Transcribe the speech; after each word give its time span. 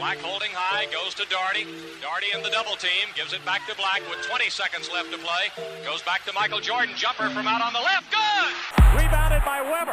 Black 0.00 0.16
holding 0.24 0.48
high, 0.56 0.88
goes 0.88 1.12
to 1.12 1.28
Doherty. 1.28 1.68
Doherty 2.00 2.32
in 2.32 2.40
the 2.40 2.48
double 2.48 2.72
team, 2.72 3.12
gives 3.12 3.36
it 3.36 3.44
back 3.44 3.68
to 3.68 3.76
Black 3.76 4.00
with 4.08 4.24
20 4.24 4.48
seconds 4.48 4.88
left 4.88 5.12
to 5.12 5.20
play. 5.20 5.52
Goes 5.84 6.00
back 6.08 6.24
to 6.24 6.32
Michael 6.32 6.56
Jordan, 6.56 6.96
jumper 6.96 7.28
from 7.28 7.44
out 7.44 7.60
on 7.60 7.76
the 7.76 7.84
left, 7.84 8.08
good! 8.08 8.52
Rebounded 8.96 9.44
by 9.44 9.60
Weber. 9.60 9.92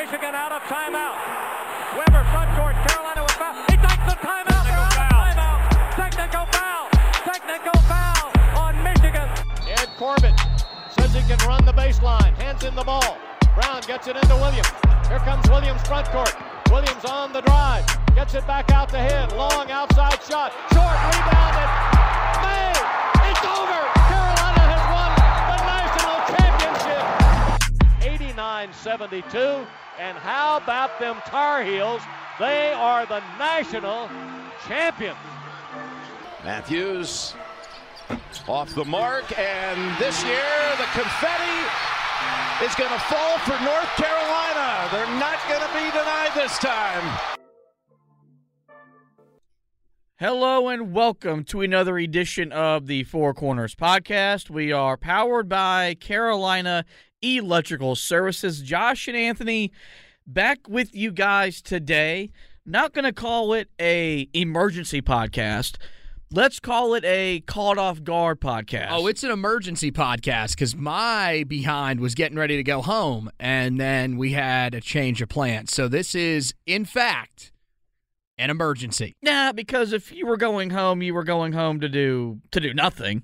Michigan 0.00 0.32
out 0.32 0.48
of 0.48 0.64
timeout. 0.64 1.20
Weber 1.92 2.24
front 2.32 2.56
court, 2.56 2.72
Carolina 2.88 3.20
with 3.20 3.36
foul. 3.36 3.52
He 3.68 3.76
takes 3.76 4.04
the 4.08 4.16
timeout, 4.24 4.64
they're 4.64 4.80
out 4.80 4.96
of 4.96 5.12
timeout. 5.12 5.60
Technical 5.92 6.44
foul, 6.48 6.88
technical 7.28 7.76
foul 7.84 8.32
on 8.56 8.72
Michigan. 8.80 9.28
Ed 9.76 9.92
Corbett 10.00 10.40
says 10.96 11.12
he 11.12 11.20
can 11.28 11.36
run 11.44 11.68
the 11.68 11.76
baseline, 11.76 12.32
hands 12.40 12.64
in 12.64 12.72
the 12.72 12.84
ball. 12.88 13.20
Brown 13.60 13.84
gets 13.84 14.08
it 14.08 14.16
into 14.16 14.40
Williams. 14.40 14.72
Here 15.12 15.20
comes 15.20 15.44
Williams 15.52 15.84
front 15.84 16.08
court. 16.08 16.32
Williams 16.74 17.04
on 17.04 17.32
the 17.32 17.40
drive. 17.42 17.86
Gets 18.16 18.34
it 18.34 18.44
back 18.48 18.72
out 18.72 18.88
to 18.88 18.98
him. 18.98 19.28
Long 19.38 19.70
outside 19.70 20.20
shot. 20.24 20.50
Short 20.74 20.98
rebounded. 21.06 21.70
Made. 22.42 22.82
It's 23.30 23.44
over. 23.46 23.78
Carolina 24.10 24.62
has 24.74 24.82
won 24.90 25.10
the 25.54 25.58
national 25.70 26.18
championship. 26.34 27.04
89-72. 28.34 29.64
And 30.00 30.18
how 30.18 30.56
about 30.56 30.98
them 30.98 31.22
Tar 31.24 31.62
Heels? 31.62 32.02
They 32.40 32.72
are 32.72 33.06
the 33.06 33.22
national 33.38 34.10
champions. 34.66 35.16
Matthews 36.42 37.36
off 38.48 38.74
the 38.74 38.84
mark, 38.84 39.38
and 39.38 39.96
this 40.00 40.24
year 40.24 40.42
the 40.76 40.88
confetti 40.92 41.93
is 42.62 42.74
going 42.76 42.90
to 42.90 42.98
fall 43.00 43.38
for 43.38 43.58
North 43.64 43.88
Carolina. 43.96 44.88
They're 44.92 45.18
not 45.18 45.40
going 45.48 45.60
to 45.60 45.74
be 45.74 45.90
denied 45.90 46.30
this 46.36 46.56
time. 46.58 47.18
Hello 50.20 50.68
and 50.68 50.92
welcome 50.92 51.42
to 51.44 51.62
another 51.62 51.98
edition 51.98 52.52
of 52.52 52.86
the 52.86 53.02
Four 53.02 53.34
Corners 53.34 53.74
podcast. 53.74 54.50
We 54.50 54.70
are 54.70 54.96
powered 54.96 55.48
by 55.48 55.94
Carolina 55.94 56.84
Electrical 57.20 57.96
Services. 57.96 58.62
Josh 58.62 59.08
and 59.08 59.16
Anthony 59.16 59.72
back 60.24 60.68
with 60.68 60.94
you 60.94 61.10
guys 61.10 61.60
today. 61.60 62.30
Not 62.64 62.92
going 62.92 63.04
to 63.04 63.12
call 63.12 63.52
it 63.52 63.68
a 63.80 64.28
emergency 64.32 65.02
podcast. 65.02 65.76
Let's 66.34 66.58
call 66.58 66.94
it 66.94 67.04
a 67.04 67.44
caught 67.46 67.78
off 67.78 68.02
guard 68.02 68.40
podcast. 68.40 68.88
Oh, 68.90 69.06
it's 69.06 69.22
an 69.22 69.30
emergency 69.30 69.92
podcast 69.92 70.56
because 70.56 70.74
my 70.74 71.44
behind 71.46 72.00
was 72.00 72.16
getting 72.16 72.36
ready 72.36 72.56
to 72.56 72.64
go 72.64 72.82
home, 72.82 73.30
and 73.38 73.78
then 73.78 74.16
we 74.16 74.32
had 74.32 74.74
a 74.74 74.80
change 74.80 75.22
of 75.22 75.28
plans. 75.28 75.72
So 75.72 75.86
this 75.86 76.12
is, 76.12 76.52
in 76.66 76.86
fact, 76.86 77.52
an 78.36 78.50
emergency. 78.50 79.14
Nah, 79.22 79.52
because 79.52 79.92
if 79.92 80.10
you 80.10 80.26
were 80.26 80.36
going 80.36 80.70
home, 80.70 81.02
you 81.02 81.14
were 81.14 81.22
going 81.22 81.52
home 81.52 81.78
to 81.78 81.88
do 81.88 82.40
to 82.50 82.58
do 82.58 82.74
nothing. 82.74 83.22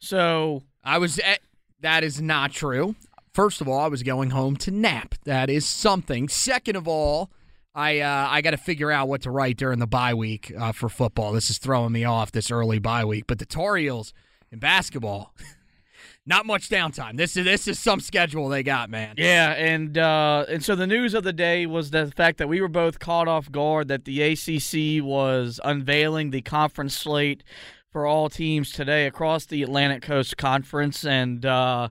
So 0.00 0.64
I 0.82 0.98
was. 0.98 1.20
At, 1.20 1.38
that 1.80 2.02
is 2.02 2.20
not 2.20 2.50
true. 2.50 2.96
First 3.32 3.60
of 3.60 3.68
all, 3.68 3.78
I 3.78 3.86
was 3.86 4.02
going 4.02 4.30
home 4.30 4.56
to 4.56 4.72
nap. 4.72 5.14
That 5.22 5.48
is 5.48 5.64
something. 5.64 6.28
Second 6.28 6.74
of 6.74 6.88
all, 6.88 7.30
I 7.78 8.00
uh, 8.00 8.26
I 8.28 8.40
got 8.40 8.50
to 8.50 8.56
figure 8.56 8.90
out 8.90 9.06
what 9.06 9.22
to 9.22 9.30
write 9.30 9.56
during 9.56 9.78
the 9.78 9.86
bye 9.86 10.12
week 10.12 10.52
uh, 10.58 10.72
for 10.72 10.88
football. 10.88 11.32
This 11.32 11.48
is 11.48 11.58
throwing 11.58 11.92
me 11.92 12.04
off 12.04 12.32
this 12.32 12.50
early 12.50 12.80
bye 12.80 13.04
week. 13.04 13.28
But 13.28 13.38
the 13.38 13.46
Tar 13.46 13.76
Heels 13.76 14.12
in 14.50 14.58
basketball, 14.58 15.32
not 16.26 16.44
much 16.44 16.68
downtime. 16.68 17.16
This 17.16 17.36
is 17.36 17.44
this 17.44 17.68
is 17.68 17.78
some 17.78 18.00
schedule 18.00 18.48
they 18.48 18.64
got, 18.64 18.90
man. 18.90 19.14
Yeah, 19.16 19.52
and 19.52 19.96
uh, 19.96 20.44
and 20.48 20.64
so 20.64 20.74
the 20.74 20.88
news 20.88 21.14
of 21.14 21.22
the 21.22 21.32
day 21.32 21.66
was 21.66 21.92
the 21.92 22.10
fact 22.16 22.38
that 22.38 22.48
we 22.48 22.60
were 22.60 22.66
both 22.66 22.98
caught 22.98 23.28
off 23.28 23.50
guard 23.52 23.86
that 23.86 24.04
the 24.04 24.22
ACC 24.22 25.04
was 25.04 25.60
unveiling 25.62 26.30
the 26.30 26.42
conference 26.42 26.96
slate 26.96 27.44
for 27.92 28.06
all 28.06 28.28
teams 28.28 28.72
today 28.72 29.06
across 29.06 29.46
the 29.46 29.62
Atlantic 29.62 30.02
Coast 30.02 30.36
Conference, 30.36 31.04
and 31.04 31.46
uh, 31.46 31.90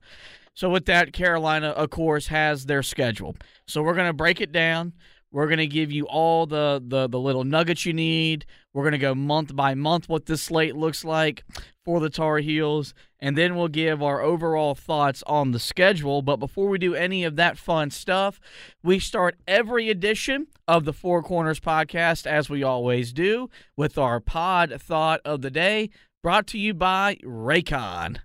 so 0.53 0.69
with 0.69 0.85
that, 0.87 1.13
Carolina, 1.13 1.69
of 1.69 1.91
course, 1.91 2.27
has 2.27 2.65
their 2.65 2.83
schedule. 2.83 3.37
So 3.67 3.81
we're 3.81 3.95
gonna 3.95 4.11
break 4.11 4.41
it 4.41 4.51
down. 4.51 4.91
We're 5.31 5.47
to 5.59 5.67
give 5.67 5.91
you 5.91 6.05
all 6.05 6.45
the, 6.45 6.81
the, 6.85 7.07
the 7.07 7.19
little 7.19 7.43
nuggets 7.43 7.85
you 7.85 7.93
need. 7.93 8.45
We're 8.73 8.83
to 8.93 8.97
go 8.97 9.13
month 9.13 9.55
by 9.55 9.75
month 9.75 10.07
what 10.07 10.25
this 10.25 10.41
slate 10.41 10.75
looks 10.75 11.03
like 11.03 11.43
for 11.83 11.99
the 11.99 12.09
Tar 12.09 12.37
Heels, 12.39 12.93
and 13.19 13.37
then 13.37 13.55
we'll 13.55 13.67
give 13.67 14.01
our 14.01 14.21
overall 14.21 14.75
thoughts 14.75 15.23
on 15.27 15.51
the 15.51 15.59
schedule. 15.59 16.21
But 16.21 16.37
before 16.37 16.67
we 16.67 16.77
do 16.77 16.95
any 16.95 17.23
of 17.23 17.35
that 17.35 17.57
fun 17.57 17.91
stuff, 17.91 18.39
we 18.83 18.99
start 18.99 19.37
every 19.47 19.89
edition 19.89 20.47
of 20.67 20.85
the 20.85 20.93
Four 20.93 21.23
Corners 21.23 21.59
podcast, 21.59 22.25
as 22.25 22.49
we 22.49 22.63
always 22.63 23.13
do, 23.13 23.49
with 23.75 23.97
our 23.97 24.19
pod 24.19 24.73
thought 24.81 25.21
of 25.25 25.41
the 25.41 25.51
day, 25.51 25.89
brought 26.21 26.47
to 26.47 26.57
you 26.57 26.73
by 26.73 27.17
Raycon. 27.23 28.17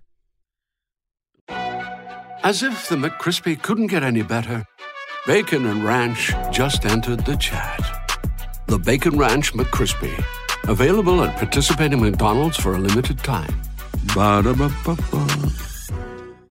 As 1.47 2.61
if 2.63 2.89
the 2.89 2.95
McCrispy 2.95 3.61
couldn't 3.61 3.87
get 3.87 4.03
any 4.03 4.21
better. 4.21 4.65
Bacon 5.25 5.67
and 5.67 5.85
Ranch 5.85 6.33
just 6.51 6.85
entered 6.85 7.25
the 7.25 7.37
chat. 7.37 7.79
The 8.67 8.77
Bacon 8.77 9.17
Ranch 9.17 9.53
McCrispy. 9.53 10.21
Available 10.67 11.23
at 11.23 11.37
participating 11.37 12.01
McDonald's 12.01 12.57
for 12.57 12.75
a 12.75 12.77
limited 12.77 13.19
time. 13.19 13.61
Ba-da-ba-ba-ba. 14.13 15.51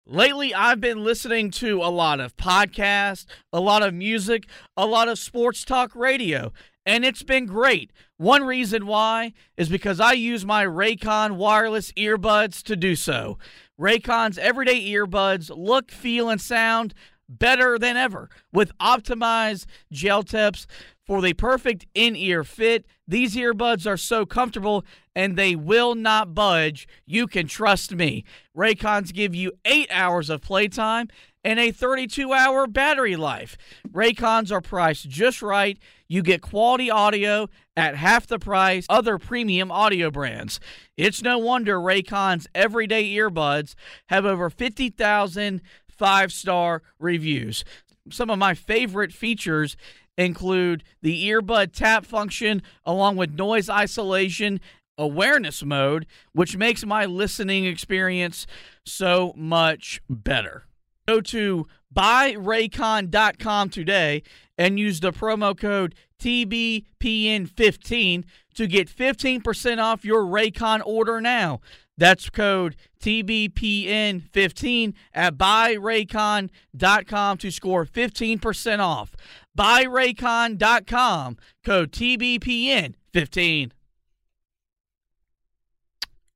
Lately, 0.06 0.54
I've 0.54 0.80
been 0.80 1.04
listening 1.04 1.50
to 1.50 1.82
a 1.82 1.92
lot 1.92 2.18
of 2.18 2.34
podcasts, 2.38 3.26
a 3.52 3.60
lot 3.60 3.82
of 3.82 3.92
music, 3.92 4.46
a 4.74 4.86
lot 4.86 5.06
of 5.08 5.18
sports 5.18 5.66
talk 5.66 5.94
radio, 5.94 6.50
and 6.86 7.04
it's 7.04 7.22
been 7.22 7.44
great. 7.44 7.92
One 8.16 8.42
reason 8.42 8.86
why 8.86 9.34
is 9.58 9.68
because 9.68 10.00
I 10.00 10.12
use 10.12 10.46
my 10.46 10.64
Raycon 10.64 11.32
wireless 11.32 11.92
earbuds 11.92 12.62
to 12.62 12.76
do 12.76 12.96
so. 12.96 13.36
Raycon's 13.78 14.38
everyday 14.38 14.82
earbuds 14.86 15.50
look, 15.54 15.90
feel, 15.90 16.30
and 16.30 16.40
sound 16.40 16.94
better 17.38 17.78
than 17.78 17.96
ever 17.96 18.28
with 18.52 18.76
optimized 18.78 19.66
gel 19.90 20.22
tips 20.22 20.66
for 21.06 21.20
the 21.20 21.34
perfect 21.34 21.86
in-ear 21.94 22.44
fit. 22.44 22.86
These 23.08 23.34
earbuds 23.34 23.86
are 23.86 23.96
so 23.96 24.24
comfortable 24.24 24.84
and 25.14 25.36
they 25.36 25.56
will 25.56 25.94
not 25.94 26.34
budge. 26.34 26.86
You 27.04 27.26
can 27.26 27.46
trust 27.46 27.94
me. 27.94 28.24
Raycons 28.56 29.12
give 29.12 29.34
you 29.34 29.52
8 29.64 29.88
hours 29.90 30.30
of 30.30 30.40
playtime 30.40 31.08
and 31.44 31.58
a 31.58 31.72
32-hour 31.72 32.68
battery 32.68 33.16
life. 33.16 33.56
Raycons 33.90 34.52
are 34.52 34.60
priced 34.60 35.08
just 35.08 35.42
right. 35.42 35.76
You 36.06 36.22
get 36.22 36.40
quality 36.40 36.90
audio 36.90 37.48
at 37.76 37.96
half 37.96 38.26
the 38.26 38.38
price 38.38 38.86
other 38.88 39.18
premium 39.18 39.72
audio 39.72 40.10
brands. 40.10 40.60
It's 40.96 41.22
no 41.22 41.38
wonder 41.38 41.78
Raycon's 41.78 42.46
everyday 42.54 43.12
earbuds 43.14 43.74
have 44.06 44.24
over 44.24 44.50
50,000 44.50 45.60
five 46.02 46.32
star 46.32 46.82
reviews. 46.98 47.64
Some 48.10 48.28
of 48.28 48.36
my 48.36 48.54
favorite 48.54 49.12
features 49.12 49.76
include 50.18 50.82
the 51.00 51.28
earbud 51.28 51.72
tap 51.72 52.04
function 52.04 52.60
along 52.84 53.14
with 53.14 53.38
noise 53.38 53.70
isolation 53.70 54.58
awareness 54.98 55.62
mode, 55.62 56.04
which 56.32 56.56
makes 56.56 56.84
my 56.84 57.04
listening 57.04 57.66
experience 57.66 58.48
so 58.84 59.32
much 59.36 60.02
better. 60.10 60.64
Go 61.06 61.20
to 61.20 61.68
buyraycon.com 61.94 63.70
today 63.70 64.24
and 64.58 64.80
use 64.80 64.98
the 64.98 65.12
promo 65.12 65.56
code 65.56 65.94
TBPN15 66.20 68.24
to 68.54 68.66
get 68.66 68.88
15% 68.88 69.80
off 69.80 70.04
your 70.04 70.24
Raycon 70.24 70.82
order 70.84 71.20
now. 71.20 71.60
That's 71.98 72.30
code 72.30 72.76
TBPN15 73.00 74.94
at 75.12 75.36
buyraycon.com 75.36 77.38
to 77.38 77.50
score 77.50 77.84
15% 77.84 78.78
off. 78.78 79.14
Buyraycon.com, 79.56 81.36
code 81.64 81.92
TBPN15. 81.92 83.70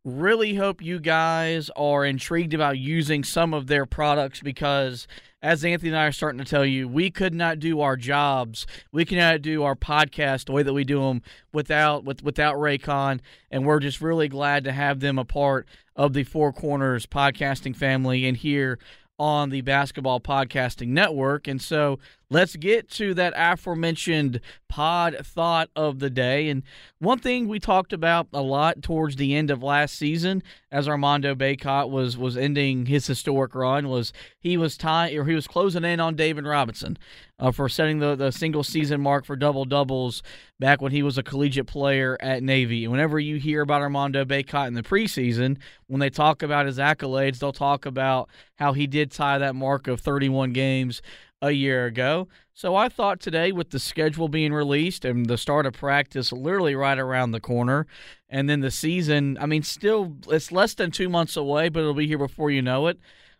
Really 0.04 0.54
hope 0.54 0.82
you 0.82 1.00
guys 1.00 1.68
are 1.74 2.04
intrigued 2.04 2.54
about 2.54 2.78
using 2.78 3.24
some 3.24 3.52
of 3.52 3.66
their 3.66 3.86
products 3.86 4.40
because, 4.40 5.08
as 5.42 5.64
Anthony 5.64 5.90
and 5.90 5.98
I 5.98 6.06
are 6.06 6.12
starting 6.12 6.38
to 6.38 6.44
tell 6.44 6.64
you, 6.64 6.88
we 6.88 7.10
could 7.10 7.34
not 7.34 7.58
do 7.58 7.80
our 7.80 7.96
jobs, 7.96 8.66
we 8.92 9.04
cannot 9.04 9.42
do 9.42 9.62
our 9.62 9.76
podcast 9.76 10.46
the 10.46 10.52
way 10.52 10.62
that 10.62 10.72
we 10.72 10.84
do 10.84 11.00
them 11.00 11.22
without 11.52 12.04
with, 12.04 12.22
without 12.22 12.56
Raycon, 12.56 13.20
and 13.50 13.66
we're 13.66 13.80
just 13.80 14.00
really 14.00 14.28
glad 14.28 14.64
to 14.64 14.72
have 14.72 15.00
them 15.00 15.18
a 15.18 15.24
part 15.24 15.66
of 15.94 16.12
the 16.14 16.24
Four 16.24 16.52
Corners 16.52 17.06
podcasting 17.06 17.76
family 17.76 18.26
and 18.26 18.36
here 18.36 18.78
on 19.18 19.50
the 19.50 19.62
Basketball 19.62 20.20
Podcasting 20.20 20.88
Network. 20.88 21.48
And 21.48 21.60
so 21.60 21.98
let's 22.30 22.56
get 22.56 22.90
to 22.90 23.14
that 23.14 23.32
aforementioned 23.36 24.40
pod 24.68 25.16
thought 25.22 25.70
of 25.76 26.00
the 26.00 26.10
day. 26.10 26.48
And 26.48 26.62
one 26.98 27.18
thing 27.18 27.46
we 27.46 27.60
talked 27.60 27.92
about 27.92 28.28
a 28.32 28.42
lot 28.42 28.82
towards 28.82 29.16
the 29.16 29.34
end 29.34 29.50
of 29.50 29.62
last 29.62 29.96
season, 29.96 30.42
as 30.70 30.88
Armando 30.88 31.34
Bacot 31.34 31.90
was 31.90 32.16
was 32.16 32.36
ending 32.36 32.86
his 32.86 33.06
historic 33.06 33.54
run, 33.54 33.88
was 33.88 34.12
he 34.38 34.56
was 34.56 34.76
tying 34.76 35.16
or 35.16 35.24
he 35.24 35.34
was 35.34 35.46
closing 35.46 35.84
in 35.84 36.00
on 36.00 36.16
David 36.16 36.44
Robinson 36.44 36.98
uh, 37.38 37.52
for 37.52 37.68
setting 37.68 37.98
the, 37.98 38.16
the 38.16 38.32
single 38.32 38.64
season 38.64 39.00
mark 39.00 39.24
for 39.24 39.36
double 39.36 39.64
doubles 39.64 40.22
back 40.58 40.80
when 40.80 40.92
he 40.92 41.02
was 41.02 41.18
a 41.18 41.22
collegiate 41.22 41.66
player 41.66 42.16
at 42.20 42.42
Navy. 42.42 42.84
And 42.84 42.92
whenever 42.92 43.20
you 43.20 43.36
hear 43.36 43.60
about 43.60 43.82
Armando 43.82 44.24
Bacot 44.24 44.68
in 44.68 44.74
the 44.74 44.82
preseason, 44.82 45.58
when 45.86 46.00
they 46.00 46.10
talk 46.10 46.42
about 46.42 46.66
his 46.66 46.78
accolades, 46.78 47.38
they'll 47.38 47.52
talk 47.52 47.86
about 47.86 48.28
how 48.56 48.72
he 48.72 48.86
did 48.86 49.10
tie 49.10 49.38
that 49.38 49.54
mark 49.54 49.86
of 49.86 50.00
31 50.00 50.52
games 50.52 51.02
a 51.42 51.50
year 51.50 51.86
ago. 51.86 52.28
So 52.54 52.74
I 52.74 52.88
thought 52.88 53.20
today, 53.20 53.52
with 53.52 53.70
the 53.70 53.78
schedule 53.78 54.28
being 54.28 54.52
released 54.52 55.04
and 55.04 55.26
the 55.26 55.36
start 55.36 55.66
of 55.66 55.74
practice 55.74 56.32
literally 56.32 56.74
right 56.74 56.98
around 56.98 57.32
the 57.32 57.40
corner, 57.40 57.86
and 58.28 58.48
then 58.48 58.60
the 58.60 58.70
season, 58.70 59.36
I 59.40 59.46
mean, 59.46 59.62
still, 59.62 60.16
it's 60.28 60.50
less 60.50 60.74
than 60.74 60.90
two 60.90 61.08
months 61.08 61.36
away, 61.36 61.68
but 61.68 61.80
it'll 61.80 61.94
be 61.94 62.06
here 62.06 62.18
before 62.18 62.50
you 62.50 62.62
know 62.62 62.86
it. 62.86 62.98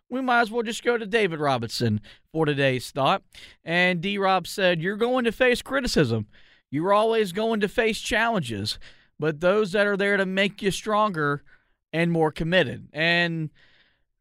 We 0.09 0.21
might 0.21 0.41
as 0.41 0.51
well 0.51 0.63
just 0.63 0.83
go 0.83 0.97
to 0.97 1.05
David 1.05 1.39
Robinson 1.39 1.99
for 2.31 2.45
today's 2.45 2.91
thought. 2.91 3.23
And 3.65 3.99
D 3.99 4.17
Rob 4.17 4.47
said, 4.47 4.81
You're 4.81 4.95
going 4.95 5.25
to 5.25 5.31
face 5.31 5.61
criticism. 5.61 6.27
You're 6.69 6.93
always 6.93 7.31
going 7.31 7.59
to 7.61 7.67
face 7.67 7.99
challenges, 7.99 8.77
but 9.19 9.39
those 9.39 9.71
that 9.71 9.87
are 9.87 9.97
there 9.97 10.17
to 10.17 10.25
make 10.25 10.61
you 10.61 10.71
stronger 10.71 11.43
and 11.91 12.11
more 12.11 12.31
committed. 12.31 12.87
And 12.93 13.49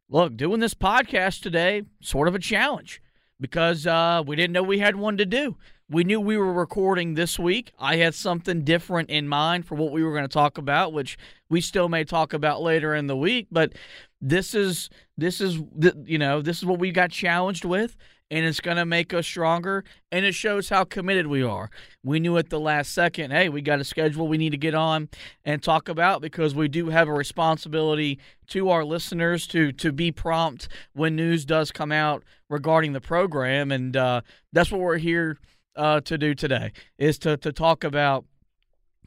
look, 0.09 0.37
doing 0.37 0.61
this 0.61 0.75
podcast 0.75 1.43
today, 1.43 1.83
sort 2.01 2.29
of 2.29 2.35
a 2.35 2.41
challenge 2.41 3.03
because 3.41 3.87
uh, 3.87 4.23
we 4.27 4.37
didn't 4.37 4.53
know 4.53 4.63
we 4.63 4.79
had 4.79 4.97
one 4.97 5.17
to 5.19 5.27
do. 5.27 5.57
We 5.89 6.03
knew 6.03 6.21
we 6.21 6.37
were 6.37 6.53
recording 6.53 7.15
this 7.15 7.39
week. 7.39 7.73
I 7.79 7.97
had 7.97 8.15
something 8.15 8.65
different 8.65 9.09
in 9.09 9.29
mind 9.29 9.67
for 9.67 9.77
what 9.77 9.93
we 9.93 10.03
were 10.03 10.11
going 10.11 10.25
to 10.25 10.29
talk 10.29 10.59
about, 10.59 10.93
which 10.93 11.17
we 11.49 11.61
still 11.61 11.89
may 11.89 12.03
talk 12.03 12.33
about 12.33 12.61
later 12.61 12.95
in 12.95 13.07
the 13.07 13.17
week. 13.17 13.47
But 13.53 13.75
this 14.21 14.55
is 14.55 14.91
this 15.17 15.41
is 15.41 15.61
you 16.05 16.19
know 16.19 16.43
this 16.43 16.59
is 16.59 16.65
what 16.65 16.81
we 16.81 16.91
got 16.91 17.11
challenged 17.11 17.65
with 17.65 17.97
and 18.31 18.45
it's 18.45 18.61
going 18.61 18.77
to 18.77 18.85
make 18.85 19.15
us 19.15 19.27
stronger 19.27 19.85
and 20.11 20.25
it 20.25 20.35
shows 20.35 20.69
how 20.69 20.85
committed 20.85 21.27
we 21.27 21.43
are. 21.43 21.71
We 22.03 22.21
knew 22.21 22.37
at 22.39 22.51
the 22.51 22.61
last 22.61 22.93
second, 22.93 23.31
hey, 23.31 23.49
we 23.49 23.63
got 23.63 23.81
a 23.81 23.85
schedule 23.85 24.29
we 24.29 24.39
need 24.39 24.51
to 24.51 24.57
get 24.57 24.75
on 24.75 25.09
and 25.45 25.63
talk 25.63 25.89
about 25.89 26.21
because 26.21 26.55
we 26.55 26.69
do 26.69 26.89
have 26.89 27.09
a 27.09 27.13
responsibility 27.13 28.19
to 28.49 28.71
our 28.71 28.85
listeners 28.85 29.47
to 29.49 29.73
to 29.73 29.93
be 29.93 30.13
prompt 30.13 30.69
when 30.93 31.17
news 31.17 31.45
does 31.45 31.73
come 31.73 31.93
out 31.93 32.23
regarding 32.49 32.93
the 32.93 33.01
program 33.01 33.73
and 33.73 33.97
uh, 33.97 34.21
that's 34.53 34.71
what 34.71 34.81
we're 34.81 34.99
here 34.99 35.39
uh, 35.75 36.01
to 36.01 36.17
do 36.17 36.35
today 36.35 36.73
is 36.99 37.19
to 37.19 37.37
to 37.37 37.53
talk 37.53 37.85
about 37.85 38.25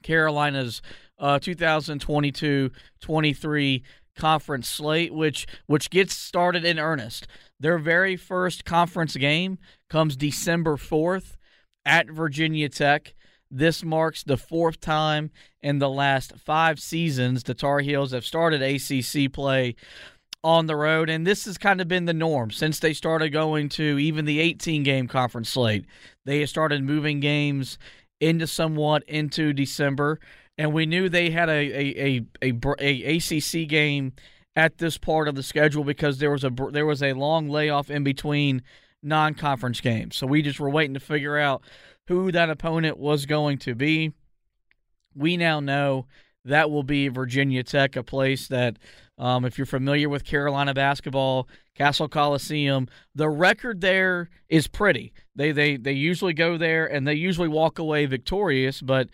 Carolina's 0.03 0.81
uh, 1.19 1.39
2022-23 1.39 3.81
conference 4.19 4.69
slate, 4.69 5.13
which 5.13 5.47
which 5.65 5.89
gets 5.89 6.15
started 6.15 6.63
in 6.63 6.77
earnest. 6.77 7.27
Their 7.59 7.79
very 7.79 8.15
first 8.15 8.65
conference 8.65 9.15
game 9.15 9.57
comes 9.89 10.15
December 10.15 10.77
4th 10.77 11.35
at 11.85 12.09
Virginia 12.09 12.69
Tech. 12.69 13.15
This 13.49 13.83
marks 13.83 14.23
the 14.23 14.37
fourth 14.37 14.79
time 14.79 15.31
in 15.61 15.79
the 15.79 15.89
last 15.89 16.33
five 16.37 16.79
seasons 16.79 17.43
the 17.43 17.55
Tar 17.55 17.79
Heels 17.79 18.11
have 18.11 18.25
started 18.25 18.61
ACC 18.61 19.33
play 19.33 19.75
on 20.43 20.67
the 20.67 20.75
road, 20.75 21.09
and 21.09 21.25
this 21.25 21.45
has 21.45 21.57
kind 21.57 21.81
of 21.81 21.87
been 21.87 22.05
the 22.05 22.13
norm 22.13 22.51
since 22.51 22.79
they 22.79 22.93
started 22.93 23.31
going 23.31 23.67
to 23.69 23.97
even 23.97 24.25
the 24.25 24.39
18 24.39 24.83
game 24.83 25.07
conference 25.07 25.49
slate. 25.49 25.85
They 26.25 26.45
started 26.45 26.83
moving 26.83 27.19
games 27.19 27.77
into 28.21 28.47
somewhat 28.47 29.03
into 29.07 29.53
December, 29.53 30.19
and 30.59 30.73
we 30.73 30.85
knew 30.85 31.07
they 31.07 31.29
had 31.31 31.49
a 31.49 31.53
a, 31.53 32.21
a, 32.43 32.51
a, 32.51 32.75
a 32.79 33.17
ACC 33.17 33.67
game 33.67 34.11
at 34.57 34.77
this 34.77 34.97
part 34.97 35.29
of 35.29 35.35
the 35.35 35.41
schedule 35.41 35.85
because 35.85 36.19
there 36.19 36.29
was 36.29 36.43
a 36.43 36.51
there 36.71 36.85
was 36.85 37.01
a 37.01 37.13
long 37.13 37.47
layoff 37.49 37.89
in 37.89 38.03
between 38.03 38.61
non-conference 39.01 39.79
games. 39.79 40.17
So 40.17 40.27
we 40.27 40.41
just 40.41 40.59
were 40.59 40.69
waiting 40.69 40.93
to 40.93 40.99
figure 40.99 41.37
out 41.37 41.63
who 42.09 42.31
that 42.33 42.49
opponent 42.49 42.97
was 42.97 43.25
going 43.25 43.57
to 43.59 43.73
be. 43.73 44.11
We 45.15 45.37
now 45.37 45.61
know 45.61 46.07
that 46.43 46.69
will 46.69 46.83
be 46.83 47.07
Virginia 47.07 47.63
Tech, 47.63 47.95
a 47.95 48.03
place 48.03 48.49
that, 48.49 48.77
um, 49.17 49.45
if 49.45 49.57
you're 49.57 49.65
familiar 49.65 50.09
with 50.09 50.25
Carolina 50.25 50.73
basketball, 50.73 51.47
Cassell 51.75 52.09
Coliseum, 52.09 52.87
the 53.15 53.29
record 53.29 53.79
there 53.79 54.29
is 54.49 54.67
pretty. 54.67 55.13
They 55.35 55.53
they 55.53 55.77
they 55.77 55.93
usually 55.93 56.33
go 56.33 56.57
there 56.57 56.85
and 56.85 57.07
they 57.07 57.13
usually 57.13 57.47
walk 57.47 57.79
away 57.79 58.05
victorious. 58.07 58.81
But 58.81 59.07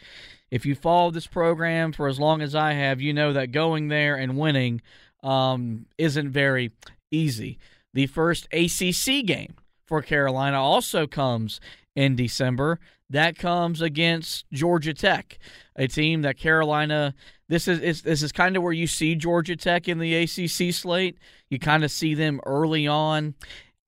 if 0.56 0.66
you 0.66 0.74
follow 0.74 1.12
this 1.12 1.28
program 1.28 1.92
for 1.92 2.08
as 2.08 2.18
long 2.18 2.42
as 2.42 2.56
I 2.56 2.72
have, 2.72 3.02
you 3.02 3.14
know 3.14 3.34
that 3.34 3.52
going 3.52 3.90
there 3.90 4.16
and 4.16 4.38
winning 4.38 4.82
um, 5.22 5.86
isn't 5.98 6.32
very 6.32 6.72
easy. 7.12 7.60
The 7.94 8.08
first 8.08 8.48
ACC 8.54 9.26
game 9.26 9.56
for 9.86 10.02
Carolina 10.02 10.62
also 10.62 11.08
comes 11.08 11.60
in 11.94 12.16
December. 12.16 12.80
That 13.10 13.38
comes 13.38 13.82
against 13.82 14.46
Georgia 14.54 14.94
Tech, 14.94 15.40
a 15.76 15.90
team 15.90 16.22
that 16.22 16.38
Carolina. 16.38 17.14
This 17.50 17.68
is, 17.68 17.82
is 17.82 18.02
this 18.04 18.24
is 18.24 18.32
kind 18.32 18.56
of 18.56 18.64
where 18.64 18.72
you 18.72 18.88
see 18.88 19.14
Georgia 19.14 19.58
Tech 19.58 19.90
in 19.90 20.00
the 20.00 20.16
ACC 20.16 20.74
slate. 20.74 21.18
You 21.50 21.60
kind 21.60 21.84
of 21.84 21.92
see 21.92 22.14
them 22.14 22.40
early 22.46 22.88
on 22.88 23.36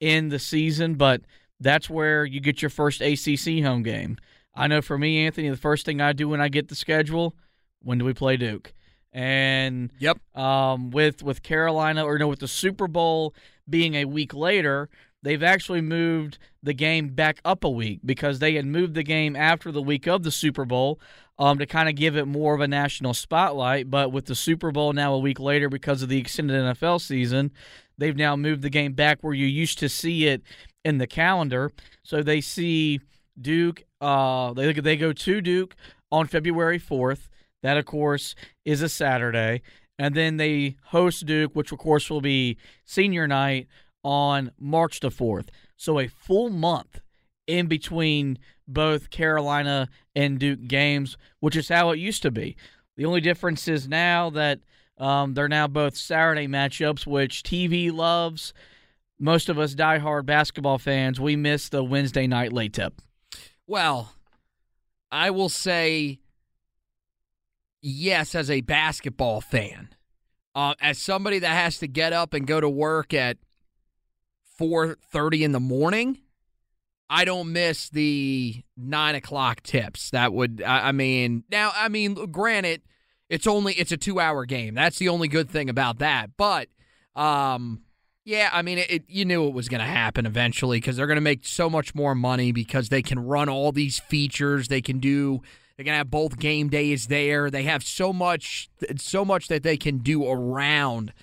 in 0.01 0.27
the 0.27 0.37
season, 0.37 0.95
but 0.95 1.21
that's 1.61 1.89
where 1.89 2.25
you 2.25 2.41
get 2.41 2.61
your 2.61 2.69
first 2.69 2.99
ACC 2.99 3.63
home 3.63 3.83
game. 3.83 4.17
I 4.57 4.67
know 4.67 4.81
for 4.81 4.97
me, 4.97 5.25
Anthony, 5.25 5.49
the 5.49 5.57
first 5.57 5.85
thing 5.85 6.01
I 6.01 6.13
do 6.13 6.27
when 6.27 6.41
I 6.41 6.49
get 6.49 6.67
the 6.67 6.75
schedule, 6.75 7.35
when 7.83 7.97
do 7.97 8.05
we 8.05 8.13
play 8.13 8.37
Duke? 8.37 8.73
And 9.13 9.91
yep, 9.99 10.19
um, 10.35 10.91
with 10.91 11.23
with 11.23 11.43
Carolina 11.43 12.03
or 12.03 12.17
no, 12.17 12.27
with 12.27 12.39
the 12.39 12.47
Super 12.47 12.87
Bowl 12.87 13.33
being 13.69 13.95
a 13.95 14.05
week 14.05 14.33
later, 14.33 14.89
they've 15.23 15.43
actually 15.43 15.81
moved 15.81 16.37
the 16.61 16.73
game 16.73 17.09
back 17.09 17.39
up 17.45 17.63
a 17.63 17.69
week 17.69 18.01
because 18.05 18.39
they 18.39 18.55
had 18.55 18.65
moved 18.65 18.95
the 18.95 19.03
game 19.03 19.35
after 19.35 19.71
the 19.71 19.81
week 19.81 20.07
of 20.07 20.23
the 20.23 20.31
Super 20.31 20.65
Bowl 20.65 20.99
um, 21.39 21.57
to 21.59 21.65
kind 21.65 21.87
of 21.87 21.95
give 21.95 22.15
it 22.17 22.25
more 22.25 22.53
of 22.53 22.61
a 22.61 22.67
national 22.67 23.13
spotlight. 23.13 23.89
But 23.89 24.11
with 24.11 24.25
the 24.25 24.35
Super 24.35 24.71
Bowl 24.71 24.93
now 24.93 25.13
a 25.13 25.19
week 25.19 25.39
later 25.39 25.69
because 25.69 26.01
of 26.01 26.09
the 26.09 26.19
extended 26.19 26.59
NFL 26.61 27.01
season, 27.01 27.51
they've 27.97 28.15
now 28.15 28.35
moved 28.35 28.61
the 28.61 28.69
game 28.69 28.93
back 28.93 29.19
where 29.21 29.33
you 29.33 29.45
used 29.45 29.79
to 29.79 29.89
see 29.89 30.27
it 30.27 30.41
in 30.83 30.97
the 30.97 31.07
calendar. 31.07 31.71
So 32.03 32.23
they 32.23 32.41
see 32.41 33.01
Duke. 33.39 33.83
Uh, 33.99 34.53
they 34.53 34.73
they 34.73 34.95
go 34.95 35.13
to 35.13 35.41
Duke 35.41 35.75
on 36.11 36.27
February 36.27 36.79
fourth. 36.79 37.29
That, 37.63 37.77
of 37.77 37.85
course, 37.85 38.35
is 38.65 38.81
a 38.81 38.89
Saturday. 38.89 39.61
And 39.99 40.15
then 40.15 40.37
they 40.37 40.75
host 40.85 41.25
Duke, 41.25 41.55
which, 41.55 41.71
of 41.71 41.79
course, 41.79 42.09
will 42.09 42.21
be 42.21 42.57
senior 42.85 43.27
night 43.27 43.67
on 44.03 44.51
March 44.59 44.99
the 44.99 45.09
4th. 45.09 45.47
So 45.75 45.99
a 45.99 46.07
full 46.07 46.49
month 46.49 47.01
in 47.47 47.67
between 47.67 48.37
both 48.67 49.09
Carolina 49.09 49.89
and 50.15 50.39
Duke 50.39 50.67
games, 50.67 51.17
which 51.39 51.55
is 51.55 51.69
how 51.69 51.91
it 51.91 51.99
used 51.99 52.21
to 52.23 52.31
be. 52.31 52.55
The 52.95 53.05
only 53.05 53.21
difference 53.21 53.67
is 53.67 53.87
now 53.87 54.29
that 54.31 54.59
um, 54.97 55.33
they're 55.33 55.47
now 55.47 55.67
both 55.67 55.95
Saturday 55.95 56.47
matchups, 56.47 57.05
which 57.05 57.43
TV 57.43 57.91
loves. 57.91 58.53
Most 59.19 59.49
of 59.49 59.57
us 59.57 59.75
diehard 59.75 60.25
basketball 60.25 60.77
fans, 60.77 61.19
we 61.19 61.35
miss 61.35 61.69
the 61.69 61.83
Wednesday 61.83 62.27
night 62.27 62.53
late 62.53 62.73
tip. 62.73 63.01
Well, 63.67 64.13
I 65.11 65.29
will 65.29 65.49
say 65.49 66.19
yes, 67.81 68.33
as 68.33 68.49
a 68.49 68.61
basketball 68.61 69.41
fan, 69.41 69.89
uh, 70.55 70.73
as 70.81 70.97
somebody 70.97 71.39
that 71.39 71.49
has 71.53 71.77
to 71.79 71.87
get 71.87 72.13
up 72.13 72.33
and 72.33 72.47
go 72.47 72.61
to 72.61 72.69
work 72.69 73.13
at 73.13 73.37
four 74.57 74.97
thirty 75.11 75.43
in 75.43 75.51
the 75.51 75.59
morning, 75.59 76.17
I 77.09 77.25
don't 77.25 77.51
miss 77.51 77.89
the 77.89 78.63
nine 78.75 79.15
o'clock 79.15 79.61
tips. 79.63 80.11
That 80.11 80.33
would, 80.33 80.63
I, 80.65 80.89
I 80.89 80.91
mean, 80.93 81.43
now, 81.51 81.71
I 81.75 81.89
mean, 81.89 82.13
granted, 82.31 82.81
it's 83.29 83.47
only 83.47 83.73
it's 83.73 83.91
a 83.91 83.97
two 83.97 84.19
hour 84.19 84.45
game. 84.45 84.75
That's 84.75 84.97
the 84.97 85.09
only 85.09 85.27
good 85.27 85.49
thing 85.49 85.69
about 85.69 85.99
that. 85.99 86.31
But, 86.37 86.69
um, 87.15 87.83
yeah, 88.27 88.49
I 88.51 88.61
mean, 88.61 88.77
it, 88.77 88.91
it 88.91 89.03
you 89.07 89.23
knew 89.23 89.47
it 89.47 89.53
was 89.53 89.69
going 89.69 89.79
to 89.79 89.87
happen 89.87 90.25
eventually 90.25 90.81
because 90.81 90.97
they're 90.97 91.07
going 91.07 91.15
to 91.15 91.21
make 91.21 91.45
so 91.45 91.69
much 91.69 91.95
more 91.95 92.13
money 92.13 92.51
because 92.51 92.89
they 92.89 93.01
can 93.01 93.19
run 93.19 93.47
all 93.47 93.71
these 93.71 93.99
features. 93.99 94.67
They 94.67 94.81
can 94.81 94.99
do 94.99 95.41
they're 95.77 95.85
gonna 95.85 95.97
have 95.97 96.11
both 96.11 96.37
game 96.37 96.67
days 96.67 97.07
there. 97.07 97.49
They 97.49 97.63
have 97.63 97.83
so 97.83 98.11
much, 98.11 98.67
so 98.97 99.23
much 99.23 99.47
that 99.47 99.63
they 99.63 99.77
can 99.77 99.99
do 99.99 100.27
around 100.27 101.13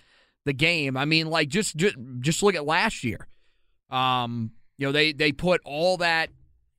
the 0.46 0.54
game. 0.54 0.96
I 0.96 1.04
mean, 1.04 1.26
like 1.26 1.50
just 1.50 1.76
just, 1.76 1.96
just 2.20 2.42
look 2.42 2.54
at 2.54 2.64
last 2.64 3.04
year. 3.04 3.28
Um, 3.90 4.52
you 4.78 4.86
know, 4.86 4.92
they 4.92 5.12
they 5.12 5.30
put 5.30 5.60
all 5.66 5.98
that 5.98 6.30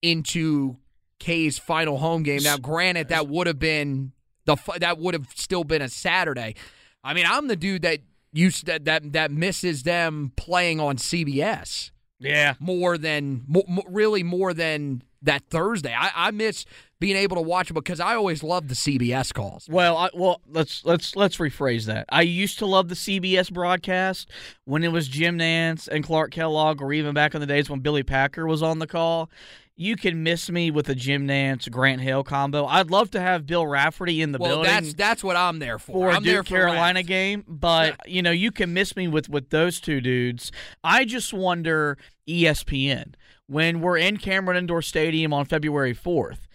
into 0.02 0.78
K's 1.20 1.60
final 1.60 2.00
home 2.00 2.24
game. 2.24 2.42
Now, 2.42 2.58
granted, 2.58 3.10
that 3.10 3.28
would 3.28 3.46
have 3.46 3.60
been 3.60 4.14
the 4.46 4.58
that 4.80 4.98
would 4.98 5.14
have 5.14 5.28
still 5.36 5.64
been 5.64 5.84
a 5.84 5.90
Saturday. 5.90 6.56
I 7.04 7.14
mean, 7.14 7.28
I'm 7.30 7.48
the 7.48 7.56
dude 7.56 7.84
that 7.84 8.00
you 8.36 8.52
that 8.66 8.86
that 8.86 9.14
that 9.14 9.32
misses 9.32 9.84
them 9.84 10.32
playing 10.36 10.80
on 10.80 10.98
CBS 10.98 11.92
Yeah. 12.20 12.54
more 12.60 12.98
than 12.98 13.46
really 13.90 14.24
more 14.24 14.54
than 14.54 15.02
that 15.22 15.44
Thursday. 15.50 15.94
I, 15.98 16.12
I 16.28 16.32
miss 16.32 16.66
being 17.00 17.16
able 17.18 17.36
to 17.36 17.42
watch 17.42 17.74
because 17.74 18.00
I 18.00 18.14
always 18.16 18.44
loved 18.44 18.70
the 18.70 18.76
CBS 18.76 19.34
calls. 19.34 19.68
Well, 19.70 19.98
I, 19.98 20.10
well, 20.14 20.42
let's 20.48 20.86
let's 20.86 21.16
let's 21.16 21.38
rephrase 21.38 21.86
that. 21.86 22.06
I 22.10 22.22
used 22.22 22.60
to 22.60 22.66
love 22.66 22.90
the 22.90 22.96
CBS 22.96 23.52
broadcast 23.52 24.30
when 24.66 24.84
it 24.84 24.92
was 24.92 25.08
Jim 25.08 25.40
Nantz 25.40 25.88
and 25.88 26.04
Clark 26.04 26.32
Kellogg, 26.32 26.82
or 26.82 26.94
even 26.94 27.14
back 27.16 27.34
in 27.34 27.42
the 27.42 27.48
days 27.48 27.70
when 27.70 27.80
Billy 27.80 28.04
Packer 28.04 28.46
was 28.46 28.62
on 28.62 28.80
the 28.80 28.88
call. 28.88 29.30
You 29.78 29.98
can 29.98 30.24
miss 30.24 30.50
me 30.50 30.72
with 30.72 30.88
a 30.88 30.96
Jim 30.96 31.28
Nantz 31.28 31.70
Grant 31.70 32.00
Hill 32.00 32.24
combo. 32.24 32.66
I'd 32.66 32.90
love 32.90 33.12
to 33.12 33.20
have 33.20 33.46
Bill 33.46 33.68
Raftery 33.68 34.22
in 34.22 34.32
the 34.32 34.38
well, 34.38 34.52
building. 34.52 34.72
that's 34.72 34.94
that's 34.94 35.24
what 35.24 35.36
I'm 35.36 35.60
there 35.60 35.78
for. 35.80 35.92
for 35.92 36.10
a 36.10 36.14
I'm 36.14 36.24
there 36.24 36.38
Duke 36.38 36.48
for 36.48 36.56
Carolina 36.56 37.04
game, 37.04 37.44
but 37.46 37.96
you 38.08 38.22
know 38.22 38.32
you 38.32 38.52
can 38.52 38.74
miss 38.74 38.96
me 38.96 39.10
with 39.10 39.28
with 39.28 39.50
those 39.50 39.82
two 39.82 40.00
dudes. 40.00 40.52
I 40.82 41.04
just 41.04 41.34
wonder 41.34 41.98
ESPN 42.28 43.16
when 43.48 43.82
we're 43.82 43.98
in 43.98 44.16
Cameron 44.16 44.58
Indoor 44.58 44.82
Stadium 44.82 45.34
on 45.34 45.46
February 45.46 45.94
fourth. 45.94 46.48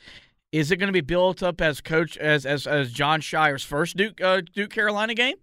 Is 0.50 0.70
it 0.70 0.78
going 0.78 0.88
to 0.88 0.92
be 0.92 1.02
built 1.02 1.42
up 1.42 1.60
as 1.60 1.82
coach 1.82 2.16
as 2.16 2.46
as, 2.46 2.66
as 2.66 2.90
Jon 2.90 3.20
Scheyer's 3.20 3.64
first 3.64 3.98
Duke 3.98 4.18
uh, 4.22 4.40
Duke 4.54 4.70
Carolina 4.70 5.14
game? 5.14 5.36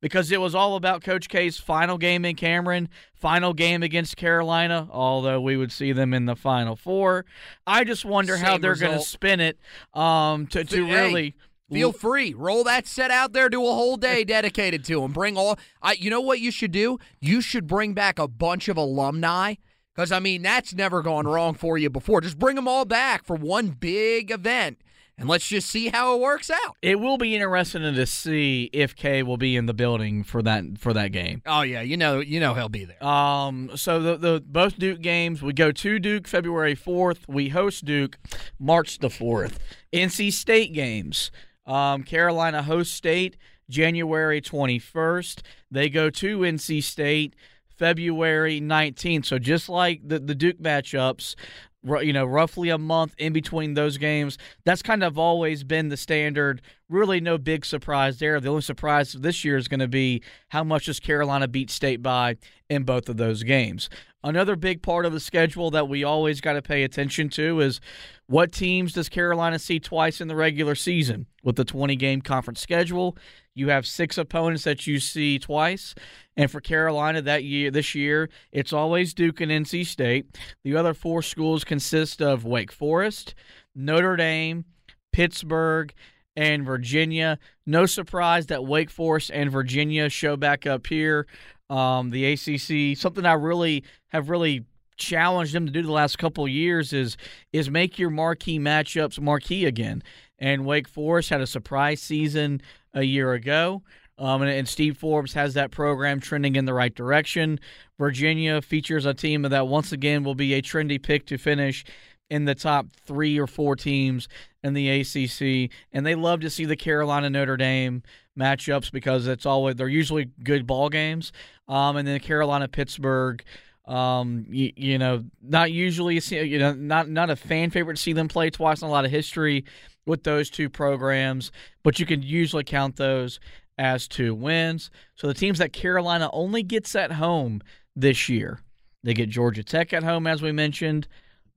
Because 0.00 0.32
it 0.32 0.40
was 0.40 0.54
all 0.54 0.76
about 0.76 1.02
Coach 1.02 1.28
K's 1.28 1.58
final 1.58 1.98
game 1.98 2.24
in 2.24 2.34
Cameron, 2.34 2.88
final 3.12 3.52
game 3.52 3.82
against 3.82 4.16
Carolina, 4.16 4.88
although 4.90 5.40
we 5.40 5.58
would 5.58 5.70
see 5.70 5.92
them 5.92 6.14
in 6.14 6.24
the 6.24 6.36
final 6.36 6.74
four. 6.74 7.26
I 7.66 7.84
just 7.84 8.06
wonder 8.06 8.38
how 8.38 8.56
they're 8.56 8.76
going 8.76 8.96
to 8.98 9.04
spin 9.04 9.40
it 9.40 9.58
um, 9.92 10.46
to, 10.48 10.64
to 10.64 10.86
Hey, 10.86 10.90
really 10.90 11.34
Feel 11.72 11.92
free, 11.92 12.34
roll 12.34 12.64
that 12.64 12.86
set 12.86 13.10
out 13.10 13.32
there, 13.32 13.48
do 13.48 13.64
a 13.64 13.72
whole 13.72 13.96
day 13.96 14.24
dedicated 14.24 14.84
to 14.86 15.00
them. 15.00 15.12
Bring 15.12 15.36
all. 15.36 15.58
I, 15.80 15.92
you 15.92 16.10
know 16.10 16.20
what 16.20 16.40
you 16.40 16.50
should 16.50 16.72
do? 16.72 16.98
You 17.20 17.40
should 17.40 17.66
bring 17.66 17.94
back 17.94 18.18
a 18.18 18.26
bunch 18.26 18.68
of 18.68 18.76
alumni, 18.76 19.54
because 19.94 20.10
I 20.10 20.18
mean 20.18 20.42
that's 20.42 20.74
never 20.74 21.02
gone 21.02 21.26
wrong 21.26 21.54
for 21.54 21.78
you 21.78 21.88
before. 21.88 22.20
Just 22.20 22.38
bring 22.38 22.56
them 22.56 22.66
all 22.66 22.84
back 22.84 23.24
for 23.24 23.36
one 23.36 23.68
big 23.68 24.30
event, 24.32 24.80
and 25.20 25.28
let's 25.28 25.46
just 25.46 25.68
see 25.68 25.88
how 25.88 26.14
it 26.14 26.20
works 26.20 26.50
out. 26.50 26.76
It 26.80 26.98
will 26.98 27.18
be 27.18 27.36
interesting 27.36 27.82
to 27.82 28.06
see 28.06 28.70
if 28.72 28.96
K 28.96 29.22
will 29.22 29.36
be 29.36 29.54
in 29.54 29.66
the 29.66 29.74
building 29.74 30.24
for 30.24 30.42
that 30.42 30.78
for 30.78 30.94
that 30.94 31.12
game. 31.12 31.42
Oh 31.44 31.60
yeah, 31.60 31.82
you 31.82 31.98
know, 31.98 32.20
you 32.20 32.40
know 32.40 32.54
he'll 32.54 32.70
be 32.70 32.86
there. 32.86 33.04
Um, 33.04 33.70
so 33.76 34.00
the 34.00 34.16
the 34.16 34.42
both 34.44 34.78
Duke 34.78 35.02
games 35.02 35.42
we 35.42 35.52
go 35.52 35.72
to 35.72 35.98
Duke 35.98 36.26
February 36.26 36.74
fourth. 36.74 37.28
We 37.28 37.50
host 37.50 37.84
Duke 37.84 38.16
March 38.58 38.98
the 38.98 39.10
fourth. 39.10 39.58
NC 39.92 40.32
State 40.32 40.72
games. 40.72 41.30
Um, 41.66 42.02
Carolina 42.02 42.62
hosts 42.62 42.94
State 42.94 43.36
January 43.68 44.40
twenty 44.40 44.78
first. 44.78 45.42
They 45.70 45.90
go 45.90 46.08
to 46.08 46.38
NC 46.38 46.82
State 46.82 47.36
February 47.68 48.58
nineteenth. 48.58 49.26
So 49.26 49.38
just 49.38 49.68
like 49.68 50.00
the 50.02 50.18
the 50.18 50.34
Duke 50.34 50.58
matchups. 50.58 51.34
You 51.82 52.12
know, 52.12 52.26
roughly 52.26 52.68
a 52.68 52.76
month 52.76 53.14
in 53.16 53.32
between 53.32 53.74
those 53.74 53.96
games. 53.96 54.36
That's 54.64 54.82
kind 54.82 55.02
of 55.02 55.18
always 55.18 55.64
been 55.64 55.88
the 55.88 55.96
standard. 55.96 56.60
Really, 56.90 57.20
no 57.20 57.38
big 57.38 57.64
surprise 57.64 58.18
there. 58.18 58.38
The 58.38 58.50
only 58.50 58.62
surprise 58.62 59.12
this 59.12 59.44
year 59.44 59.56
is 59.56 59.66
going 59.66 59.80
to 59.80 59.88
be 59.88 60.22
how 60.48 60.62
much 60.62 60.86
does 60.86 61.00
Carolina 61.00 61.48
beat 61.48 61.70
State 61.70 62.02
by 62.02 62.36
in 62.68 62.84
both 62.84 63.08
of 63.08 63.16
those 63.16 63.42
games. 63.42 63.88
Another 64.22 64.54
big 64.54 64.82
part 64.82 65.06
of 65.06 65.12
the 65.12 65.20
schedule 65.20 65.70
that 65.70 65.88
we 65.88 66.04
always 66.04 66.40
got 66.40 66.52
to 66.52 66.62
pay 66.62 66.82
attention 66.82 67.30
to 67.30 67.60
is 67.60 67.80
what 68.26 68.52
teams 68.52 68.92
does 68.92 69.08
Carolina 69.08 69.58
see 69.58 69.80
twice 69.80 70.20
in 70.20 70.28
the 70.28 70.36
regular 70.36 70.74
season? 70.74 71.26
With 71.42 71.56
the 71.56 71.64
20 71.64 71.96
game 71.96 72.20
conference 72.20 72.60
schedule, 72.60 73.16
you 73.54 73.68
have 73.70 73.86
six 73.86 74.18
opponents 74.18 74.64
that 74.64 74.86
you 74.86 75.00
see 75.00 75.38
twice. 75.38 75.94
And 76.36 76.50
for 76.50 76.60
Carolina 76.60 77.22
that 77.22 77.44
year 77.44 77.70
this 77.70 77.94
year, 77.94 78.28
it's 78.52 78.74
always 78.74 79.14
Duke 79.14 79.40
and 79.40 79.50
NC 79.50 79.86
State. 79.86 80.38
The 80.64 80.76
other 80.76 80.92
four 80.92 81.22
schools 81.22 81.64
consist 81.64 82.20
of 82.20 82.44
Wake 82.44 82.72
Forest, 82.72 83.34
Notre 83.74 84.16
Dame, 84.16 84.66
Pittsburgh, 85.12 85.94
and 86.36 86.64
Virginia. 86.64 87.38
No 87.66 87.86
surprise 87.86 88.46
that 88.46 88.64
Wake 88.64 88.90
Forest 88.90 89.30
and 89.32 89.50
Virginia 89.50 90.08
show 90.08 90.36
back 90.36 90.66
up 90.66 90.86
here. 90.86 91.26
Um, 91.70 92.10
the 92.10 92.32
ACC, 92.32 92.98
something 92.98 93.24
I 93.24 93.34
really 93.34 93.84
have 94.08 94.28
really 94.28 94.64
challenged 94.96 95.54
them 95.54 95.64
to 95.64 95.72
do 95.72 95.82
the 95.82 95.92
last 95.92 96.18
couple 96.18 96.46
years 96.46 96.92
is 96.92 97.16
is 97.52 97.70
make 97.70 97.98
your 97.98 98.10
marquee 98.10 98.58
matchups 98.58 99.18
marquee 99.18 99.64
again. 99.64 100.02
And 100.38 100.66
Wake 100.66 100.88
Forest 100.88 101.30
had 101.30 101.40
a 101.40 101.46
surprise 101.46 102.02
season 102.02 102.60
a 102.92 103.02
year 103.02 103.32
ago. 103.32 103.82
Um, 104.18 104.42
and, 104.42 104.50
and 104.50 104.68
Steve 104.68 104.98
Forbes 104.98 105.32
has 105.32 105.54
that 105.54 105.70
program 105.70 106.20
trending 106.20 106.54
in 106.54 106.66
the 106.66 106.74
right 106.74 106.94
direction. 106.94 107.58
Virginia 107.98 108.60
features 108.60 109.06
a 109.06 109.14
team 109.14 109.42
that 109.42 109.66
once 109.66 109.92
again 109.92 110.24
will 110.24 110.34
be 110.34 110.52
a 110.52 110.60
trendy 110.60 111.02
pick 111.02 111.24
to 111.26 111.38
finish 111.38 111.84
in 112.30 112.44
the 112.44 112.54
top 112.54 112.86
three 113.04 113.38
or 113.38 113.46
four 113.46 113.76
teams 113.76 114.28
in 114.62 114.74
the 114.74 114.88
ACC, 114.88 115.70
and 115.92 116.06
they 116.06 116.14
love 116.14 116.40
to 116.40 116.50
see 116.50 116.64
the 116.64 116.76
Carolina 116.76 117.28
Notre 117.28 117.56
Dame 117.56 118.02
matchups 118.38 118.92
because 118.92 119.26
it's 119.26 119.44
always 119.44 119.76
they're 119.76 119.88
usually 119.88 120.30
good 120.44 120.66
ball 120.66 120.88
games. 120.88 121.32
Um, 121.68 121.96
and 121.96 122.06
then 122.06 122.18
Carolina 122.20 122.68
Pittsburgh, 122.68 123.42
um, 123.86 124.46
you, 124.48 124.72
you 124.76 124.98
know, 124.98 125.24
not 125.42 125.72
usually 125.72 126.20
you 126.30 126.58
know 126.58 126.72
not 126.72 127.08
not 127.08 127.30
a 127.30 127.36
fan 127.36 127.70
favorite 127.70 127.96
to 127.96 128.02
see 128.02 128.12
them 128.12 128.28
play 128.28 128.50
twice 128.50 128.82
in 128.82 128.88
a 128.88 128.90
lot 128.90 129.04
of 129.04 129.10
history 129.10 129.64
with 130.06 130.22
those 130.22 130.50
two 130.50 130.68
programs, 130.68 131.50
but 131.82 131.98
you 131.98 132.06
can 132.06 132.22
usually 132.22 132.64
count 132.64 132.96
those 132.96 133.40
as 133.78 134.06
two 134.06 134.34
wins. 134.34 134.90
So 135.14 135.26
the 135.26 135.34
teams 135.34 135.58
that 135.58 135.72
Carolina 135.72 136.28
only 136.32 136.62
gets 136.62 136.94
at 136.94 137.12
home 137.12 137.62
this 137.96 138.28
year, 138.28 138.60
they 139.02 139.14
get 139.14 139.30
Georgia 139.30 139.64
Tech 139.64 139.92
at 139.92 140.02
home, 140.02 140.26
as 140.26 140.42
we 140.42 140.52
mentioned, 140.52 141.08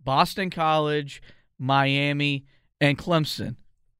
Boston 0.03 0.49
College, 0.49 1.21
Miami, 1.59 2.45
and 2.81 2.97
Clemson. 2.97 3.55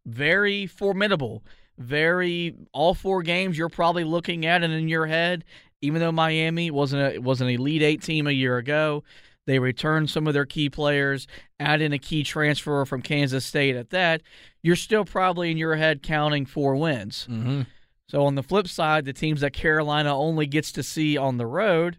Very 0.05 0.67
formidable. 0.67 1.43
Very 1.77 2.55
all 2.72 2.93
four 2.93 3.24
games 3.24 3.57
you're 3.57 3.69
probably 3.69 4.03
looking 4.03 4.45
at 4.45 4.63
and 4.63 4.74
in 4.74 4.88
your 4.88 5.07
head. 5.07 5.43
Even 5.81 6.00
though 6.00 6.12
Miami 6.12 6.72
wasn't 6.72 7.15
a, 7.15 7.19
was 7.19 7.41
an 7.41 7.50
Elite 7.50 7.81
Eight 7.81 8.01
team 8.01 8.27
a 8.27 8.31
year 8.31 8.57
ago, 8.57 9.03
they 9.45 9.60
returned 9.60 10.10
some 10.10 10.27
of 10.27 10.33
their 10.33 10.45
key 10.45 10.69
players, 10.69 11.27
add 11.60 11.81
in 11.81 11.91
a 11.91 12.00
key 12.00 12.24
transfer 12.24 12.86
from 12.86 13.01
Kansas 13.01 13.45
State 13.45 13.75
at 13.75 13.89
that. 13.89 14.22
You're 14.62 14.77
still 14.77 15.03
probably 15.03 15.51
in 15.51 15.57
your 15.57 15.75
head 15.75 16.01
counting 16.01 16.45
four 16.45 16.75
wins. 16.75 17.27
Mm-hmm. 17.29 17.63
So 18.07 18.25
on 18.25 18.36
the 18.36 18.43
flip 18.43 18.67
side, 18.67 19.05
the 19.05 19.13
teams 19.13 19.41
that 19.41 19.51
Carolina 19.51 20.15
only 20.15 20.45
gets 20.45 20.72
to 20.74 20.83
see 20.83 21.17
on 21.17 21.38
the 21.38 21.48
road, 21.48 21.98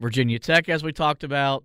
Virginia 0.00 0.38
Tech, 0.38 0.68
as 0.68 0.82
we 0.82 0.92
talked 0.92 1.24
about, 1.24 1.64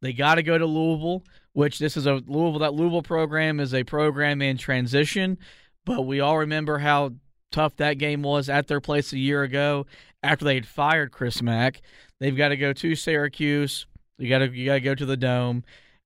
they 0.00 0.12
got 0.12 0.36
to 0.36 0.42
go 0.42 0.58
to 0.58 0.66
Louisville, 0.66 1.24
which 1.52 1.78
this 1.78 1.96
is 1.96 2.06
a 2.06 2.14
Louisville. 2.26 2.60
That 2.60 2.74
Louisville 2.74 3.02
program 3.02 3.60
is 3.60 3.74
a 3.74 3.84
program 3.84 4.42
in 4.42 4.56
transition, 4.56 5.38
but 5.84 6.02
we 6.02 6.20
all 6.20 6.38
remember 6.38 6.78
how 6.78 7.12
tough 7.50 7.76
that 7.76 7.94
game 7.94 8.22
was 8.22 8.48
at 8.48 8.66
their 8.66 8.80
place 8.80 9.12
a 9.12 9.18
year 9.18 9.42
ago 9.42 9.86
after 10.22 10.44
they 10.44 10.54
had 10.54 10.66
fired 10.66 11.12
Chris 11.12 11.42
Mack. 11.42 11.80
They've 12.20 12.36
got 12.36 12.48
to 12.48 12.56
go 12.56 12.72
to 12.72 12.94
Syracuse. 12.94 13.86
You 14.18 14.28
got 14.28 14.38
to 14.38 14.50
you 14.50 14.66
got 14.66 14.74
to 14.74 14.80
go 14.80 14.94
to 14.94 15.06
the 15.06 15.16
Dome, 15.16 15.64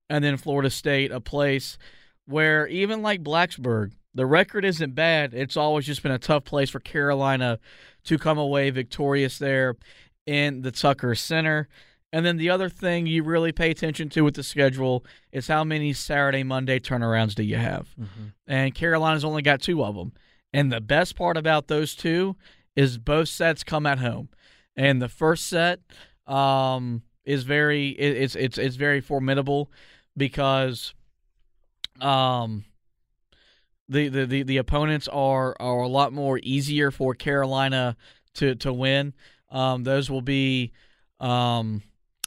and 0.09 0.23
then 0.23 0.37
Florida 0.37 0.69
State, 0.69 1.11
a 1.11 1.19
place 1.19 1.77
where 2.25 2.67
even 2.67 3.01
like 3.01 3.23
Blacksburg, 3.23 3.91
the 4.13 4.25
record 4.25 4.63
isn't 4.63 4.95
bad. 4.95 5.33
It's 5.33 5.57
always 5.57 5.85
just 5.85 6.03
been 6.03 6.11
a 6.11 6.19
tough 6.19 6.45
place 6.45 6.69
for 6.69 6.79
Carolina 6.79 7.59
to 8.05 8.17
come 8.17 8.37
away 8.37 8.69
victorious 8.69 9.37
there 9.39 9.75
in 10.25 10.61
the 10.61 10.71
Tucker 10.71 11.15
Center. 11.15 11.67
And 12.13 12.23
then 12.23 12.37
the 12.37 12.51
other 12.51 12.69
thing 12.69 13.07
you 13.07 13.23
really 13.23 13.51
pay 13.51 13.71
attention 13.71 14.07
to 14.09 14.21
with 14.21 14.35
the 14.35 14.43
schedule 14.43 15.03
is 15.31 15.47
how 15.47 15.63
many 15.63 15.93
Saturday, 15.93 16.43
Monday 16.43 16.79
turnarounds 16.79 17.33
do 17.33 17.41
you 17.43 17.57
have? 17.57 17.87
And 18.47 18.75
Carolina's 18.75 19.25
only 19.25 19.41
got 19.41 19.61
two 19.63 19.83
of 19.83 19.95
them. 19.95 20.13
And 20.53 20.71
the 20.71 20.79
best 20.79 21.15
part 21.15 21.37
about 21.37 21.67
those 21.67 21.95
two 21.95 22.35
is 22.75 22.99
both 22.99 23.29
sets 23.29 23.63
come 23.63 23.87
at 23.87 23.97
home. 23.97 24.29
And 24.77 25.01
the 25.01 25.09
first 25.09 25.47
set 25.47 25.79
um, 26.27 27.01
is 27.25 27.43
very 27.43 27.89
it, 27.89 28.17
it's 28.17 28.35
it's 28.35 28.57
it's 28.59 28.75
very 28.75 29.01
formidable 29.01 29.71
because 30.15 30.93
um 31.99 32.63
the, 33.89 34.07
the, 34.09 34.25
the, 34.25 34.43
the 34.43 34.57
opponents 34.57 35.07
are, 35.07 35.55
are 35.59 35.81
a 35.81 35.87
lot 35.87 36.13
more 36.13 36.39
easier 36.41 36.89
for 36.89 37.13
Carolina 37.13 37.95
to, 38.35 38.55
to 38.55 38.71
win. 38.71 39.13
Um, 39.51 39.83
those 39.83 40.09
will 40.09 40.21
be 40.21 40.71
um, 41.19 41.81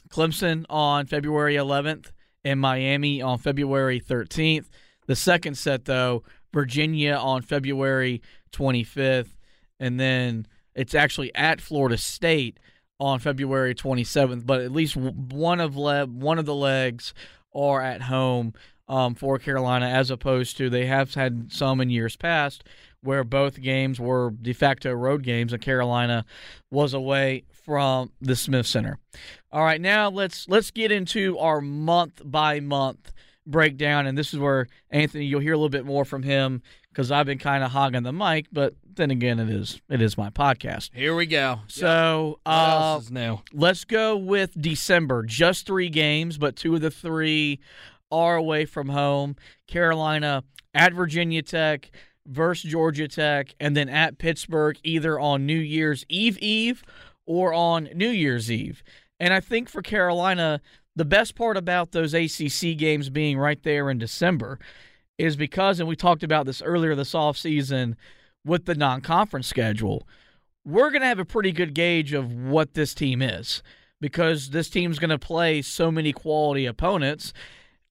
Clemson 0.09 0.65
on 0.69 1.05
February 1.05 1.55
11th 1.55 2.11
and 2.43 2.59
Miami 2.59 3.21
on 3.21 3.37
February 3.37 3.99
13th. 3.99 4.65
The 5.07 5.15
second 5.15 5.57
set, 5.57 5.85
though, 5.85 6.23
Virginia 6.53 7.13
on 7.13 7.41
February 7.41 8.21
25th, 8.51 9.35
and 9.79 9.99
then 9.99 10.47
it's 10.75 10.95
actually 10.95 11.33
at 11.35 11.61
Florida 11.61 11.97
State 11.97 12.59
on 12.99 13.19
February 13.19 13.75
27th. 13.75 14.45
But 14.45 14.61
at 14.61 14.71
least 14.71 14.95
one 14.95 15.59
of 15.59 15.75
le- 15.75 16.07
one 16.07 16.39
of 16.39 16.45
the 16.45 16.55
legs 16.55 17.13
are 17.53 17.81
at 17.81 18.03
home 18.03 18.53
um, 18.87 19.15
for 19.15 19.37
Carolina, 19.39 19.87
as 19.87 20.09
opposed 20.09 20.57
to 20.57 20.69
they 20.69 20.85
have 20.85 21.13
had 21.13 21.51
some 21.51 21.81
in 21.81 21.89
years 21.89 22.15
past 22.15 22.63
where 23.01 23.23
both 23.23 23.61
games 23.61 23.99
were 23.99 24.31
de 24.41 24.53
facto 24.53 24.91
road 24.91 25.23
games, 25.23 25.53
and 25.53 25.61
Carolina 25.61 26.25
was 26.71 26.93
away 26.93 27.43
from 27.67 28.11
the 28.21 28.33
Smith 28.35 28.65
Center. 28.65 28.97
All 29.51 29.61
right, 29.61 29.81
now 29.81 30.09
let's 30.09 30.47
let's 30.47 30.71
get 30.71 30.89
into 30.89 31.37
our 31.37 31.59
month 31.59 32.21
by 32.23 32.61
month 32.61 33.11
breakdown, 33.45 34.07
and 34.07 34.17
this 34.17 34.33
is 34.33 34.39
where 34.39 34.67
Anthony, 34.89 35.25
you'll 35.25 35.41
hear 35.41 35.53
a 35.53 35.57
little 35.57 35.69
bit 35.69 35.85
more 35.85 36.05
from 36.05 36.23
him 36.23 36.61
because 36.89 37.11
I've 37.11 37.25
been 37.25 37.37
kind 37.39 37.63
of 37.65 37.71
hogging 37.71 38.03
the 38.03 38.13
mic, 38.13 38.47
but 38.53 38.73
then 38.95 39.11
again, 39.11 39.37
it 39.39 39.49
is 39.49 39.81
it 39.89 40.01
is 40.01 40.17
my 40.17 40.29
podcast. 40.29 40.91
Here 40.93 41.13
we 41.13 41.25
go. 41.25 41.59
So 41.67 42.39
What 42.43 42.51
uh, 42.53 42.79
else 42.93 43.03
is 43.03 43.11
new? 43.11 43.39
let's 43.53 43.83
go 43.83 44.15
with 44.15 44.59
December. 44.59 45.23
Just 45.23 45.67
three 45.67 45.89
games, 45.89 46.37
but 46.37 46.55
two 46.55 46.73
of 46.73 46.81
the 46.81 46.89
three 46.89 47.59
are 48.09 48.37
away 48.37 48.63
from 48.65 48.87
home. 48.87 49.35
Carolina 49.67 50.45
at 50.73 50.93
Virginia 50.93 51.41
Tech 51.41 51.91
versus 52.25 52.71
Georgia 52.71 53.07
Tech, 53.09 53.53
and 53.59 53.75
then 53.75 53.89
at 53.89 54.17
Pittsburgh, 54.17 54.77
either 54.83 55.19
on 55.19 55.45
New 55.45 55.59
Year's 55.59 56.05
Eve 56.07 56.37
Eve 56.39 56.83
or 57.27 57.53
on 57.53 57.89
New 57.93 58.09
Year's 58.09 58.49
Eve. 58.51 58.81
And 59.19 59.33
I 59.33 59.39
think 59.39 59.69
for 59.69 59.81
Carolina, 59.81 60.61
the 60.95 61.05
best 61.05 61.35
part 61.35 61.57
about 61.57 61.91
those 61.91 62.13
ACC 62.13 62.75
games 62.77 63.09
being 63.09 63.37
right 63.37 63.61
there 63.61 63.89
in 63.89 63.99
December 63.99 64.57
is 65.17 65.35
because, 65.35 65.79
and 65.79 65.87
we 65.87 65.95
talked 65.95 66.23
about 66.23 66.45
this 66.45 66.61
earlier 66.61 66.95
this 66.95 67.13
offseason 67.13 67.95
with 68.45 68.65
the 68.65 68.75
non 68.75 69.01
conference 69.01 69.47
schedule, 69.47 70.07
we're 70.65 70.89
going 70.89 71.01
to 71.01 71.07
have 71.07 71.19
a 71.19 71.25
pretty 71.25 71.51
good 71.51 71.73
gauge 71.73 72.13
of 72.13 72.33
what 72.33 72.73
this 72.73 72.93
team 72.93 73.21
is 73.21 73.61
because 73.99 74.49
this 74.49 74.69
team's 74.69 74.99
going 74.99 75.09
to 75.09 75.19
play 75.19 75.61
so 75.61 75.91
many 75.91 76.13
quality 76.13 76.65
opponents. 76.65 77.33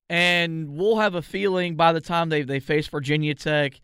And 0.08 0.76
we'll 0.76 0.98
have 0.98 1.14
a 1.14 1.22
feeling 1.22 1.74
by 1.74 1.92
the 1.92 2.00
time 2.00 2.28
they, 2.28 2.42
they 2.42 2.60
face 2.60 2.86
Virginia 2.86 3.34
Tech 3.34 3.80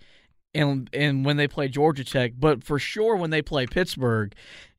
and, 0.54 0.88
and 0.92 1.24
when 1.24 1.36
they 1.36 1.48
play 1.48 1.68
Georgia 1.68 2.04
Tech, 2.04 2.32
but 2.38 2.62
for 2.62 2.78
sure 2.78 3.16
when 3.16 3.30
they 3.30 3.42
play 3.42 3.66
Pittsburgh, 3.66 4.34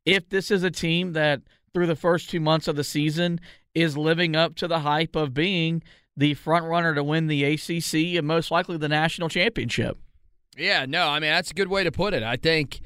if 0.05 0.29
this 0.29 0.51
is 0.51 0.63
a 0.63 0.71
team 0.71 1.13
that 1.13 1.41
through 1.73 1.87
the 1.87 1.95
first 1.95 2.29
two 2.29 2.39
months 2.39 2.67
of 2.67 2.75
the 2.75 2.83
season 2.83 3.39
is 3.73 3.97
living 3.97 4.35
up 4.35 4.55
to 4.55 4.67
the 4.67 4.79
hype 4.79 5.15
of 5.15 5.33
being 5.33 5.81
the 6.15 6.33
front 6.35 6.65
runner 6.65 6.93
to 6.93 7.03
win 7.03 7.27
the 7.27 7.43
ACC 7.43 8.17
and 8.17 8.27
most 8.27 8.51
likely 8.51 8.77
the 8.77 8.89
national 8.89 9.29
championship. 9.29 9.97
Yeah, 10.55 10.85
no, 10.87 11.07
I 11.07 11.19
mean 11.19 11.31
that's 11.31 11.51
a 11.51 11.55
good 11.55 11.69
way 11.69 11.83
to 11.83 11.91
put 11.91 12.13
it. 12.13 12.21
I 12.21 12.35
think 12.35 12.81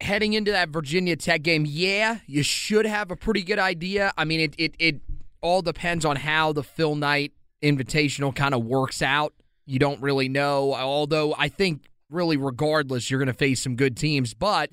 heading 0.00 0.32
into 0.32 0.50
that 0.50 0.70
Virginia 0.70 1.16
Tech 1.16 1.42
game, 1.42 1.64
yeah, 1.66 2.18
you 2.26 2.42
should 2.42 2.86
have 2.86 3.10
a 3.10 3.16
pretty 3.16 3.42
good 3.42 3.58
idea. 3.58 4.12
I 4.16 4.24
mean, 4.24 4.40
it 4.40 4.54
it, 4.58 4.74
it 4.78 5.00
all 5.40 5.62
depends 5.62 6.04
on 6.04 6.16
how 6.16 6.52
the 6.52 6.62
Phil 6.62 6.94
Knight 6.94 7.32
Invitational 7.62 8.34
kind 8.34 8.54
of 8.54 8.64
works 8.64 9.02
out. 9.02 9.34
You 9.66 9.78
don't 9.78 10.00
really 10.00 10.28
know. 10.28 10.74
Although 10.74 11.34
I 11.38 11.48
think 11.48 11.90
really, 12.08 12.36
regardless, 12.36 13.10
you're 13.10 13.20
going 13.20 13.28
to 13.28 13.34
face 13.34 13.62
some 13.62 13.76
good 13.76 13.96
teams. 13.96 14.34
But 14.34 14.70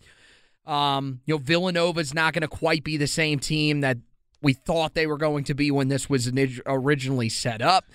um, 0.68 1.22
you 1.26 1.34
know, 1.34 1.40
Villanova's 1.40 2.14
not 2.14 2.34
going 2.34 2.42
to 2.42 2.48
quite 2.48 2.84
be 2.84 2.98
the 2.98 3.08
same 3.08 3.40
team 3.40 3.82
that 3.82 3.98
we 4.42 4.54
thought 4.54 4.94
they 4.94 5.08
were 5.08 5.18
going 5.18 5.44
to 5.46 5.54
be 5.54 5.72
when 5.72 5.88
this 5.88 6.10
was 6.10 6.32
originally 6.66 7.30
set 7.30 7.62
up. 7.62 7.86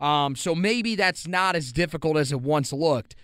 Um, 0.00 0.34
so 0.34 0.54
maybe 0.54 0.96
that's 0.96 1.28
not 1.28 1.54
as 1.54 1.72
difficult 1.72 2.16
as 2.16 2.32
it 2.32 2.40
once 2.40 2.72
looked. 2.72 3.14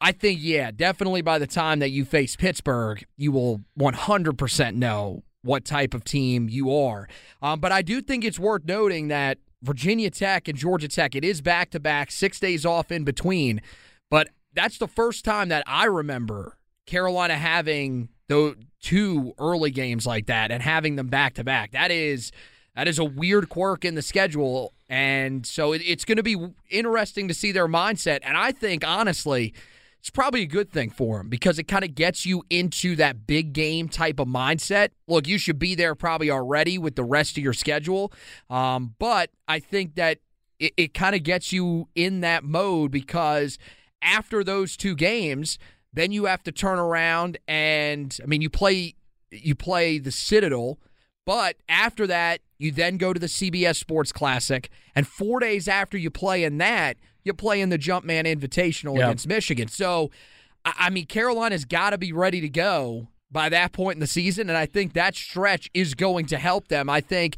I 0.00 0.10
think, 0.10 0.40
yeah, 0.42 0.70
definitely 0.72 1.22
by 1.22 1.38
the 1.38 1.46
time 1.46 1.78
that 1.78 1.90
you 1.90 2.04
face 2.04 2.34
Pittsburgh, 2.34 3.04
you 3.16 3.30
will 3.30 3.60
100% 3.78 4.74
know 4.74 5.22
what 5.42 5.64
type 5.64 5.94
of 5.94 6.02
team 6.02 6.48
you 6.48 6.74
are. 6.74 7.06
Um, 7.40 7.60
but 7.60 7.70
I 7.70 7.82
do 7.82 8.00
think 8.00 8.24
it's 8.24 8.38
worth 8.38 8.64
noting 8.64 9.08
that 9.08 9.38
Virginia 9.62 10.10
Tech 10.10 10.48
and 10.48 10.58
Georgia 10.58 10.88
Tech, 10.88 11.14
it 11.14 11.24
is 11.24 11.40
back 11.40 11.70
to 11.70 11.80
back, 11.80 12.10
six 12.10 12.40
days 12.40 12.66
off 12.66 12.90
in 12.90 13.04
between. 13.04 13.62
But 14.10 14.30
that's 14.52 14.78
the 14.78 14.88
first 14.88 15.24
time 15.24 15.48
that 15.50 15.62
I 15.66 15.84
remember 15.84 16.58
Carolina 16.86 17.36
having 17.36 18.08
the 18.28 18.56
two 18.80 19.34
early 19.38 19.70
games 19.70 20.06
like 20.06 20.26
that 20.26 20.50
and 20.50 20.62
having 20.62 20.96
them 20.96 21.08
back 21.08 21.34
to 21.34 21.44
back. 21.44 21.72
That 21.72 21.90
is 21.90 22.32
that 22.76 22.88
is 22.88 22.98
a 22.98 23.04
weird 23.04 23.48
quirk 23.48 23.84
in 23.84 23.94
the 23.94 24.02
schedule, 24.02 24.72
and 24.88 25.46
so 25.46 25.72
it, 25.72 25.82
it's 25.84 26.04
going 26.04 26.16
to 26.16 26.22
be 26.22 26.36
interesting 26.70 27.28
to 27.28 27.34
see 27.34 27.52
their 27.52 27.68
mindset. 27.68 28.20
And 28.22 28.36
I 28.36 28.52
think 28.52 28.84
honestly, 28.86 29.54
it's 30.00 30.10
probably 30.10 30.42
a 30.42 30.46
good 30.46 30.70
thing 30.70 30.90
for 30.90 31.18
them 31.18 31.28
because 31.28 31.58
it 31.58 31.64
kind 31.64 31.84
of 31.84 31.94
gets 31.94 32.26
you 32.26 32.44
into 32.50 32.96
that 32.96 33.26
big 33.26 33.52
game 33.52 33.88
type 33.88 34.18
of 34.18 34.28
mindset. 34.28 34.90
Look, 35.06 35.28
you 35.28 35.38
should 35.38 35.58
be 35.58 35.74
there 35.74 35.94
probably 35.94 36.30
already 36.30 36.78
with 36.78 36.96
the 36.96 37.04
rest 37.04 37.38
of 37.38 37.44
your 37.44 37.52
schedule, 37.52 38.12
um, 38.50 38.94
but 38.98 39.30
I 39.46 39.60
think 39.60 39.94
that 39.94 40.18
it, 40.58 40.74
it 40.76 40.94
kind 40.94 41.14
of 41.14 41.22
gets 41.22 41.52
you 41.52 41.88
in 41.94 42.20
that 42.20 42.44
mode 42.44 42.90
because 42.90 43.58
after 44.02 44.44
those 44.44 44.76
two 44.76 44.94
games 44.94 45.58
then 45.94 46.12
you 46.12 46.26
have 46.26 46.42
to 46.42 46.52
turn 46.52 46.78
around 46.78 47.38
and 47.48 48.18
I 48.22 48.26
mean 48.26 48.42
you 48.42 48.50
play 48.50 48.94
you 49.30 49.54
play 49.54 49.98
the 49.98 50.12
Citadel, 50.12 50.78
but 51.24 51.56
after 51.68 52.06
that 52.06 52.40
you 52.58 52.70
then 52.72 52.96
go 52.96 53.12
to 53.12 53.20
the 53.20 53.26
CBS 53.26 53.76
Sports 53.76 54.12
Classic, 54.12 54.70
and 54.94 55.06
four 55.06 55.40
days 55.40 55.68
after 55.68 55.98
you 55.98 56.10
play 56.10 56.44
in 56.44 56.58
that, 56.58 56.96
you 57.24 57.34
play 57.34 57.60
in 57.60 57.68
the 57.68 57.78
Jumpman 57.78 58.24
Invitational 58.24 58.96
Yep. 58.96 59.04
against 59.04 59.26
Michigan. 59.26 59.68
So 59.68 60.10
I, 60.64 60.90
mean 60.90 61.06
Carolina's 61.06 61.64
got 61.64 61.90
to 61.90 61.98
be 61.98 62.12
ready 62.12 62.40
to 62.40 62.48
go 62.48 63.08
by 63.30 63.48
that 63.48 63.72
point 63.72 63.96
in 63.96 64.00
the 64.00 64.06
season, 64.06 64.48
and 64.48 64.56
I 64.56 64.66
think 64.66 64.92
that 64.94 65.14
stretch 65.14 65.70
is 65.74 65.94
going 65.94 66.26
to 66.26 66.38
help 66.38 66.68
them. 66.68 66.88
I 66.90 67.00
think. 67.00 67.36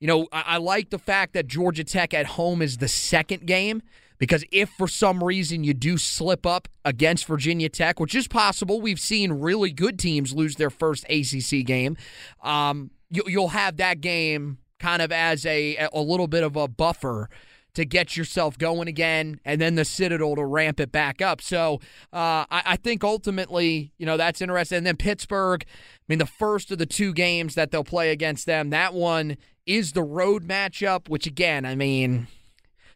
You 0.00 0.06
know, 0.06 0.28
I, 0.30 0.44
I 0.46 0.56
like 0.58 0.90
the 0.90 0.98
fact 1.00 1.32
that 1.34 1.48
Georgia 1.48 1.82
Tech 1.82 2.14
at 2.14 2.24
home 2.24 2.62
is 2.62 2.76
the 2.76 2.86
second 2.86 3.46
game 3.48 3.82
because 4.18 4.44
if 4.52 4.68
for 4.70 4.88
some 4.88 5.22
reason 5.22 5.64
you 5.64 5.74
do 5.74 5.96
slip 5.96 6.44
up 6.44 6.68
against 6.84 7.26
Virginia 7.26 7.68
Tech, 7.68 8.00
which 8.00 8.14
is 8.14 8.28
possible, 8.28 8.80
we've 8.80 9.00
seen 9.00 9.32
really 9.32 9.72
good 9.72 9.98
teams 9.98 10.34
lose 10.34 10.56
their 10.56 10.70
first 10.70 11.04
ACC 11.08 11.64
game. 11.64 11.96
Um, 12.42 12.90
you, 13.10 13.22
you'll 13.26 13.48
have 13.48 13.76
that 13.78 14.00
game 14.00 14.58
kind 14.78 15.02
of 15.02 15.10
as 15.10 15.44
a 15.46 15.88
a 15.92 16.00
little 16.00 16.28
bit 16.28 16.44
of 16.44 16.56
a 16.56 16.68
buffer 16.68 17.28
to 17.74 17.84
get 17.84 18.16
yourself 18.16 18.58
going 18.58 18.88
again, 18.88 19.40
and 19.44 19.60
then 19.60 19.76
the 19.76 19.84
Citadel 19.84 20.34
to 20.34 20.44
ramp 20.44 20.80
it 20.80 20.90
back 20.90 21.22
up. 21.22 21.40
So 21.40 21.74
uh, 22.12 22.44
I, 22.50 22.62
I 22.64 22.76
think 22.76 23.04
ultimately, 23.04 23.92
you 23.98 24.06
know, 24.06 24.16
that's 24.16 24.40
interesting. 24.40 24.78
And 24.78 24.86
then 24.86 24.96
Pittsburgh, 24.96 25.64
I 25.64 26.02
mean, 26.08 26.18
the 26.18 26.26
first 26.26 26.72
of 26.72 26.78
the 26.78 26.86
two 26.86 27.12
games 27.12 27.54
that 27.54 27.70
they'll 27.70 27.84
play 27.84 28.10
against 28.10 28.46
them, 28.46 28.70
that 28.70 28.94
one 28.94 29.36
is 29.64 29.92
the 29.92 30.02
road 30.02 30.48
matchup, 30.48 31.08
which 31.08 31.26
again, 31.26 31.64
I 31.64 31.76
mean, 31.76 32.26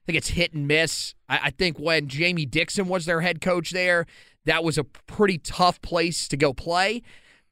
I 0.02 0.06
think 0.06 0.18
it's 0.18 0.28
hit 0.28 0.52
and 0.52 0.66
miss. 0.66 1.14
I, 1.28 1.40
I 1.44 1.50
think 1.50 1.78
when 1.78 2.08
Jamie 2.08 2.46
Dixon 2.46 2.88
was 2.88 3.06
their 3.06 3.20
head 3.20 3.40
coach 3.40 3.70
there, 3.70 4.06
that 4.44 4.64
was 4.64 4.76
a 4.76 4.84
pretty 4.84 5.38
tough 5.38 5.80
place 5.80 6.26
to 6.28 6.36
go 6.36 6.52
play. 6.52 7.02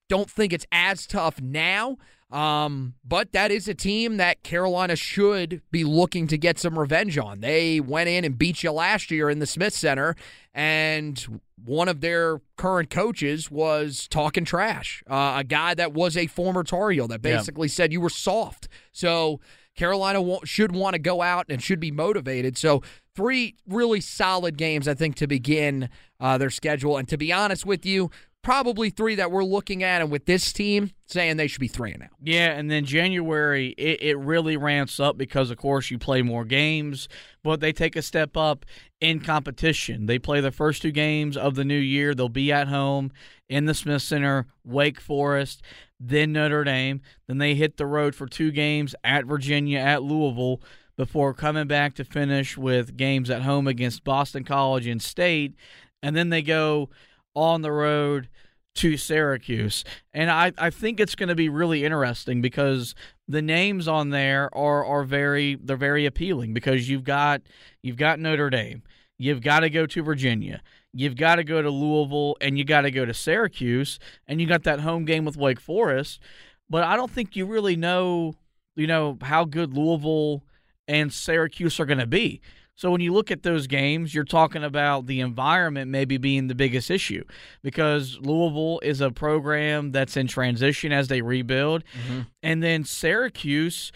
Don't 0.09 0.29
think 0.29 0.53
it's 0.53 0.67
as 0.73 1.07
tough 1.07 1.41
now. 1.41 1.97
Um, 2.33 2.95
but 3.05 3.33
that 3.33 3.51
is 3.51 3.67
a 3.69 3.75
team 3.75 4.17
that 4.19 4.43
Carolina 4.45 4.95
should 4.95 5.63
be 5.73 5.83
looking 5.85 6.27
to 6.29 6.39
get 6.39 6.59
some 6.61 6.79
revenge 6.79 7.19
on. 7.19 7.41
They 7.41 7.81
went 7.81 8.09
in 8.09 8.25
and 8.25 8.39
beat 8.39 8.63
you 8.63 8.71
last 8.71 9.11
year 9.11 9.29
in 9.31 9.41
the 9.41 9.47
Smith 9.47 9.75
Center, 9.75 10.15
and 10.55 11.41
one 11.65 11.89
of 11.89 12.01
their 12.01 12.41
current 12.57 12.89
coaches 12.89 13.51
was 13.51 14.07
talking 14.09 14.45
trash. 14.45 15.03
Uh, 15.11 15.35
a 15.39 15.45
guy 15.45 15.75
that 15.75 15.93
was 15.93 16.17
a 16.17 16.29
former 16.29 16.63
Tar 16.63 16.91
Heel 16.91 17.09
that 17.09 17.21
Yeah. 17.25 17.37
basically 17.39 17.67
said 17.69 17.93
you 17.93 18.01
were 18.01 18.11
soft. 18.11 18.69
So 18.93 19.41
Carolina 19.81 20.23
should 20.45 20.73
want 20.73 20.93
to 20.93 20.99
go 20.99 21.23
out 21.23 21.47
and 21.49 21.63
should 21.63 21.81
be 21.81 21.91
motivated. 21.91 22.59
So 22.59 22.83
three 23.17 23.57
really 23.67 24.03
solid 24.03 24.59
games, 24.59 24.87
I 24.87 24.93
think, 24.93 25.17
to 25.17 25.27
begin 25.27 25.89
uh, 26.21 26.37
their 26.37 26.51
schedule. 26.51 26.99
And 26.99 27.09
to 27.09 27.17
be 27.17 27.33
honest 27.33 27.65
with 27.65 27.87
you, 27.87 28.11
probably 28.43 28.91
three 28.91 29.15
that 29.15 29.31
we're 29.31 29.43
looking 29.43 29.83
at, 29.83 30.03
and 30.03 30.11
with 30.11 30.27
this 30.27 30.53
team 30.53 30.91
saying 31.07 31.39
they 31.39 31.47
should 31.47 31.61
be 31.63 31.67
three 31.69 31.93
and 31.93 32.03
out. 32.03 32.11
Yeah, 32.23 32.53
and 32.53 32.71
then 32.71 32.85
January 32.85 33.69
it, 33.79 34.03
it 34.03 34.19
really 34.19 34.59
ramps 34.59 35.01
up 35.01 35.17
because 35.17 35.51
of 35.51 35.57
course 35.57 35.91
you 35.91 35.99
play 35.99 36.21
more 36.21 36.45
games, 36.45 37.09
but 37.43 37.61
they 37.61 37.73
take 37.73 37.97
a 37.97 38.03
step 38.03 38.37
up 38.37 38.67
in 39.01 39.21
competition. 39.21 40.05
They 40.05 40.19
play 40.19 40.43
the 40.43 40.53
first 40.53 40.83
two 40.83 40.93
games 40.93 41.39
of 41.39 41.55
the 41.55 41.65
new 41.65 41.79
year. 41.79 42.15
They'll 42.15 42.29
be 42.29 42.53
at 42.53 42.69
home 42.69 43.13
in 43.49 43.65
the 43.65 43.73
Smith 43.73 44.03
Center, 44.03 44.47
Wake 44.63 45.01
Forest, 45.01 45.63
then 46.01 46.33
Notre 46.33 46.65
Dame. 46.65 47.03
Then 47.29 47.39
they 47.39 47.55
hit 47.55 47.77
the 47.77 47.87
road 47.87 48.15
for 48.15 48.27
two 48.27 48.51
games 48.51 48.95
at 49.05 49.27
Virginia, 49.27 49.79
at 49.79 50.03
Louisville, 50.03 50.61
before 50.97 51.35
coming 51.35 51.67
back 51.67 51.95
to 51.95 52.05
finish 52.05 52.59
with 52.59 52.97
games 52.97 53.31
at 53.31 53.43
home 53.43 53.67
against 53.67 54.05
Boston 54.05 54.45
College 54.45 54.87
and 54.87 55.01
State, 55.01 55.55
and 56.03 56.17
then 56.17 56.31
they 56.31 56.43
go 56.43 56.91
on 57.35 57.63
the 57.63 57.73
road 57.73 58.29
to 58.75 58.97
Syracuse. 58.97 59.85
And 60.13 60.31
I, 60.31 60.53
I 60.59 60.71
think 60.71 61.01
it's 61.01 61.15
going 61.15 61.29
to 61.29 61.35
be 61.35 61.49
really 61.49 61.85
interesting 61.85 62.41
because 62.41 62.95
the 63.27 63.43
names 63.43 63.89
on 63.89 64.11
there 64.11 64.55
are, 64.55 64.85
are 64.85 65.05
very 65.05 65.57
they're 65.63 65.77
very 65.77 66.07
appealing 66.07 66.55
because 66.55 66.89
you've 66.89 67.05
got 67.05 67.43
you've 67.83 67.97
got 67.97 68.19
Notre 68.19 68.51
Dame, 68.51 68.83
you've 69.19 69.43
got 69.43 69.61
to 69.61 69.71
go 69.71 69.87
to 69.87 70.03
Virginia, 70.03 70.63
you've 70.93 71.17
got 71.17 71.37
to 71.37 71.45
go 71.45 71.63
to 71.63 71.71
Louisville, 71.71 72.37
and 72.41 72.59
you 72.59 72.65
got 72.65 72.83
to 72.83 72.91
go 72.91 73.05
to 73.05 73.15
Syracuse, 73.15 73.99
and 74.27 74.41
you 74.41 74.47
got 74.47 74.65
that 74.65 74.81
home 74.81 75.05
game 75.05 75.25
with 75.25 75.37
Wake 75.37 75.61
Forest. 75.61 76.21
But 76.69 76.85
I 76.85 76.97
don't 76.97 77.11
think 77.11 77.37
you 77.37 77.47
really 77.47 77.77
know 77.77 78.35
you 78.77 78.87
know 78.87 79.19
how 79.23 79.45
good 79.45 79.75
Louisville 79.75 80.45
and 80.89 81.13
Syracuse 81.13 81.79
are 81.81 81.87
going 81.87 81.99
to 81.99 82.07
be. 82.07 82.41
So 82.81 82.91
when 82.91 83.03
you 83.03 83.13
look 83.13 83.31
at 83.31 83.43
those 83.43 83.67
games, 83.67 84.15
you're 84.15 84.25
talking 84.25 84.65
about 84.65 85.05
the 85.05 85.21
environment 85.21 85.91
maybe 85.91 86.17
being 86.17 86.47
the 86.47 86.55
biggest 86.55 86.91
issue 86.91 87.25
because 87.63 88.19
Louisville 88.23 88.81
is 88.83 89.03
a 89.03 89.11
program 89.11 89.93
that's 89.93 90.17
in 90.17 90.27
transition 90.27 90.91
as 90.91 91.09
they 91.09 91.21
rebuild. 91.21 91.85
Mm-hmm. 91.85 92.21
And 92.43 92.63
then 92.63 92.85
Syracuse, 92.85 93.93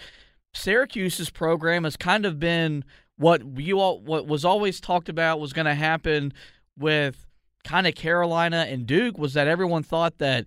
Syracuse's 0.52 1.30
program 1.30 1.84
has 1.84 1.96
kind 1.96 2.26
of 2.26 2.38
been 2.38 2.84
what 3.16 3.58
you 3.58 3.80
all 3.80 4.00
what 4.00 4.26
was 4.26 4.44
always 4.44 4.80
talked 4.80 5.08
about 5.08 5.40
was 5.40 5.54
going 5.54 5.64
to 5.64 5.74
happen 5.74 6.34
with 6.78 7.26
kind 7.64 7.86
of 7.86 7.94
Carolina 7.94 8.66
and 8.68 8.86
Duke 8.86 9.18
was 9.18 9.34
that 9.34 9.48
everyone 9.48 9.82
thought 9.82 10.18
that 10.18 10.46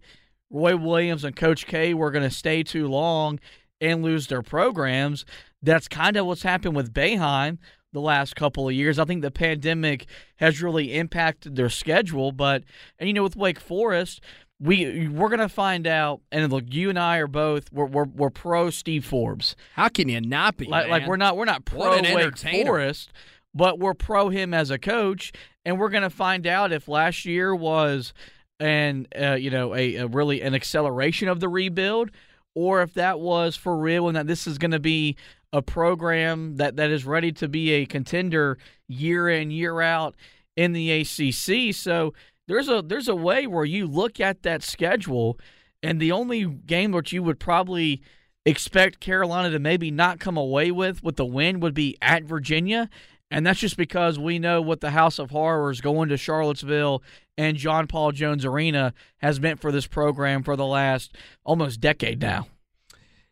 Roy 0.49 0.77
Williams 0.77 1.23
and 1.23 1.35
Coach 1.35 1.65
K 1.67 1.93
were 1.93 2.11
going 2.11 2.23
to 2.27 2.35
stay 2.35 2.63
too 2.63 2.87
long 2.87 3.39
and 3.81 4.03
lose 4.03 4.27
their 4.27 4.41
programs. 4.41 5.25
That's 5.61 5.87
kind 5.87 6.15
of 6.15 6.25
what's 6.25 6.43
happened 6.43 6.75
with 6.75 6.93
Boeheim 6.93 7.57
the 7.93 8.01
last 8.01 8.35
couple 8.35 8.67
of 8.67 8.73
years. 8.73 8.99
I 8.99 9.05
think 9.05 9.21
the 9.21 9.31
pandemic 9.31 10.05
has 10.37 10.61
really 10.61 10.93
impacted 10.95 11.55
their 11.55 11.69
schedule, 11.69 12.31
but 12.31 12.63
and 12.99 13.07
you 13.07 13.13
know 13.13 13.23
with 13.23 13.35
Wake 13.35 13.59
Forest, 13.59 14.21
we 14.59 15.07
we're 15.07 15.29
gonna 15.29 15.49
find 15.49 15.87
out. 15.87 16.21
And 16.31 16.51
look, 16.51 16.65
you 16.67 16.89
and 16.89 16.99
I 16.99 17.17
are 17.17 17.27
both 17.27 17.71
we're 17.71 17.85
we're, 17.85 18.05
we're 18.05 18.29
pro 18.29 18.69
Steve 18.69 19.05
Forbes. 19.05 19.55
How 19.73 19.89
can 19.89 20.09
you 20.09 20.21
not 20.21 20.57
be? 20.57 20.65
Like, 20.65 20.89
like 20.89 21.07
we're 21.07 21.17
not 21.17 21.37
we're 21.37 21.45
not 21.45 21.65
pro 21.65 22.01
Wake. 22.01 22.37
Forest, 22.37 23.11
but 23.53 23.79
we're 23.79 23.93
pro 23.93 24.29
him 24.29 24.53
as 24.53 24.69
a 24.69 24.77
coach, 24.77 25.31
and 25.67 25.77
we're 25.77 25.89
gonna 25.89 26.09
find 26.09 26.47
out 26.47 26.71
if 26.71 26.87
last 26.87 27.25
year 27.25 27.53
was 27.53 28.13
an 28.61 29.05
uh, 29.21 29.33
you 29.33 29.49
know 29.51 29.75
a, 29.75 29.95
a 29.95 30.07
really 30.07 30.41
an 30.41 30.55
acceleration 30.55 31.27
of 31.27 31.41
the 31.41 31.49
rebuild, 31.49 32.09
or 32.55 32.81
if 32.81 32.93
that 32.93 33.19
was 33.19 33.57
for 33.57 33.77
real, 33.77 34.07
and 34.07 34.15
that 34.15 34.27
this 34.27 34.47
is 34.47 34.57
gonna 34.57 34.79
be 34.79 35.17
a 35.51 35.61
program 35.61 36.55
that 36.55 36.77
that 36.77 36.89
is 36.89 37.03
ready 37.03 37.33
to 37.33 37.49
be 37.49 37.71
a 37.71 37.85
contender 37.85 38.57
year 38.87 39.27
in 39.27 39.51
year 39.51 39.81
out 39.81 40.15
in 40.55 40.71
the 40.71 40.89
ACC. 40.89 41.75
So 41.75 42.13
there's 42.47 42.69
a 42.69 42.81
there's 42.81 43.09
a 43.09 43.15
way 43.15 43.45
where 43.45 43.65
you 43.65 43.87
look 43.87 44.21
at 44.21 44.43
that 44.43 44.63
schedule, 44.63 45.37
and 45.83 45.99
the 45.99 46.13
only 46.13 46.45
game 46.45 46.93
that 46.93 47.11
you 47.11 47.21
would 47.23 47.41
probably 47.41 48.01
expect 48.45 49.01
Carolina 49.01 49.49
to 49.49 49.59
maybe 49.59 49.91
not 49.91 50.21
come 50.21 50.37
away 50.37 50.71
with 50.71 51.03
with 51.03 51.17
the 51.17 51.25
win 51.25 51.59
would 51.59 51.73
be 51.73 51.97
at 52.01 52.23
Virginia. 52.23 52.89
And 53.29 53.45
that's 53.45 53.59
just 53.59 53.75
because 53.77 54.17
we 54.17 54.39
know 54.39 54.61
what 54.61 54.79
the 54.79 54.91
House 54.91 55.19
of 55.19 55.31
Horrors 55.31 55.81
going 55.81 56.09
to 56.09 56.17
Charlottesville 56.17 57.03
and 57.37 57.57
John 57.57 57.87
Paul 57.87 58.13
Jones 58.13 58.45
Arena 58.45 58.93
has 59.17 59.39
meant 59.39 59.59
for 59.59 59.71
this 59.71 59.85
program 59.85 60.43
for 60.43 60.55
the 60.55 60.65
last 60.65 61.15
almost 61.43 61.81
decade 61.81 62.21
now. 62.21 62.47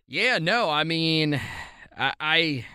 Yeah, 0.08 0.38
no, 0.38 0.70
I 0.70 0.84
mean, 0.84 1.40
I, 1.98 2.14
I 2.20 2.66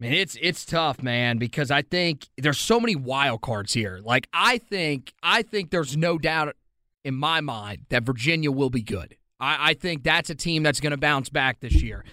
man, 0.00 0.12
it's 0.12 0.36
it's 0.40 0.64
tough, 0.64 1.02
man, 1.02 1.38
because 1.38 1.70
I 1.70 1.82
think 1.82 2.28
there's 2.38 2.58
so 2.58 2.80
many 2.80 2.96
wild 2.96 3.42
cards 3.42 3.74
here. 3.74 4.00
Like 4.02 4.28
I 4.32 4.58
think 4.58 5.12
I 5.22 5.42
think 5.42 5.70
there's 5.70 5.96
no 5.96 6.18
doubt 6.18 6.56
in 7.04 7.14
my 7.14 7.40
mind 7.40 7.86
that 7.90 8.04
Virginia 8.04 8.50
will 8.50 8.70
be 8.70 8.82
good. 8.82 9.16
I, 9.40 9.70
I 9.70 9.74
think 9.74 10.04
that's 10.04 10.30
a 10.30 10.34
team 10.34 10.62
that's 10.62 10.80
going 10.80 10.92
to 10.92 10.96
bounce 10.96 11.28
back 11.28 11.60
this 11.60 11.82
year. 11.82 12.04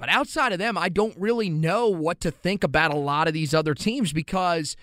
But 0.00 0.08
outside 0.08 0.52
of 0.52 0.58
them, 0.58 0.76
I 0.76 0.88
don't 0.88 1.14
really 1.16 1.50
know 1.50 1.88
what 1.88 2.20
to 2.22 2.32
think 2.32 2.64
about 2.64 2.92
a 2.92 2.96
lot 2.96 3.28
of 3.28 3.34
these 3.34 3.54
other 3.54 3.74
teams 3.74 4.12
because. 4.12 4.76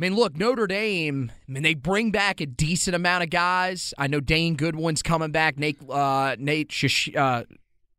I 0.00 0.04
mean, 0.06 0.16
look, 0.16 0.36
Notre 0.36 0.66
Dame, 0.66 1.30
I 1.48 1.52
mean, 1.52 1.62
they 1.62 1.74
bring 1.74 2.10
back 2.10 2.40
a 2.40 2.46
decent 2.46 2.96
amount 2.96 3.22
of 3.22 3.30
guys. 3.30 3.94
I 3.96 4.08
know 4.08 4.18
Dane 4.18 4.56
Goodwin's 4.56 5.00
coming 5.00 5.30
back. 5.30 5.58
Nate, 5.58 5.78
uh, 5.88 6.34
Nate 6.40 6.72
Shish, 6.72 7.14
uh, 7.14 7.44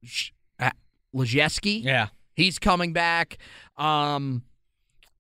Sh- 0.03 0.31
uh, 0.59 0.71
Lejeski. 1.15 1.81
Yeah. 1.81 2.07
He's 2.35 2.59
coming 2.59 2.91
back. 2.91 3.37
Um, 3.77 4.43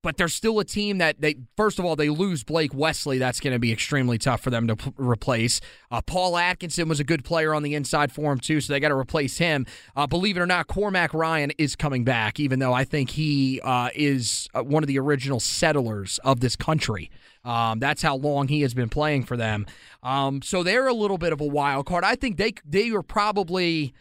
but 0.03 0.17
they're 0.17 0.27
still 0.27 0.59
a 0.59 0.65
team 0.65 0.99
that 0.99 1.19
they 1.21 1.37
first 1.57 1.79
of 1.79 1.85
all 1.85 1.95
they 1.95 2.09
lose 2.09 2.43
Blake 2.43 2.73
Wesley. 2.75 3.17
That's 3.17 3.39
going 3.39 3.53
to 3.53 3.59
be 3.59 3.71
extremely 3.71 4.19
tough 4.19 4.41
for 4.41 4.51
them 4.51 4.67
to 4.67 4.75
p- 4.75 4.93
replace. 4.97 5.59
Uh, 5.89 6.01
Paul 6.01 6.37
Atkinson 6.37 6.87
was 6.87 6.99
a 6.99 7.03
good 7.03 7.23
player 7.23 7.55
on 7.55 7.63
the 7.63 7.73
inside 7.73 8.11
for 8.11 8.31
him 8.31 8.39
too, 8.39 8.61
so 8.61 8.73
they 8.73 8.79
got 8.79 8.89
to 8.89 8.95
replace 8.95 9.39
him. 9.39 9.65
Uh, 9.95 10.05
believe 10.05 10.37
it 10.37 10.41
or 10.41 10.45
not, 10.45 10.67
Cormac 10.67 11.13
Ryan 11.13 11.51
is 11.57 11.75
coming 11.75 12.03
back, 12.03 12.39
even 12.39 12.59
though 12.59 12.73
I 12.73 12.83
think 12.83 13.11
he 13.11 13.59
uh, 13.63 13.89
is 13.95 14.47
uh, 14.53 14.61
one 14.61 14.83
of 14.83 14.87
the 14.87 14.99
original 14.99 15.39
settlers 15.39 16.19
of 16.23 16.41
this 16.41 16.55
country. 16.55 17.09
Um, 17.45 17.79
that's 17.79 18.01
how 18.01 18.15
long 18.15 18.49
he 18.49 18.61
has 18.61 18.73
been 18.73 18.89
playing 18.89 19.23
for 19.23 19.37
them. 19.37 19.65
Um, 20.01 20.41
so 20.41 20.63
they're 20.63 20.87
a 20.87 20.93
little 20.93 21.17
bit 21.17 21.33
of 21.33 21.41
a 21.41 21.47
wild 21.47 21.85
card. 21.85 22.03
I 22.03 22.15
think 22.15 22.37
they 22.37 22.53
they 22.65 22.91
are 22.91 23.01
probably. 23.01 23.93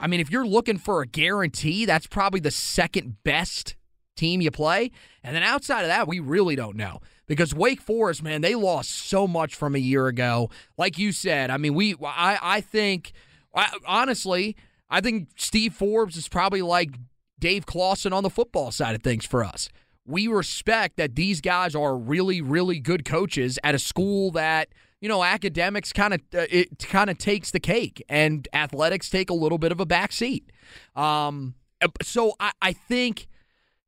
I 0.00 0.06
mean, 0.06 0.20
if 0.20 0.30
you're 0.30 0.46
looking 0.46 0.78
for 0.78 1.02
a 1.02 1.06
guarantee, 1.06 1.84
that's 1.84 2.06
probably 2.06 2.40
the 2.40 2.50
second 2.50 3.22
best 3.24 3.75
team 4.16 4.40
you 4.40 4.50
play. 4.50 4.90
And 5.22 5.36
then 5.36 5.42
outside 5.42 5.82
of 5.82 5.88
that, 5.88 6.08
we 6.08 6.18
really 6.20 6.56
don't 6.56 6.76
know. 6.76 7.00
Because 7.26 7.54
Wake 7.54 7.80
Forest, 7.80 8.22
man, 8.22 8.40
they 8.40 8.54
lost 8.54 8.90
so 8.90 9.26
much 9.26 9.54
from 9.54 9.74
a 9.74 9.78
year 9.78 10.06
ago. 10.06 10.48
Like 10.78 10.96
you 10.98 11.12
said, 11.12 11.50
I 11.50 11.56
mean, 11.56 11.74
we 11.74 11.94
I 12.02 12.38
I 12.40 12.60
think 12.60 13.12
I, 13.54 13.68
honestly, 13.86 14.56
I 14.88 15.00
think 15.00 15.28
Steve 15.36 15.74
Forbes 15.74 16.16
is 16.16 16.28
probably 16.28 16.62
like 16.62 16.90
Dave 17.38 17.66
Clawson 17.66 18.12
on 18.12 18.22
the 18.22 18.30
football 18.30 18.70
side 18.70 18.94
of 18.94 19.02
things 19.02 19.26
for 19.26 19.42
us. 19.42 19.68
We 20.06 20.28
respect 20.28 20.96
that 20.98 21.16
these 21.16 21.40
guys 21.40 21.74
are 21.74 21.96
really, 21.96 22.40
really 22.40 22.78
good 22.78 23.04
coaches 23.04 23.58
at 23.64 23.74
a 23.74 23.78
school 23.78 24.30
that 24.32 24.68
you 25.00 25.08
know 25.08 25.24
academics 25.24 25.92
kind 25.92 26.14
of 26.14 26.20
uh, 26.32 26.46
it 26.48 26.78
kind 26.78 27.10
of 27.10 27.18
takes 27.18 27.50
the 27.50 27.60
cake 27.60 28.02
and 28.08 28.48
athletics 28.52 29.10
take 29.10 29.30
a 29.30 29.34
little 29.34 29.58
bit 29.58 29.72
of 29.72 29.80
a 29.80 29.86
back 29.86 30.12
seat. 30.12 30.50
Um, 30.94 31.54
so 32.02 32.34
I, 32.38 32.52
I 32.62 32.72
think 32.72 33.26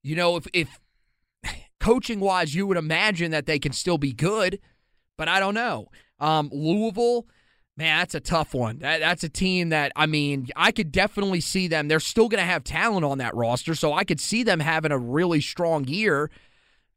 you 0.09 0.17
know 0.17 0.37
if 0.37 0.47
if 0.53 0.81
coaching 1.81 2.21
wise, 2.21 2.55
you 2.55 2.67
would 2.67 2.77
imagine 2.77 3.31
that 3.33 3.47
they 3.47 3.59
can 3.59 3.73
still 3.73 3.99
be 3.99 4.13
good, 4.13 4.59
but 5.17 5.29
I 5.29 5.41
don't 5.41 5.55
know. 5.55 5.89
Um, 6.19 6.51
Louisville. 6.53 7.27
Man, 7.77 8.01
that's 8.01 8.17
a 8.17 8.21
tough 8.21 8.55
one. 8.55 8.81
That, 8.81 8.99
that's 8.99 9.23
a 9.23 9.29
team 9.29 9.69
that, 9.69 9.93
I 9.95 10.07
mean, 10.07 10.49
I 10.57 10.73
could 10.73 10.91
definitely 10.91 11.41
see 11.41 11.69
them. 11.69 11.87
They're 11.87 12.01
still 12.01 12.29
going 12.29 12.41
to 12.41 12.51
have 12.51 12.65
talent 12.65 13.05
on 13.05 13.19
that 13.19 13.37
roster, 13.37 13.77
so 13.77 13.93
I 13.93 14.03
could 14.03 14.19
see 14.19 14.43
them 14.43 14.59
having 14.59 14.91
a 14.91 14.99
really 14.99 15.41
strong 15.41 15.87
year. 15.87 16.29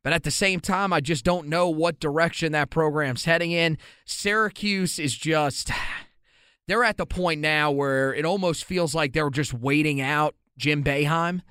But 0.04 0.14
at 0.14 0.24
the 0.24 0.32
same 0.32 0.60
time, 0.60 0.92
I 0.92 1.00
just 1.00 1.24
don't 1.24 1.50
know 1.50 1.70
what 1.70 2.00
direction 2.00 2.52
that 2.54 2.72
program's 2.72 3.26
heading 3.26 3.52
in. 3.52 3.78
Syracuse 4.06 4.98
is 4.98 5.16
just, 5.16 5.70
they're 6.68 6.84
at 6.84 6.98
the 6.98 7.06
point 7.06 7.42
now 7.42 7.70
where 7.70 8.12
it 8.12 8.26
almost 8.26 8.66
feels 8.66 8.96
like 8.96 9.14
they're 9.14 9.30
just 9.30 9.54
waiting 9.54 10.02
out 10.02 10.36
Jim 10.58 10.84
Boeheim. 10.84 11.42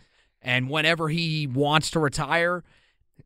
And 0.42 0.70
whenever 0.70 1.08
he 1.08 1.46
wants 1.46 1.90
to 1.92 2.00
retire, 2.00 2.64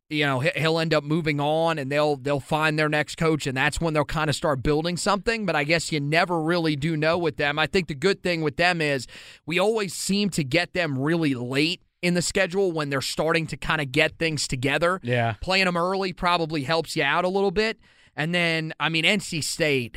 you 0.08 0.26
know 0.26 0.40
he'll 0.40 0.78
end 0.78 0.92
up 0.92 1.04
moving 1.04 1.40
on 1.40 1.78
and 1.78 1.90
they'll 1.90 2.16
they'll 2.16 2.40
find 2.40 2.78
their 2.78 2.88
next 2.88 3.16
coach 3.16 3.46
and 3.46 3.56
that's 3.56 3.80
when 3.80 3.94
they'll 3.94 4.04
kind 4.04 4.28
of 4.28 4.36
start 4.36 4.62
building 4.62 4.96
something. 4.96 5.46
But 5.46 5.56
i 5.56 5.64
guess 5.64 5.92
you 5.92 6.00
never 6.00 6.40
really 6.40 6.76
do 6.76 6.96
know 6.96 7.16
with 7.16 7.36
them. 7.36 7.58
I 7.58 7.66
think 7.66 7.88
the 7.88 7.94
good 7.94 8.22
thing 8.22 8.42
with 8.42 8.56
them 8.56 8.80
is 8.80 9.06
we 9.46 9.58
always 9.58 9.94
seem 9.94 10.30
to 10.30 10.44
get 10.44 10.72
them 10.74 10.98
really 10.98 11.34
late 11.34 11.82
in 12.02 12.14
the 12.14 12.22
schedule 12.22 12.70
when 12.72 12.90
they're 12.90 13.00
starting 13.00 13.46
to 13.46 13.56
kind 13.56 13.80
of 13.80 13.90
get 13.92 14.18
things 14.18 14.46
together. 14.46 15.00
Yeah. 15.02 15.34
playing 15.40 15.64
them 15.64 15.76
early 15.76 16.12
probably 16.12 16.64
helps 16.64 16.96
you 16.96 17.02
out 17.02 17.24
a 17.24 17.28
little 17.28 17.52
bit. 17.52 17.78
And 18.16 18.34
then 18.34 18.72
i 18.78 18.88
mean 18.88 19.04
nc 19.04 19.42
state 19.42 19.96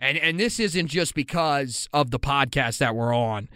and 0.00 0.18
and 0.18 0.38
this 0.38 0.60
isn't 0.60 0.88
just 0.88 1.14
because 1.14 1.88
of 1.92 2.10
the 2.10 2.20
podcast 2.20 2.78
that 2.78 2.94
we're 2.94 3.14
on 3.14 3.48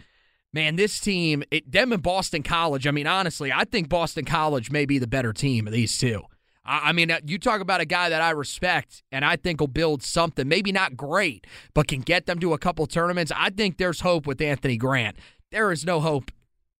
man, 0.53 0.75
this 0.75 0.99
team, 0.99 1.43
it, 1.51 1.69
them 1.69 1.91
and 1.91 2.01
Boston 2.01 2.43
College, 2.43 2.87
I 2.87 2.91
mean, 2.91 3.07
honestly, 3.07 3.51
I 3.51 3.65
think 3.65 3.89
Boston 3.89 4.23
College 4.23 4.71
may 4.71 4.85
be 4.85 4.99
the 4.99 5.07
better 5.07 5.33
team 5.33 5.67
of 5.67 5.73
these 5.73 5.97
two. 5.97 6.21
I, 6.63 6.89
I 6.89 6.91
mean, 6.93 7.11
uh, 7.11 7.19
you 7.25 7.39
talk 7.39 7.59
about 7.59 7.81
a 7.81 7.85
guy 7.85 8.09
that 8.09 8.21
I 8.21 8.29
respect 8.31 9.03
and 9.11 9.25
I 9.25 9.35
think 9.35 9.59
will 9.59 9.67
build 9.67 10.03
something, 10.03 10.47
maybe 10.47 10.71
not 10.71 10.95
great, 10.95 11.45
but 11.73 11.87
can 11.87 12.01
get 12.01 12.27
them 12.27 12.39
to 12.39 12.53
a 12.53 12.57
couple 12.57 12.85
tournaments. 12.85 13.31
I 13.35 13.49
think 13.49 13.77
there's 13.77 14.01
hope 14.01 14.27
with 14.27 14.39
Anthony 14.41 14.77
Grant. 14.77 15.17
There 15.51 15.71
is 15.71 15.85
no 15.85 15.99
hope 15.99 16.31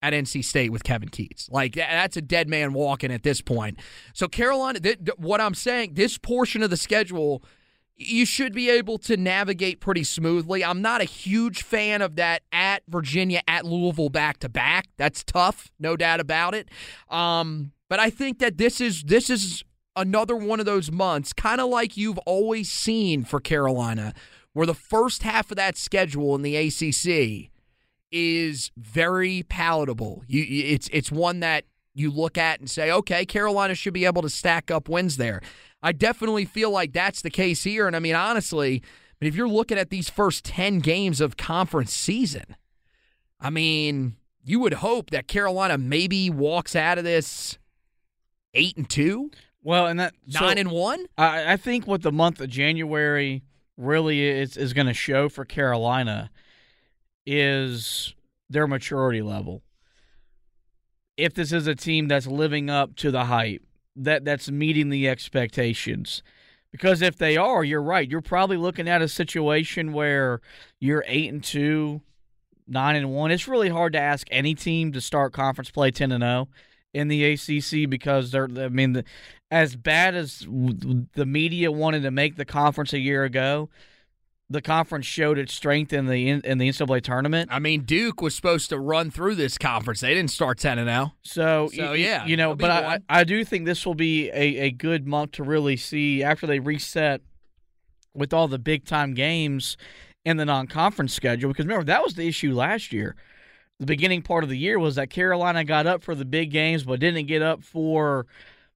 at 0.01 0.13
NC 0.13 0.43
State 0.43 0.71
with 0.71 0.83
Kevin 0.83 1.09
Keatts. 1.09 1.49
Like, 1.49 1.75
that's 1.75 2.17
a 2.17 2.21
dead 2.21 2.49
man 2.49 2.73
walking 2.73 3.11
at 3.11 3.23
this 3.23 3.41
point. 3.41 3.79
So, 4.13 4.27
Carolina, 4.27 4.79
th- 4.79 4.97
th- 4.97 5.17
what 5.17 5.39
I'm 5.39 5.53
saying, 5.53 5.93
this 5.93 6.17
portion 6.17 6.61
of 6.61 6.69
the 6.69 6.77
schedule 6.77 7.43
you 8.07 8.25
should 8.25 8.53
be 8.53 8.69
able 8.69 8.97
to 8.99 9.17
navigate 9.17 9.79
pretty 9.79 10.03
smoothly. 10.03 10.63
I'm 10.63 10.81
not 10.81 11.01
a 11.01 11.05
huge 11.05 11.63
fan 11.63 12.01
of 12.01 12.15
that 12.17 12.43
at 12.51 12.83
Virginia, 12.87 13.41
at 13.47 13.65
Louisville 13.65 14.09
back 14.09 14.39
to 14.39 14.49
back. 14.49 14.87
That's 14.97 15.23
tough, 15.23 15.71
no 15.79 15.95
doubt 15.95 16.19
about 16.19 16.53
it. 16.53 16.69
Um, 17.09 17.71
but 17.89 17.99
I 17.99 18.09
think 18.09 18.39
that 18.39 18.57
this 18.57 18.81
is 18.81 19.03
this 19.03 19.29
is 19.29 19.63
another 19.95 20.35
one 20.35 20.59
of 20.59 20.65
those 20.65 20.91
months, 20.91 21.33
kind 21.33 21.61
of 21.61 21.69
like 21.69 21.97
you've 21.97 22.17
always 22.19 22.71
seen 22.71 23.23
for 23.23 23.39
Carolina, 23.39 24.13
where 24.53 24.65
the 24.65 24.73
first 24.73 25.23
half 25.23 25.51
of 25.51 25.57
that 25.57 25.77
schedule 25.77 26.35
in 26.35 26.41
the 26.41 26.55
ACC 26.55 27.51
is 28.11 28.71
very 28.77 29.43
palatable. 29.43 30.23
You, 30.27 30.45
it's 30.47 30.89
it's 30.91 31.11
one 31.11 31.39
that 31.41 31.65
you 31.93 32.11
look 32.11 32.37
at 32.37 32.59
and 32.59 32.69
say, 32.69 32.91
okay, 32.91 33.25
Carolina 33.25 33.75
should 33.75 33.93
be 33.93 34.05
able 34.05 34.21
to 34.21 34.29
stack 34.29 34.71
up 34.71 34.89
wins 34.89 35.17
there. 35.17 35.41
I 35.83 35.91
definitely 35.91 36.45
feel 36.45 36.71
like 36.71 36.93
that's 36.93 37.21
the 37.21 37.29
case 37.29 37.63
here. 37.63 37.85
And 37.85 37.95
I 37.95 37.99
mean, 37.99 38.15
honestly, 38.15 38.81
but 39.19 39.27
if 39.27 39.35
you're 39.35 39.49
looking 39.49 39.77
at 39.77 39.89
these 39.89 40.09
first 40.09 40.45
10 40.45 40.79
games 40.79 41.19
of 41.19 41.35
conference 41.37 41.93
season, 41.93 42.55
I 43.39 43.49
mean, 43.49 44.15
you 44.43 44.59
would 44.61 44.75
hope 44.75 45.09
that 45.09 45.27
Carolina 45.27 45.77
maybe 45.77 46.29
walks 46.29 46.75
out 46.75 46.97
of 46.97 47.03
this 47.03 47.57
eight 48.53 48.77
and 48.77 48.89
two, 48.89 49.29
Well, 49.61 49.87
and 49.87 49.99
that 49.99 50.13
so 50.29 50.45
nine 50.45 50.57
and 50.57 50.71
one. 50.71 51.05
I, 51.17 51.53
I 51.53 51.57
think 51.57 51.85
what 51.85 52.01
the 52.01 52.11
month 52.11 52.39
of 52.39 52.49
January 52.49 53.43
really 53.75 54.21
is 54.21 54.55
is 54.55 54.71
going 54.73 54.87
to 54.87 54.93
show 54.93 55.27
for 55.29 55.45
Carolina 55.45 56.29
is 57.25 58.13
their 58.49 58.67
maturity 58.67 59.21
level. 59.21 59.63
If 61.17 61.33
this 61.33 61.51
is 61.51 61.67
a 61.67 61.75
team 61.75 62.07
that's 62.07 62.27
living 62.27 62.69
up 62.69 62.95
to 62.97 63.11
the 63.11 63.25
hype, 63.25 63.63
that 63.95 64.25
that's 64.25 64.49
meeting 64.49 64.89
the 64.89 65.07
expectations. 65.07 66.23
Because 66.71 67.01
if 67.03 67.17
they 67.17 67.37
are, 67.37 67.63
you're 67.63 67.83
right. 67.83 68.09
You're 68.09 68.21
probably 68.21 68.57
looking 68.57 68.89
at 68.89 69.01
a 69.01 69.07
situation 69.07 69.93
where 69.93 70.41
you're 70.79 71.05
eight 71.07 71.31
and 71.31 71.43
two, 71.43 72.01
nine 72.67 72.95
and 72.95 73.11
one. 73.13 73.29
It's 73.29 73.47
really 73.47 73.69
hard 73.69 73.93
to 73.93 73.99
ask 73.99 74.27
any 74.31 74.55
team 74.55 74.91
to 74.93 75.01
start 75.01 75.33
conference 75.33 75.69
play 75.69 75.91
ten 75.91 76.11
and 76.11 76.23
zero 76.23 76.47
in 76.93 77.07
the 77.09 77.23
ACC 77.33 77.89
because 77.89 78.31
they're. 78.31 78.49
I 78.57 78.69
mean, 78.69 78.93
the, 78.93 79.03
as 79.51 79.75
bad 79.75 80.15
as 80.15 80.39
the 80.39 81.25
media 81.27 81.71
wanted 81.71 82.01
to 82.03 82.11
make 82.11 82.37
the 82.37 82.45
conference 82.45 82.91
a 82.91 82.99
year 82.99 83.23
ago, 83.23 83.69
the 84.53 84.61
conference 84.61 85.07
showed 85.07 85.39
its 85.39 85.51
strength 85.53 85.91
in 85.91 86.05
the 86.05 86.29
in 86.29 86.57
the 86.59 86.69
NCAA 86.69 87.01
tournament. 87.01 87.49
I 87.51 87.57
mean, 87.57 87.81
Duke 87.81 88.21
was 88.21 88.35
supposed 88.35 88.69
to 88.69 88.79
run 88.79 89.09
through 89.09 89.33
this 89.35 89.57
conference. 89.57 89.99
They 89.99 90.13
didn't 90.13 90.29
start 90.29 90.59
ten 90.59 90.77
and 90.77 90.87
zero. 90.87 91.13
So, 91.23 91.69
So, 91.73 91.93
yeah, 91.93 92.25
you 92.25 92.37
know, 92.37 92.55
but 92.55 92.69
I. 92.69 92.99
I 93.09 93.23
do 93.23 93.43
think 93.43 93.65
this 93.65 93.85
will 93.85 93.95
be 93.95 94.29
a, 94.29 94.59
a 94.59 94.71
good 94.71 95.07
month 95.07 95.33
to 95.33 95.43
really 95.43 95.75
see 95.75 96.23
after 96.23 96.45
they 96.45 96.59
reset 96.59 97.21
with 98.13 98.31
all 98.31 98.47
the 98.47 98.59
big 98.59 98.85
time 98.85 99.15
games 99.15 99.75
in 100.23 100.37
the 100.37 100.45
non 100.45 100.67
conference 100.67 101.13
schedule. 101.13 101.49
Because 101.49 101.65
remember, 101.65 101.85
that 101.85 102.03
was 102.03 102.13
the 102.13 102.27
issue 102.27 102.53
last 102.53 102.93
year. 102.93 103.15
The 103.79 103.87
beginning 103.87 104.21
part 104.21 104.43
of 104.43 104.51
the 104.51 104.57
year 104.57 104.77
was 104.77 104.95
that 104.95 105.09
Carolina 105.09 105.63
got 105.63 105.87
up 105.87 106.03
for 106.03 106.13
the 106.13 106.25
big 106.25 106.51
games, 106.51 106.83
but 106.83 106.99
didn't 106.99 107.25
get 107.25 107.41
up 107.41 107.63
for 107.63 108.27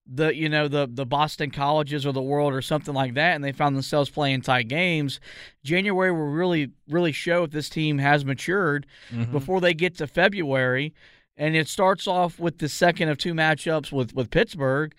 the 0.08 0.36
you 0.36 0.50
know 0.50 0.68
the 0.68 0.88
the 0.90 1.06
Boston 1.06 1.52
colleges 1.52 2.06
or 2.06 2.12
the 2.12 2.22
world 2.22 2.54
or 2.54 2.62
something 2.62 2.94
like 2.94 3.14
that, 3.16 3.36
and 3.36 3.44
they 3.44 3.52
found 3.52 3.76
themselves 3.76 4.10
playing 4.10 4.42
tight 4.42 4.68
games. 4.68 5.20
January 5.64 6.12
will 6.12 6.28
really 6.28 6.72
really 6.88 7.12
show 7.12 7.44
if 7.44 7.52
this 7.52 7.70
team 7.70 7.98
has 7.98 8.24
matured 8.24 8.86
mm-hmm. 9.12 9.32
before 9.32 9.60
they 9.62 9.74
get 9.74 9.98
to 9.98 10.08
February, 10.08 10.94
and 11.36 11.56
it 11.56 11.68
starts 11.68 12.08
off 12.08 12.40
with 12.40 12.60
the 12.60 12.70
second 12.70 13.10
of 13.10 13.18
two 13.18 13.34
matchups 13.34 13.92
with 13.92 14.14
with 14.14 14.32
Pittsburgh, 14.32 14.94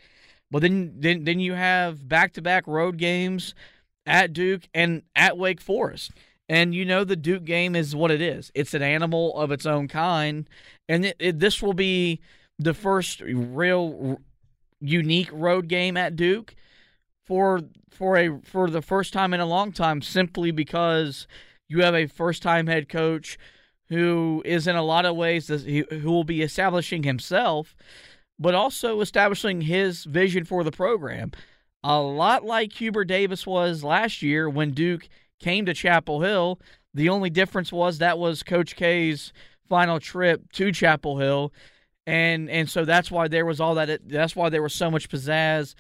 but 0.51 0.63
then 0.63 0.93
then 0.99 1.25
then 1.25 1.41
you 1.41 1.55
have 1.55 2.07
back 2.09 2.33
to 2.35 2.43
back 2.43 2.67
road 2.67 2.99
games 2.99 3.55
at 4.07 4.33
Duke 4.33 4.69
and 4.75 5.03
at 5.15 5.39
Wake 5.39 5.61
Forest. 5.61 6.13
And 6.51 6.75
you 6.75 6.87
know 6.87 7.05
the 7.05 7.17
Duke 7.17 7.45
game 7.45 7.77
is 7.77 7.95
what 7.95 8.11
it 8.11 8.23
is. 8.23 8.51
It's 8.55 8.73
an 8.73 8.81
animal 8.81 9.37
of 9.37 9.53
its 9.53 9.67
own 9.67 9.87
kind, 9.87 10.49
and 10.89 11.05
it, 11.05 11.17
it, 11.19 11.39
this 11.41 11.61
will 11.61 11.75
be 11.75 12.21
the 12.59 12.73
first 12.75 13.21
real 13.21 14.19
unique 14.81 15.31
road 15.33 15.69
game 15.69 15.97
at 15.97 16.17
Duke 16.17 16.55
for 17.25 17.61
for 17.91 18.17
a 18.17 18.41
for 18.43 18.71
the 18.71 18.83
first 18.83 19.13
time 19.13 19.35
in 19.35 19.41
a 19.41 19.47
long 19.47 19.73
time 19.73 20.03
simply 20.03 20.51
because 20.51 21.27
you 21.69 21.83
have 21.83 21.95
a 21.95 22.07
first 22.07 22.43
time 22.43 22.67
head 22.67 22.89
coach 22.89 23.39
who 23.89 24.43
is 24.45 24.67
in 24.67 24.77
a 24.77 24.83
lot 24.83 25.07
of 25.07 25.17
ways 25.17 25.49
who 25.49 25.85
will 26.11 26.25
be 26.25 26.43
establishing 26.43 27.03
himself 27.03 27.75
but 28.39 28.55
also 28.55 29.01
establishing 29.01 29.63
his 29.63 30.05
vision 30.05 30.45
for 30.45 30.63
the 30.63 30.71
program. 30.71 31.33
A 31.83 32.01
lot 32.01 32.45
like 32.45 32.73
Hubert 32.75 33.07
Davis 33.07 33.47
was 33.47 33.83
last 33.83 34.23
year 34.23 34.49
when 34.49 34.71
Duke 34.71 35.09
came 35.41 35.67
to 35.67 35.75
Chapel 35.75 36.21
Hill 36.21 36.61
the 36.95 37.09
only 37.09 37.31
difference 37.31 37.73
was 37.73 37.99
that 37.99 38.19
was 38.19 38.43
coach 38.43 38.75
K's 38.77 39.33
final 39.69 40.01
trip 40.01 40.51
to 40.53 40.73
Chapel 40.73 41.19
Hill 41.19 41.53
and 42.09 42.49
and 42.49 42.71
so 42.71 42.87
that's 42.87 43.11
why 43.11 43.29
there 43.29 43.45
was 43.45 43.61
all 43.61 43.75
that 43.75 44.09
that's 44.09 44.35
why 44.35 44.49
there 44.49 44.63
was 44.63 44.75
so 44.75 44.91
much 44.91 45.11
pizzazz 45.11 45.75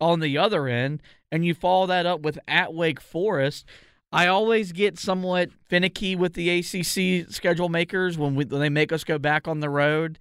on 0.00 0.20
the 0.20 0.38
other 0.38 0.66
end. 0.66 1.02
And 1.30 1.44
you 1.44 1.52
follow 1.52 1.86
that 1.88 2.06
up 2.06 2.22
with 2.22 2.38
at 2.48 2.72
Wake 2.72 3.02
Forest. 3.02 3.66
I 4.10 4.28
always 4.28 4.72
get 4.72 4.98
somewhat 4.98 5.50
finicky 5.68 6.16
with 6.16 6.32
the 6.32 6.48
ACC 6.48 7.30
schedule 7.30 7.68
makers 7.68 8.16
when, 8.16 8.34
we, 8.34 8.44
when 8.46 8.60
they 8.60 8.70
make 8.70 8.92
us 8.92 9.04
go 9.04 9.18
back 9.18 9.46
on 9.46 9.60
the 9.60 9.68
road 9.68 10.18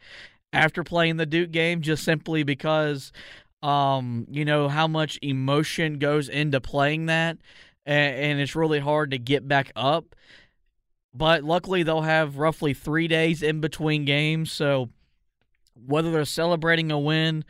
after 0.52 0.84
playing 0.84 1.15
the 1.15 1.26
Duke 1.26 1.52
game 1.52 1.82
just 1.82 2.04
simply 2.04 2.43
because 2.43 3.13
um 3.62 4.28
you 4.30 4.43
know 4.43 4.67
how 4.67 4.88
much 4.88 5.17
emotion 5.21 5.97
goes 5.97 6.28
into 6.28 6.60
playing 6.60 7.06
that. 7.06 7.38
And, 7.86 8.15
and 8.17 8.39
it's 8.41 8.56
really 8.56 8.80
hard 8.80 9.12
to 9.12 9.17
get 9.17 9.47
back 9.47 9.71
up. 9.78 10.13
But 11.13 11.45
luckily 11.45 11.84
they'll 11.84 12.02
have 12.02 12.38
roughly 12.38 12.73
3 12.73 13.08
days 13.08 13.41
in 13.41 13.62
between 13.62 14.04
games. 14.04 14.52
So 14.52 14.89
whether 15.86 16.12
they're 16.12 16.26
celebrating 16.26 16.91
a 16.91 17.00
win 17.00 17.46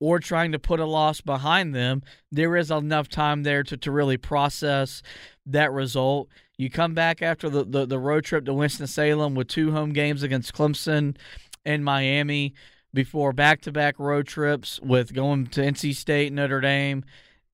or 0.00 0.18
trying 0.18 0.52
to 0.52 0.58
put 0.58 0.80
a 0.80 0.86
loss 0.86 1.20
behind 1.20 1.74
them, 1.74 2.02
there 2.30 2.56
is 2.56 2.70
enough 2.70 3.08
time 3.08 3.42
there 3.42 3.62
to, 3.62 3.76
to 3.76 3.90
really 3.90 4.16
process 4.16 5.02
that 5.46 5.72
result. 5.72 6.28
You 6.58 6.70
come 6.70 6.94
back 6.94 7.22
after 7.22 7.48
the, 7.48 7.64
the, 7.64 7.86
the 7.86 7.98
road 7.98 8.24
trip 8.24 8.44
to 8.46 8.54
Winston-Salem 8.54 9.34
with 9.34 9.48
two 9.48 9.72
home 9.72 9.92
games 9.92 10.22
against 10.22 10.54
Clemson 10.54 11.16
and 11.64 11.84
Miami 11.84 12.54
before 12.92 13.32
back-to-back 13.32 13.98
road 13.98 14.26
trips 14.26 14.80
with 14.80 15.14
going 15.14 15.46
to 15.48 15.60
NC 15.60 15.94
State, 15.94 16.32
Notre 16.32 16.60
Dame, 16.60 17.04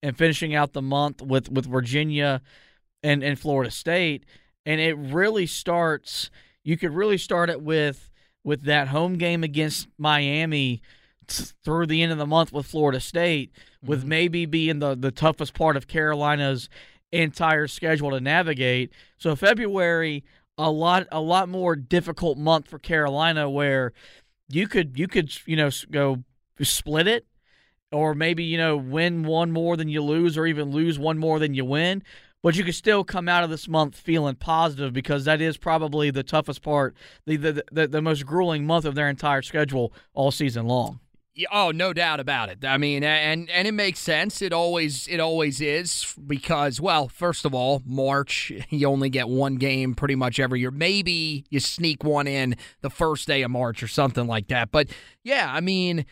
and 0.02 0.16
finishing 0.16 0.54
out 0.54 0.72
the 0.72 0.82
month 0.82 1.20
with, 1.22 1.50
with 1.50 1.66
Virginia 1.66 2.40
and, 3.02 3.22
and 3.22 3.38
Florida 3.38 3.70
State. 3.70 4.24
And 4.64 4.80
it 4.80 4.94
really 4.94 5.46
starts– 5.46 6.30
you 6.68 6.76
could 6.76 6.94
really 6.94 7.16
start 7.16 7.48
it 7.48 7.62
with 7.62 8.10
with 8.44 8.62
that 8.64 8.88
home 8.88 9.16
game 9.16 9.44
against 9.44 9.88
Miami 9.98 10.82
through 11.28 11.86
the 11.86 12.02
end 12.02 12.12
of 12.12 12.18
the 12.18 12.26
month 12.26 12.52
with 12.52 12.66
Florida 12.66 13.00
State, 13.00 13.52
with 13.82 14.00
mm-hmm. 14.00 14.08
maybe 14.08 14.46
being 14.46 14.78
the, 14.78 14.94
the 14.94 15.10
toughest 15.10 15.54
part 15.54 15.76
of 15.76 15.86
Carolina's 15.86 16.68
entire 17.12 17.66
schedule 17.66 18.10
to 18.10 18.20
navigate. 18.20 18.92
So 19.18 19.36
February, 19.36 20.24
a 20.56 20.70
lot 20.70 21.06
a 21.12 21.20
lot 21.20 21.48
more 21.48 21.76
difficult 21.76 22.38
month 22.38 22.68
for 22.68 22.78
Carolina, 22.78 23.48
where 23.48 23.92
you 24.48 24.66
could 24.66 24.98
you 24.98 25.06
could 25.06 25.30
you 25.46 25.56
know 25.56 25.70
go 25.90 26.24
split 26.60 27.06
it, 27.06 27.26
or 27.92 28.14
maybe 28.14 28.44
you 28.44 28.58
know 28.58 28.76
win 28.76 29.24
one 29.24 29.52
more 29.52 29.76
than 29.76 29.88
you 29.88 30.02
lose, 30.02 30.36
or 30.36 30.46
even 30.46 30.70
lose 30.70 30.98
one 30.98 31.18
more 31.18 31.38
than 31.38 31.54
you 31.54 31.64
win. 31.64 32.02
But 32.42 32.56
you 32.56 32.64
could 32.64 32.74
still 32.74 33.02
come 33.02 33.28
out 33.28 33.42
of 33.42 33.50
this 33.50 33.66
month 33.66 33.96
feeling 33.96 34.36
positive 34.36 34.92
because 34.92 35.24
that 35.24 35.40
is 35.40 35.56
probably 35.56 36.10
the 36.10 36.22
toughest 36.22 36.62
part, 36.62 36.94
the 37.26 37.36
the, 37.36 37.64
the, 37.72 37.88
the 37.88 38.02
most 38.02 38.26
grueling 38.26 38.64
month 38.64 38.84
of 38.84 38.94
their 38.94 39.08
entire 39.08 39.42
schedule 39.42 39.92
all 40.14 40.30
season 40.30 40.66
long. 40.66 41.00
Oh, 41.52 41.70
no 41.70 41.92
doubt 41.92 42.18
about 42.18 42.48
it. 42.48 42.64
I 42.64 42.78
mean, 42.78 43.04
and 43.04 43.48
and 43.50 43.68
it 43.68 43.72
makes 43.72 44.00
sense. 44.00 44.42
It 44.42 44.52
always 44.52 45.06
it 45.06 45.20
always 45.20 45.60
is 45.60 46.14
because 46.26 46.80
well, 46.80 47.08
first 47.08 47.44
of 47.44 47.54
all, 47.54 47.82
March 47.86 48.52
you 48.70 48.88
only 48.88 49.10
get 49.10 49.28
one 49.28 49.56
game 49.56 49.94
pretty 49.94 50.16
much 50.16 50.40
every 50.40 50.60
year. 50.60 50.70
Maybe 50.70 51.44
you 51.50 51.60
sneak 51.60 52.02
one 52.02 52.26
in 52.26 52.56
the 52.80 52.90
first 52.90 53.28
day 53.28 53.42
of 53.42 53.50
March 53.50 53.82
or 53.82 53.88
something 53.88 54.26
like 54.26 54.48
that. 54.48 54.70
But 54.72 54.88
yeah, 55.22 55.52
I 55.52 55.60
mean, 55.60 56.06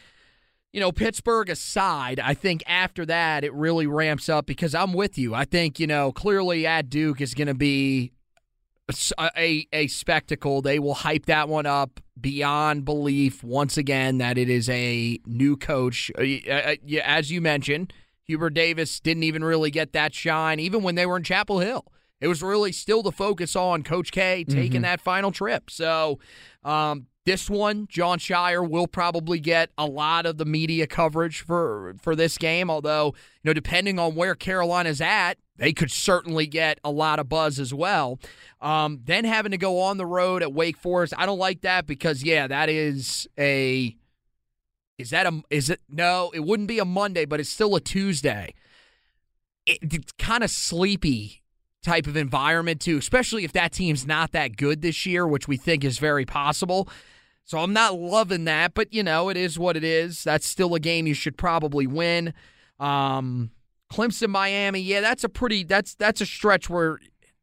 you 0.76 0.80
know, 0.80 0.92
Pittsburgh 0.92 1.48
aside, 1.48 2.20
I 2.20 2.34
think 2.34 2.62
after 2.66 3.06
that 3.06 3.44
it 3.44 3.54
really 3.54 3.86
ramps 3.86 4.28
up 4.28 4.44
because 4.44 4.74
I'm 4.74 4.92
with 4.92 5.16
you. 5.16 5.34
I 5.34 5.46
think 5.46 5.80
you 5.80 5.86
know 5.86 6.12
clearly 6.12 6.66
at 6.66 6.90
Duke 6.90 7.22
is 7.22 7.32
going 7.32 7.46
to 7.46 7.54
be 7.54 8.12
a, 9.16 9.30
a 9.38 9.66
a 9.72 9.86
spectacle. 9.86 10.60
They 10.60 10.78
will 10.78 10.92
hype 10.92 11.24
that 11.26 11.48
one 11.48 11.64
up 11.64 11.98
beyond 12.20 12.84
belief 12.84 13.42
once 13.42 13.78
again 13.78 14.18
that 14.18 14.36
it 14.36 14.50
is 14.50 14.68
a 14.68 15.18
new 15.24 15.56
coach. 15.56 16.10
Uh, 16.14 16.20
uh, 16.20 16.76
yeah, 16.84 17.04
As 17.06 17.30
you 17.30 17.40
mentioned, 17.40 17.94
Hubert 18.24 18.50
Davis 18.50 19.00
didn't 19.00 19.22
even 19.22 19.42
really 19.42 19.70
get 19.70 19.94
that 19.94 20.12
shine, 20.12 20.60
even 20.60 20.82
when 20.82 20.94
they 20.94 21.06
were 21.06 21.16
in 21.16 21.22
Chapel 21.22 21.60
Hill. 21.60 21.86
It 22.20 22.28
was 22.28 22.42
really 22.42 22.72
still 22.72 23.02
the 23.02 23.12
focus 23.12 23.56
on 23.56 23.82
Coach 23.82 24.12
K 24.12 24.44
taking 24.44 24.82
that 24.82 25.00
final 25.00 25.32
trip. 25.32 25.70
So, 25.70 26.18
um, 26.64 27.06
this 27.26 27.50
one, 27.50 27.88
Jon 27.90 28.18
Scheyer 28.18 28.66
will 28.66 28.86
probably 28.86 29.40
get 29.40 29.70
a 29.76 29.84
lot 29.84 30.26
of 30.26 30.38
the 30.38 30.44
media 30.44 30.86
coverage 30.86 31.42
for 31.44 31.96
for 32.00 32.14
this 32.14 32.38
game. 32.38 32.70
Although, 32.70 33.14
you 33.42 33.50
know, 33.50 33.52
depending 33.52 33.98
on 33.98 34.14
where 34.14 34.36
Carolina's 34.36 35.00
at, 35.00 35.34
they 35.56 35.72
could 35.72 35.90
certainly 35.90 36.46
get 36.46 36.78
a 36.84 36.90
lot 36.90 37.18
of 37.18 37.28
buzz 37.28 37.58
as 37.58 37.74
well. 37.74 38.20
Um, 38.60 39.00
then 39.04 39.24
having 39.24 39.50
to 39.50 39.58
go 39.58 39.80
on 39.80 39.96
the 39.96 40.06
road 40.06 40.40
at 40.40 40.52
Wake 40.52 40.76
Forest, 40.76 41.14
I 41.18 41.26
don't 41.26 41.38
like 41.38 41.62
that 41.62 41.86
because 41.86 42.22
yeah, 42.22 42.46
that 42.46 42.68
is 42.68 43.26
a 43.36 43.96
is 44.96 45.10
that 45.10 45.26
a 45.26 45.42
is 45.50 45.68
it 45.68 45.80
no, 45.88 46.30
it 46.32 46.44
wouldn't 46.44 46.68
be 46.68 46.78
a 46.78 46.84
Monday, 46.84 47.24
but 47.24 47.40
it's 47.40 47.50
still 47.50 47.74
a 47.74 47.80
Tuesday. 47.80 48.54
It, 49.66 49.78
it's 49.82 50.12
kind 50.12 50.44
of 50.44 50.50
sleepy 50.50 51.42
type 51.82 52.06
of 52.06 52.16
environment 52.16 52.80
too, 52.80 52.98
especially 52.98 53.44
if 53.44 53.52
that 53.52 53.72
team's 53.72 54.06
not 54.06 54.30
that 54.30 54.56
good 54.56 54.80
this 54.80 55.06
year, 55.06 55.26
which 55.26 55.48
we 55.48 55.56
think 55.56 55.84
is 55.84 55.98
very 55.98 56.24
possible. 56.24 56.88
So 57.46 57.58
I'm 57.58 57.72
not 57.72 57.98
loving 57.98 58.44
that, 58.44 58.74
but 58.74 58.92
you 58.92 59.02
know, 59.02 59.28
it 59.28 59.36
is 59.36 59.58
what 59.58 59.76
it 59.76 59.84
is. 59.84 60.22
That's 60.24 60.46
still 60.46 60.74
a 60.74 60.80
game 60.80 61.06
you 61.06 61.14
should 61.14 61.38
probably 61.38 61.86
win. 61.86 62.34
Um, 62.78 63.52
Clemson, 63.90 64.28
Miami, 64.30 64.80
yeah, 64.80 65.00
that's 65.00 65.22
a 65.24 65.28
pretty 65.28 65.62
that's 65.64 65.94
that's 65.94 66.20
a 66.20 66.26
stretch 66.26 66.68
where 66.68 66.98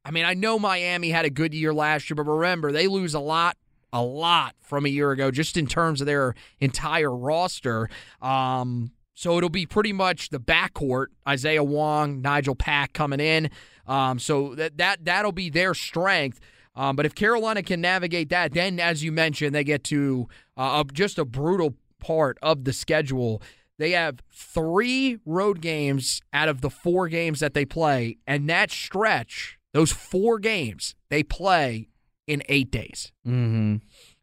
I 0.05 0.11
mean, 0.11 0.25
I 0.25 0.33
know 0.33 0.59
Miami 0.59 1.09
had 1.09 1.23
a 1.25 1.29
good 1.29 1.53
year 1.53 1.73
last 1.73 2.09
year, 2.09 2.15
but 2.15 2.29
remember, 2.29 2.71
they 2.71 2.87
lose 2.87 3.13
a 3.13 3.19
lot 3.19 3.57
a 3.93 4.01
lot 4.03 4.55
from 4.61 4.85
a 4.85 4.89
year 4.89 5.11
ago 5.11 5.31
just 5.31 5.55
in 5.55 5.67
terms 5.67 6.01
of 6.01 6.07
their 6.07 6.35
entire 6.59 7.15
roster. 7.15 7.89
Um, 8.21 8.91
So 9.15 9.37
it'll 9.37 9.49
be 9.49 9.65
pretty 9.65 9.93
much 9.93 10.29
the 10.29 10.39
backcourt: 10.39 11.07
Isaiah 11.27 11.63
Wong, 11.63 12.21
Nigel 12.21 12.55
Pack 12.55 12.91
coming 12.93 13.19
in. 13.19 13.49
Um, 13.87 14.19
so 14.19 14.55
that 14.55 14.77
that 14.79 15.05
that'll 15.05 15.31
be 15.31 15.49
their 15.49 15.73
strength. 15.73 16.39
Um, 16.75 16.95
but 16.95 17.05
if 17.05 17.13
Carolina 17.13 17.61
can 17.61 17.81
navigate 17.81 18.29
that, 18.29 18.53
then 18.53 18.79
as 18.79 19.03
you 19.03 19.11
mentioned, 19.11 19.53
they 19.53 19.63
get 19.63 19.83
to 19.85 20.27
uh, 20.57 20.83
just 20.91 21.19
a 21.19 21.25
brutal 21.25 21.75
part 21.99 22.37
of 22.41 22.63
the 22.63 22.73
schedule. 22.73 23.41
They 23.77 23.91
have 23.91 24.19
three 24.31 25.19
road 25.25 25.61
games 25.61 26.21
out 26.31 26.49
of 26.49 26.61
the 26.61 26.69
four 26.69 27.07
games 27.07 27.39
that 27.39 27.53
they 27.53 27.65
play, 27.65 28.17
and 28.27 28.49
that 28.49 28.71
stretch, 28.71 29.57
those 29.73 29.91
four 29.91 30.39
games, 30.39 30.95
they 31.09 31.23
play 31.23 31.89
in 32.27 32.43
eight 32.49 32.71
days. 32.71 33.11
Mm-hmm. 33.27 33.77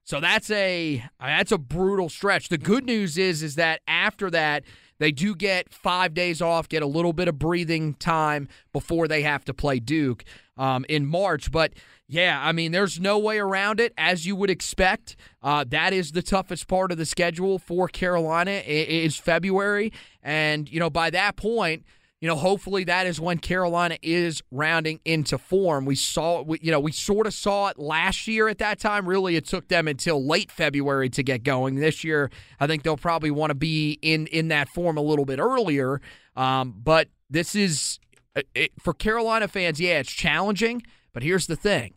So 0.04 0.18
that's 0.18 0.50
a 0.50 1.04
that's 1.20 1.52
a 1.52 1.58
brutal 1.58 2.08
stretch. 2.08 2.48
The 2.48 2.58
good 2.58 2.84
news 2.84 3.16
is 3.16 3.42
is 3.42 3.54
that 3.56 3.80
after 3.86 4.30
that 4.30 4.64
they 4.98 5.12
do 5.12 5.34
get 5.34 5.72
five 5.72 6.14
days 6.14 6.42
off, 6.42 6.68
get 6.68 6.82
a 6.82 6.86
little 6.86 7.12
bit 7.12 7.28
of 7.28 7.38
breathing 7.38 7.94
time 7.94 8.48
before 8.72 9.08
they 9.08 9.22
have 9.22 9.44
to 9.46 9.54
play 9.54 9.78
Duke 9.78 10.24
um, 10.56 10.84
in 10.88 11.06
March. 11.06 11.50
But 11.50 11.72
yeah, 12.10 12.40
I 12.42 12.52
mean, 12.52 12.72
there's 12.72 13.00
no 13.00 13.18
way 13.18 13.38
around 13.38 13.80
it, 13.80 13.92
as 13.96 14.26
you 14.26 14.36
would 14.36 14.50
expect. 14.50 15.16
Uh, 15.42 15.64
that 15.68 15.92
is 15.92 16.12
the 16.12 16.22
toughest 16.22 16.68
part 16.68 16.92
of 16.92 16.98
the 16.98 17.06
schedule 17.06 17.58
for 17.58 17.88
Carolina 17.88 18.62
is 18.66 19.16
February, 19.16 19.92
and 20.22 20.70
you 20.70 20.80
know 20.80 20.90
by 20.90 21.10
that 21.10 21.36
point 21.36 21.84
you 22.20 22.28
know, 22.28 22.36
hopefully 22.36 22.84
that 22.84 23.06
is 23.06 23.18
when 23.18 23.38
Carolina 23.38 23.96
is 24.02 24.42
rounding 24.50 25.00
into 25.06 25.38
form. 25.38 25.86
We 25.86 25.94
saw, 25.94 26.42
we, 26.42 26.58
you 26.60 26.70
know, 26.70 26.78
we 26.78 26.92
sort 26.92 27.26
of 27.26 27.32
saw 27.32 27.68
it 27.68 27.78
last 27.78 28.28
year 28.28 28.48
at 28.48 28.58
that 28.58 28.78
time. 28.78 29.08
Really, 29.08 29.36
it 29.36 29.46
took 29.46 29.68
them 29.68 29.88
until 29.88 30.24
late 30.24 30.50
February 30.50 31.08
to 31.10 31.22
get 31.22 31.42
going. 31.44 31.76
This 31.76 32.04
year, 32.04 32.30
I 32.60 32.66
think 32.66 32.82
they'll 32.82 32.98
probably 32.98 33.30
want 33.30 33.50
to 33.50 33.54
be 33.54 33.98
in 34.02 34.26
in 34.26 34.48
that 34.48 34.68
form 34.68 34.98
a 34.98 35.00
little 35.00 35.24
bit 35.24 35.38
earlier. 35.38 36.02
Um, 36.36 36.74
but 36.76 37.08
this 37.30 37.54
is 37.54 37.98
uh, 38.36 38.42
it, 38.54 38.72
for 38.78 38.92
Carolina 38.92 39.48
fans. 39.48 39.80
Yeah, 39.80 40.00
it's 40.00 40.12
challenging, 40.12 40.82
but 41.14 41.22
here's 41.22 41.46
the 41.46 41.56
thing: 41.56 41.94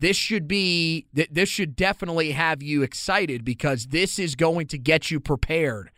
this 0.00 0.16
should 0.16 0.46
be 0.46 1.06
this 1.12 1.48
should 1.48 1.76
definitely 1.76 2.32
have 2.32 2.62
you 2.62 2.82
excited 2.82 3.44
because 3.44 3.86
this 3.86 4.18
is 4.18 4.34
going 4.34 4.66
to 4.68 4.78
get 4.78 5.10
you 5.10 5.20
prepared 5.20 5.90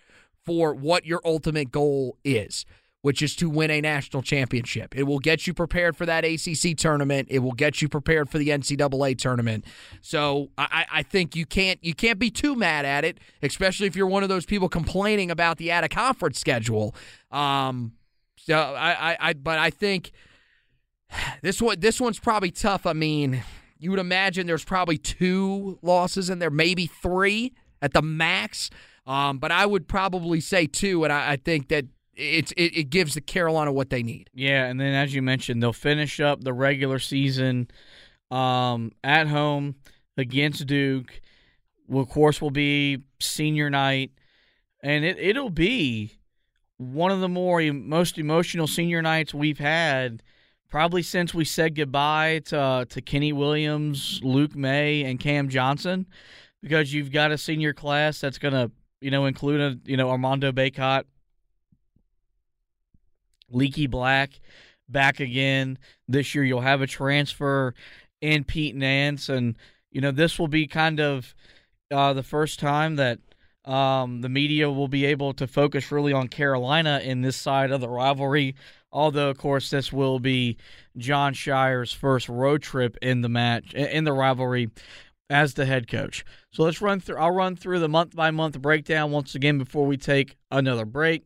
for 0.44 0.74
what 0.74 1.04
your 1.04 1.20
ultimate 1.24 1.70
goal 1.70 2.16
is 2.24 2.64
which 3.02 3.22
is 3.22 3.34
to 3.36 3.48
win 3.48 3.70
a 3.70 3.80
national 3.80 4.22
championship. 4.22 4.94
It 4.96 5.04
will 5.04 5.18
get 5.18 5.46
you 5.46 5.54
prepared 5.54 5.96
for 5.96 6.04
that 6.06 6.24
ACC 6.24 6.76
tournament. 6.76 7.28
It 7.30 7.38
will 7.38 7.52
get 7.52 7.80
you 7.80 7.88
prepared 7.88 8.28
for 8.28 8.38
the 8.38 8.48
NCAA 8.48 9.16
tournament. 9.16 9.64
So 10.02 10.50
I, 10.58 10.86
I 10.92 11.02
think 11.02 11.34
you 11.34 11.46
can't 11.46 11.82
you 11.82 11.94
can't 11.94 12.18
be 12.18 12.30
too 12.30 12.54
mad 12.54 12.84
at 12.84 13.04
it, 13.04 13.18
especially 13.42 13.86
if 13.86 13.96
you're 13.96 14.06
one 14.06 14.22
of 14.22 14.28
those 14.28 14.44
people 14.44 14.68
complaining 14.68 15.30
about 15.30 15.56
the 15.56 15.72
out 15.72 15.84
of 15.84 15.90
conference 15.90 16.38
schedule. 16.38 16.94
Um, 17.30 17.92
so 18.36 18.56
I, 18.56 19.12
I, 19.12 19.16
I 19.20 19.32
but 19.32 19.58
I 19.58 19.70
think 19.70 20.12
this 21.42 21.62
one 21.62 21.80
this 21.80 22.00
one's 22.00 22.18
probably 22.18 22.50
tough. 22.50 22.86
I 22.86 22.92
mean, 22.92 23.42
you 23.80 23.90
would 23.90 23.98
imagine 23.98 24.46
there's 24.46 24.64
probably 24.64 24.98
two 24.98 25.78
losses 25.82 26.28
in 26.28 26.38
there, 26.38 26.50
maybe 26.50 26.86
three 26.86 27.54
at 27.80 27.94
the 27.94 28.02
max. 28.02 28.70
Um, 29.06 29.38
but 29.38 29.50
I 29.50 29.64
would 29.64 29.88
probably 29.88 30.40
say 30.40 30.66
two, 30.66 31.02
and 31.02 31.12
I, 31.12 31.32
I 31.32 31.36
think 31.36 31.68
that 31.68 31.86
it's 32.14 32.52
it, 32.52 32.76
it 32.76 32.90
gives 32.90 33.14
the 33.14 33.22
Carolina 33.22 33.72
what 33.72 33.88
they 33.88 34.02
need. 34.02 34.28
Yeah, 34.34 34.66
and 34.66 34.78
then 34.78 34.92
as 34.92 35.14
you 35.14 35.22
mentioned, 35.22 35.62
they'll 35.62 35.72
finish 35.72 36.20
up 36.20 36.44
the 36.44 36.52
regular 36.52 36.98
season 36.98 37.68
um, 38.30 38.92
at 39.02 39.26
home 39.26 39.76
against 40.16 40.66
Duke. 40.66 41.22
Of 41.90 42.08
course, 42.10 42.40
will 42.40 42.50
be 42.50 42.98
senior 43.18 43.70
night, 43.70 44.12
and 44.82 45.04
it 45.04 45.18
it'll 45.18 45.50
be 45.50 46.18
one 46.76 47.10
of 47.10 47.20
the 47.20 47.28
more 47.28 47.62
most 47.72 48.18
emotional 48.18 48.66
senior 48.66 49.00
nights 49.00 49.32
we've 49.32 49.58
had 49.58 50.22
probably 50.70 51.02
since 51.02 51.34
we 51.34 51.44
said 51.44 51.74
goodbye 51.74 52.40
to 52.46 52.86
to 52.88 53.02
Kenny 53.02 53.32
Williams, 53.32 54.20
Luke 54.22 54.54
Maye, 54.54 55.04
and 55.04 55.20
Cam 55.20 55.48
Johnson, 55.48 56.06
because 56.62 56.94
you've 56.94 57.12
got 57.12 57.32
a 57.32 57.38
senior 57.38 57.74
class 57.74 58.20
that's 58.20 58.38
going 58.38 58.54
to 58.54 58.70
you 59.00 59.10
know 59.10 59.26
include 59.26 59.60
a 59.60 59.78
you 59.84 59.96
know 59.96 60.08
Armando 60.08 60.52
Bacot 60.52 61.04
Leaky 63.50 63.86
Black 63.86 64.40
back 64.88 65.20
again 65.20 65.78
this 66.08 66.34
year. 66.34 66.44
You'll 66.44 66.60
have 66.60 66.80
a 66.80 66.86
transfer 66.86 67.74
in 68.20 68.44
Pete 68.44 68.76
Nance, 68.76 69.28
and 69.28 69.56
you 69.90 70.00
know 70.00 70.12
this 70.12 70.38
will 70.38 70.48
be 70.48 70.66
kind 70.66 71.00
of 71.00 71.34
uh, 71.90 72.12
the 72.12 72.22
first 72.22 72.60
time 72.60 72.96
that 72.96 73.18
um, 73.64 74.20
the 74.20 74.28
media 74.28 74.70
will 74.70 74.88
be 74.88 75.04
able 75.04 75.34
to 75.34 75.46
focus 75.46 75.92
really 75.92 76.12
on 76.12 76.28
Carolina 76.28 77.00
in 77.02 77.22
this 77.22 77.36
side 77.36 77.70
of 77.70 77.80
the 77.80 77.88
rivalry. 77.88 78.54
Although, 78.92 79.30
of 79.30 79.38
course, 79.38 79.70
this 79.70 79.92
will 79.92 80.18
be 80.18 80.56
Jon 80.96 81.32
Scheyer's 81.32 81.92
first 81.92 82.28
road 82.28 82.62
trip 82.62 82.96
in 83.00 83.22
the 83.22 83.28
match 83.28 83.72
in 83.74 84.04
the 84.04 84.12
rivalry 84.12 84.70
as 85.28 85.54
the 85.54 85.64
head 85.64 85.88
coach. 85.88 86.24
So 86.50 86.64
let's 86.64 86.82
run 86.82 87.00
through. 87.00 87.18
I'll 87.18 87.30
run 87.30 87.56
through 87.56 87.78
the 87.78 87.88
month 87.88 88.16
by 88.16 88.30
month 88.30 88.60
breakdown 88.60 89.12
once 89.12 89.34
again 89.34 89.58
before 89.58 89.86
we 89.86 89.96
take 89.96 90.36
another 90.50 90.84
break. 90.84 91.24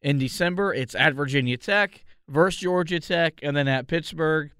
In 0.00 0.18
December, 0.18 0.72
it's 0.72 0.94
at 0.94 1.14
Virginia 1.14 1.56
Tech 1.56 2.04
versus 2.28 2.60
Georgia 2.60 3.00
Tech, 3.00 3.40
and 3.42 3.56
then 3.56 3.68
at 3.68 3.86
Pittsburgh. 3.86 4.50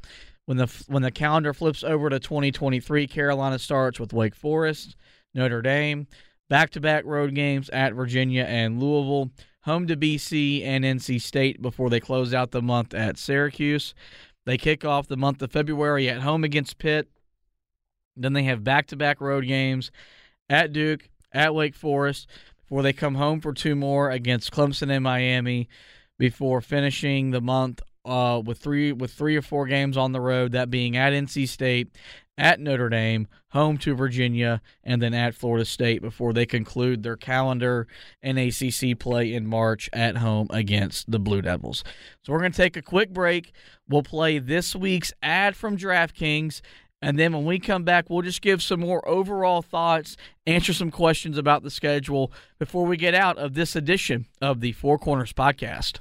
When 0.47 0.59
the 0.59 0.85
when 0.89 1.03
the 1.03 1.11
calendar 1.11 1.55
flips 1.55 1.83
over 1.83 2.11
to 2.11 2.21
2023, 2.21 3.07
Carolina 3.07 3.59
starts 3.59 3.99
with 3.99 4.13
Wake 4.13 4.35
Forest, 4.35 4.95
Notre 5.33 5.63
Dame, 5.63 6.07
back-to-back 6.51 7.07
road 7.07 7.35
games 7.35 7.71
at 7.71 7.95
Virginia 7.95 8.45
and 8.45 8.79
Louisville, 8.79 9.31
home 9.65 9.87
to 9.87 9.97
BC 9.97 10.65
and 10.65 10.85
NC 10.85 11.21
State 11.21 11.63
before 11.63 11.91
they 11.91 12.01
close 12.01 12.35
out 12.35 12.51
the 12.51 12.63
month 12.63 12.95
at 12.95 13.19
Syracuse. 13.19 13.95
They 14.45 14.59
kick 14.59 14.85
off 14.85 15.09
the 15.09 15.17
month 15.17 15.41
of 15.43 15.53
February 15.53 16.09
at 16.09 16.21
home 16.21 16.45
against 16.45 16.79
Pitt. 16.79 17.09
Then 18.17 18.35
they 18.35 18.43
have 18.45 18.63
back-to-back 18.63 19.21
road 19.21 19.47
games 19.47 19.91
at 20.49 20.73
Duke, 20.73 21.09
at 21.33 21.55
Wake 21.55 21.75
Forest, 21.75 22.29
before 22.63 22.83
they 22.83 22.93
come 22.93 23.15
home 23.15 23.41
for 23.41 23.53
two 23.53 23.75
more 23.75 24.11
against 24.11 24.53
Clemson 24.53 24.91
and 24.91 25.03
Miami 25.03 25.69
before 26.19 26.61
finishing 26.61 27.31
the 27.31 27.41
month 27.41 27.81
uh, 28.05 28.41
with 28.45 28.59
three 28.59 28.93
with 28.93 29.11
three 29.11 29.35
or 29.35 29.43
four 29.43 29.67
games 29.67 29.97
on 29.97 30.13
the 30.13 30.21
road, 30.21 30.53
that 30.53 30.71
being 30.71 30.97
at 30.97 31.13
NC 31.13 31.49
State, 31.49 31.97
at 32.37 32.61
Notre 32.61 32.89
Dame, 32.89 33.29
home 33.49 33.79
to 33.79 33.95
Virginia, 33.95 34.61
and 34.83 35.01
then 35.01 35.15
at 35.15 35.35
Florida 35.35 35.65
State 35.65 36.03
before 36.03 36.33
they 36.33 36.47
conclude 36.47 37.03
their 37.03 37.17
calendar 37.17 37.87
and 38.23 38.39
ACC 38.39 38.99
play 38.99 39.33
in 39.33 39.47
March 39.47 39.89
at 39.93 40.17
home 40.17 40.49
against 40.51 41.11
the 41.11 41.19
Blue 41.19 41.43
Devils. 41.43 41.85
So 42.23 42.33
we're 42.33 42.41
going 42.41 42.53
to 42.53 42.57
take 42.57 42.77
a 42.77 42.83
quick 42.83 43.13
break. 43.13 43.53
We'll 43.89 44.03
play 44.03 44.39
this 44.39 44.75
week's 44.75 45.13
ad 45.23 45.57
from 45.57 45.77
DraftKings, 45.77 46.61
and 47.01 47.19
then 47.19 47.33
when 47.33 47.45
we 47.45 47.59
come 47.59 47.85
back, 47.85 48.09
we'll 48.09 48.23
just 48.23 48.41
give 48.41 48.63
some 48.63 48.81
more 48.81 49.07
overall 49.07 49.61
thoughts, 49.61 50.17
answer 50.47 50.73
some 50.73 50.91
questions 50.91 51.37
about 51.37 51.63
the 51.63 51.71
schedule 51.71 52.33
before 52.59 52.87
we 52.87 52.97
get 52.97 53.15
out 53.15 53.37
of 53.37 53.55
this 53.55 53.77
edition 53.77 54.27
of 54.41 54.61
the 54.61 54.73
Four 54.73 54.99
Corners 54.99 55.33
podcast. 55.33 56.01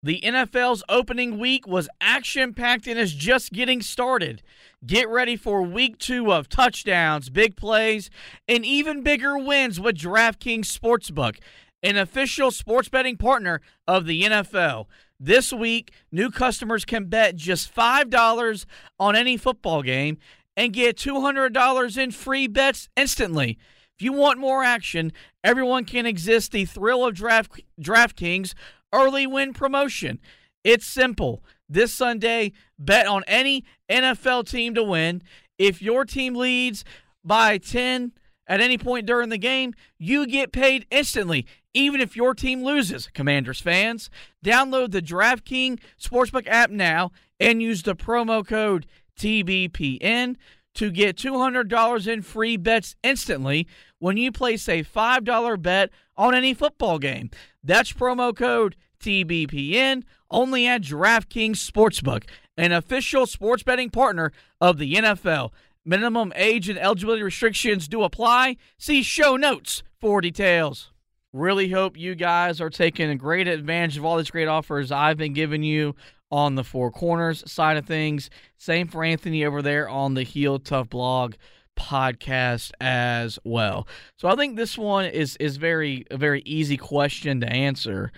The 0.00 0.20
NFL's 0.20 0.84
opening 0.88 1.40
week 1.40 1.66
was 1.66 1.88
action 2.00 2.54
packed 2.54 2.86
and 2.86 2.96
is 2.96 3.12
just 3.12 3.52
getting 3.52 3.82
started. 3.82 4.42
Get 4.86 5.08
ready 5.08 5.34
for 5.34 5.60
week 5.60 5.98
two 5.98 6.32
of 6.32 6.48
touchdowns, 6.48 7.30
big 7.30 7.56
plays, 7.56 8.08
and 8.46 8.64
even 8.64 9.02
bigger 9.02 9.36
wins 9.36 9.80
with 9.80 9.96
DraftKings 9.96 10.66
Sportsbook, 10.66 11.38
an 11.82 11.96
official 11.96 12.52
sports 12.52 12.88
betting 12.88 13.16
partner 13.16 13.60
of 13.88 14.06
the 14.06 14.22
NFL. 14.22 14.86
This 15.18 15.52
week, 15.52 15.92
new 16.12 16.30
customers 16.30 16.84
can 16.84 17.06
bet 17.06 17.34
just 17.34 17.74
$5 17.74 18.66
on 19.00 19.16
any 19.16 19.36
football 19.36 19.82
game 19.82 20.18
and 20.56 20.72
get 20.72 20.96
$200 20.96 21.98
in 21.98 22.12
free 22.12 22.46
bets 22.46 22.88
instantly. 22.96 23.58
If 23.98 24.04
you 24.04 24.12
want 24.12 24.38
more 24.38 24.62
action, 24.62 25.12
everyone 25.42 25.84
can 25.84 26.06
exist 26.06 26.52
the 26.52 26.66
thrill 26.66 27.04
of 27.04 27.14
Draft 27.16 27.60
DraftKings 27.80 28.54
early 28.92 29.26
win 29.26 29.52
promotion. 29.52 30.20
It's 30.64 30.86
simple. 30.86 31.42
This 31.68 31.92
Sunday, 31.92 32.52
bet 32.78 33.06
on 33.06 33.24
any 33.26 33.64
NFL 33.90 34.48
team 34.48 34.74
to 34.74 34.82
win. 34.82 35.22
If 35.58 35.82
your 35.82 36.04
team 36.04 36.34
leads 36.34 36.84
by 37.24 37.58
10 37.58 38.12
at 38.46 38.60
any 38.60 38.78
point 38.78 39.06
during 39.06 39.28
the 39.28 39.38
game, 39.38 39.74
you 39.98 40.26
get 40.26 40.52
paid 40.52 40.86
instantly 40.90 41.46
even 41.78 42.00
if 42.00 42.16
your 42.16 42.34
team 42.34 42.62
loses. 42.64 43.08
Commanders 43.14 43.60
fans, 43.60 44.10
download 44.44 44.90
the 44.90 45.02
DraftKings 45.02 45.80
Sportsbook 46.00 46.46
app 46.48 46.70
now 46.70 47.12
and 47.38 47.62
use 47.62 47.82
the 47.82 47.94
promo 47.94 48.46
code 48.46 48.86
TBPN 49.18 50.36
to 50.74 50.90
get 50.90 51.16
$200 51.16 52.06
in 52.06 52.22
free 52.22 52.56
bets 52.56 52.96
instantly 53.02 53.66
when 53.98 54.16
you 54.16 54.30
place 54.32 54.68
a 54.68 54.82
$5 54.82 55.62
bet 55.62 55.90
on 56.16 56.34
any 56.34 56.54
football 56.54 56.98
game. 56.98 57.30
That's 57.68 57.92
promo 57.92 58.34
code 58.34 58.76
TBPN 58.98 60.04
only 60.30 60.66
at 60.66 60.80
DraftKings 60.80 61.70
Sportsbook, 61.70 62.24
an 62.56 62.72
official 62.72 63.26
sports 63.26 63.62
betting 63.62 63.90
partner 63.90 64.32
of 64.58 64.78
the 64.78 64.94
NFL. 64.94 65.50
Minimum 65.84 66.32
age 66.34 66.70
and 66.70 66.78
eligibility 66.78 67.22
restrictions 67.22 67.86
do 67.86 68.04
apply. 68.04 68.56
See 68.78 69.02
show 69.02 69.36
notes 69.36 69.82
for 70.00 70.22
details. 70.22 70.92
Really 71.34 71.68
hope 71.68 71.98
you 71.98 72.14
guys 72.14 72.58
are 72.58 72.70
taking 72.70 73.10
a 73.10 73.16
great 73.16 73.46
advantage 73.46 73.98
of 73.98 74.04
all 74.06 74.16
these 74.16 74.30
great 74.30 74.48
offers 74.48 74.90
I've 74.90 75.18
been 75.18 75.34
giving 75.34 75.62
you 75.62 75.94
on 76.30 76.54
the 76.54 76.64
Four 76.64 76.90
Corners 76.90 77.44
side 77.50 77.76
of 77.76 77.84
things. 77.84 78.30
Same 78.56 78.88
for 78.88 79.04
Anthony 79.04 79.44
over 79.44 79.60
there 79.60 79.90
on 79.90 80.14
the 80.14 80.22
Heel 80.22 80.58
Tough 80.58 80.88
blog 80.88 81.34
podcast 81.78 82.72
as 82.80 83.38
well. 83.44 83.86
So 84.16 84.28
I 84.28 84.34
think 84.34 84.56
this 84.56 84.76
one 84.76 85.06
is 85.06 85.36
is 85.36 85.56
very 85.56 86.04
a 86.10 86.16
very 86.16 86.42
easy 86.42 86.76
question 86.76 87.40
to 87.40 87.48
answer. 87.48 88.12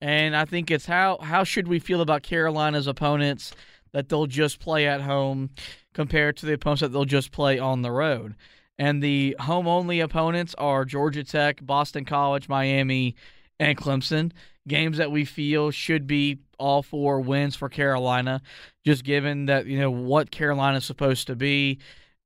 And 0.00 0.36
I 0.36 0.44
think 0.44 0.70
it's 0.70 0.86
how 0.86 1.18
how 1.20 1.44
should 1.44 1.66
we 1.68 1.78
feel 1.78 2.00
about 2.00 2.22
Carolina's 2.22 2.86
opponents 2.86 3.52
that 3.92 4.08
they'll 4.08 4.26
just 4.26 4.60
play 4.60 4.86
at 4.86 5.00
home 5.00 5.50
compared 5.94 6.36
to 6.38 6.46
the 6.46 6.52
opponents 6.52 6.82
that 6.82 6.88
they'll 6.88 7.04
just 7.04 7.32
play 7.32 7.58
on 7.58 7.82
the 7.82 7.90
road. 7.90 8.36
And 8.78 9.02
the 9.02 9.36
home 9.40 9.66
only 9.66 10.00
opponents 10.00 10.54
are 10.56 10.84
Georgia 10.84 11.24
Tech, 11.24 11.64
Boston 11.64 12.04
College, 12.04 12.48
Miami, 12.48 13.14
and 13.58 13.76
Clemson. 13.76 14.32
Games 14.68 14.98
that 14.98 15.10
we 15.10 15.24
feel 15.24 15.70
should 15.70 16.06
be 16.06 16.38
all 16.58 16.82
four 16.82 17.20
wins 17.20 17.56
for 17.56 17.68
Carolina, 17.68 18.40
just 18.84 19.04
given 19.04 19.46
that, 19.46 19.66
you 19.66 19.78
know, 19.78 19.90
what 19.90 20.30
Carolina's 20.30 20.84
supposed 20.84 21.26
to 21.26 21.34
be. 21.36 21.78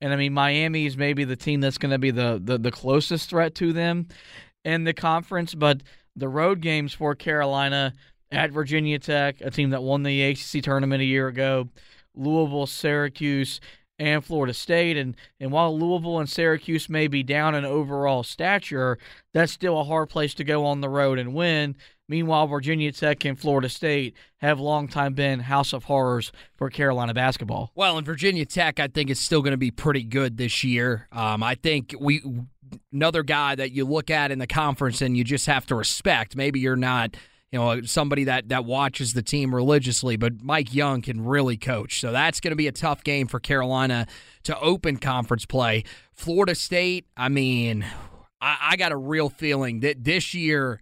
And 0.04 0.12
I 0.12 0.16
mean, 0.16 0.34
Miami 0.34 0.84
is 0.84 0.98
maybe 0.98 1.24
the 1.24 1.34
team 1.34 1.62
that's 1.62 1.78
going 1.78 1.92
to 1.92 1.98
be 1.98 2.10
the, 2.10 2.38
the, 2.38 2.58
the 2.58 2.70
closest 2.70 3.30
threat 3.30 3.54
to 3.54 3.72
them 3.72 4.08
in 4.62 4.84
the 4.84 4.92
conference. 4.92 5.54
But 5.54 5.80
the 6.14 6.28
road 6.28 6.60
games 6.60 6.92
for 6.92 7.14
Carolina 7.14 7.94
at 8.30 8.50
Virginia 8.50 8.98
Tech, 8.98 9.40
a 9.40 9.50
team 9.50 9.70
that 9.70 9.82
won 9.82 10.02
the 10.02 10.22
ACC 10.22 10.62
tournament 10.62 11.00
a 11.00 11.06
year 11.06 11.28
ago, 11.28 11.70
Louisville, 12.14 12.66
Syracuse, 12.66 13.62
and 13.98 14.24
Florida 14.24 14.54
State. 14.54 14.96
And, 14.96 15.16
and 15.40 15.52
while 15.52 15.78
Louisville 15.78 16.18
and 16.18 16.28
Syracuse 16.28 16.88
may 16.88 17.06
be 17.06 17.22
down 17.22 17.54
in 17.54 17.64
overall 17.64 18.22
stature, 18.22 18.98
that's 19.32 19.52
still 19.52 19.78
a 19.80 19.84
hard 19.84 20.08
place 20.08 20.34
to 20.34 20.44
go 20.44 20.64
on 20.66 20.80
the 20.80 20.88
road 20.88 21.18
and 21.18 21.34
win. 21.34 21.76
Meanwhile, 22.06 22.48
Virginia 22.48 22.92
Tech 22.92 23.24
and 23.24 23.38
Florida 23.38 23.68
State 23.68 24.14
have 24.38 24.60
long 24.60 24.88
time 24.88 25.14
been 25.14 25.40
house 25.40 25.72
of 25.72 25.84
horrors 25.84 26.32
for 26.54 26.68
Carolina 26.68 27.14
basketball. 27.14 27.72
Well, 27.74 27.96
in 27.96 28.04
Virginia 28.04 28.44
Tech, 28.44 28.78
I 28.78 28.88
think 28.88 29.08
it's 29.08 29.20
still 29.20 29.40
going 29.40 29.52
to 29.52 29.56
be 29.56 29.70
pretty 29.70 30.04
good 30.04 30.36
this 30.36 30.62
year. 30.62 31.08
Um, 31.12 31.42
I 31.42 31.54
think 31.54 31.94
we 31.98 32.22
another 32.92 33.22
guy 33.22 33.54
that 33.54 33.72
you 33.72 33.84
look 33.84 34.10
at 34.10 34.30
in 34.30 34.38
the 34.38 34.46
conference 34.46 35.00
and 35.00 35.16
you 35.16 35.24
just 35.24 35.46
have 35.46 35.64
to 35.66 35.74
respect. 35.74 36.36
Maybe 36.36 36.60
you're 36.60 36.76
not 36.76 37.16
you 37.54 37.60
know, 37.60 37.82
somebody 37.82 38.24
that 38.24 38.48
that 38.48 38.64
watches 38.64 39.12
the 39.12 39.22
team 39.22 39.54
religiously, 39.54 40.16
but 40.16 40.42
Mike 40.42 40.74
Young 40.74 41.02
can 41.02 41.24
really 41.24 41.56
coach. 41.56 42.00
So 42.00 42.10
that's 42.10 42.40
going 42.40 42.50
to 42.50 42.56
be 42.56 42.66
a 42.66 42.72
tough 42.72 43.04
game 43.04 43.28
for 43.28 43.38
Carolina 43.38 44.08
to 44.42 44.58
open 44.58 44.96
conference 44.96 45.46
play. 45.46 45.84
Florida 46.12 46.56
State, 46.56 47.06
I 47.16 47.28
mean, 47.28 47.86
I, 48.40 48.70
I 48.72 48.76
got 48.76 48.90
a 48.90 48.96
real 48.96 49.28
feeling 49.28 49.78
that 49.80 50.02
this 50.02 50.34
year 50.34 50.80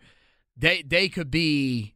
they 0.57 0.81
they 0.81 1.11
could 1.11 1.31
be 1.31 1.95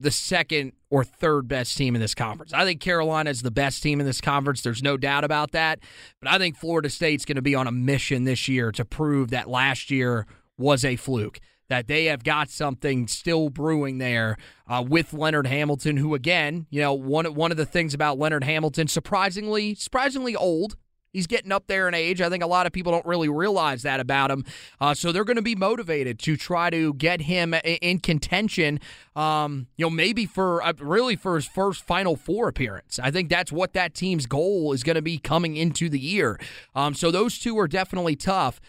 the 0.00 0.10
second 0.10 0.72
or 0.88 1.04
third 1.04 1.46
best 1.46 1.76
team 1.76 1.94
in 1.94 2.00
this 2.00 2.14
conference. 2.14 2.54
I 2.54 2.64
think 2.64 2.80
Carolina 2.80 3.28
is 3.28 3.42
the 3.42 3.50
best 3.50 3.82
team 3.82 4.00
in 4.00 4.06
this 4.06 4.22
conference. 4.22 4.62
There's 4.62 4.82
no 4.82 4.96
doubt 4.96 5.24
about 5.24 5.52
that. 5.52 5.80
But 6.22 6.30
I 6.30 6.38
think 6.38 6.56
Florida 6.56 6.88
State's 6.88 7.26
going 7.26 7.36
to 7.36 7.42
be 7.42 7.54
on 7.54 7.66
a 7.66 7.72
mission 7.72 8.24
this 8.24 8.48
year 8.48 8.72
to 8.72 8.84
prove 8.86 9.28
that 9.28 9.46
last 9.46 9.90
year 9.90 10.26
was 10.56 10.86
a 10.86 10.96
fluke 10.96 11.38
that 11.68 11.88
they 11.88 12.06
have 12.06 12.24
got 12.24 12.50
something 12.50 13.06
still 13.08 13.48
brewing 13.48 13.98
there 13.98 14.36
uh, 14.68 14.84
with 14.86 15.12
Leonard 15.12 15.46
Hamilton, 15.46 15.96
who 15.96 16.14
again, 16.14 16.66
you 16.70 16.80
know, 16.80 16.94
one 16.94 17.26
one 17.34 17.50
of 17.50 17.56
the 17.56 17.66
things 17.66 17.94
about 17.94 18.18
Leonard 18.18 18.44
Hamilton, 18.44 18.88
surprisingly, 18.88 19.74
surprisingly 19.74 20.36
old. 20.36 20.76
He's 21.12 21.26
getting 21.26 21.50
up 21.50 21.66
there 21.66 21.88
in 21.88 21.94
age. 21.94 22.20
I 22.20 22.28
think 22.28 22.44
a 22.44 22.46
lot 22.46 22.66
of 22.66 22.74
people 22.74 22.92
don't 22.92 23.06
really 23.06 23.30
realize 23.30 23.80
that 23.82 24.00
about 24.00 24.30
him. 24.30 24.44
Uh, 24.78 24.92
so 24.92 25.12
they're 25.12 25.24
going 25.24 25.36
to 25.36 25.42
be 25.42 25.54
motivated 25.54 26.18
to 26.18 26.36
try 26.36 26.68
to 26.68 26.92
get 26.92 27.22
him 27.22 27.54
in 27.54 28.00
contention. 28.00 28.80
Um, 29.14 29.68
you 29.78 29.86
know, 29.86 29.90
maybe 29.90 30.26
for 30.26 30.62
uh, 30.62 30.74
really 30.78 31.16
for 31.16 31.36
his 31.36 31.46
first 31.46 31.82
Final 31.84 32.16
Four 32.16 32.48
appearance. 32.48 32.98
I 33.02 33.10
think 33.10 33.30
that's 33.30 33.50
what 33.50 33.72
that 33.72 33.94
team's 33.94 34.26
goal 34.26 34.74
is 34.74 34.82
going 34.82 34.96
to 34.96 35.02
be 35.02 35.16
coming 35.16 35.56
into 35.56 35.88
the 35.88 35.98
year. 35.98 36.38
Um, 36.74 36.92
so 36.92 37.10
those 37.10 37.38
two 37.38 37.58
are 37.58 37.68
definitely 37.68 38.16
tough. 38.16 38.60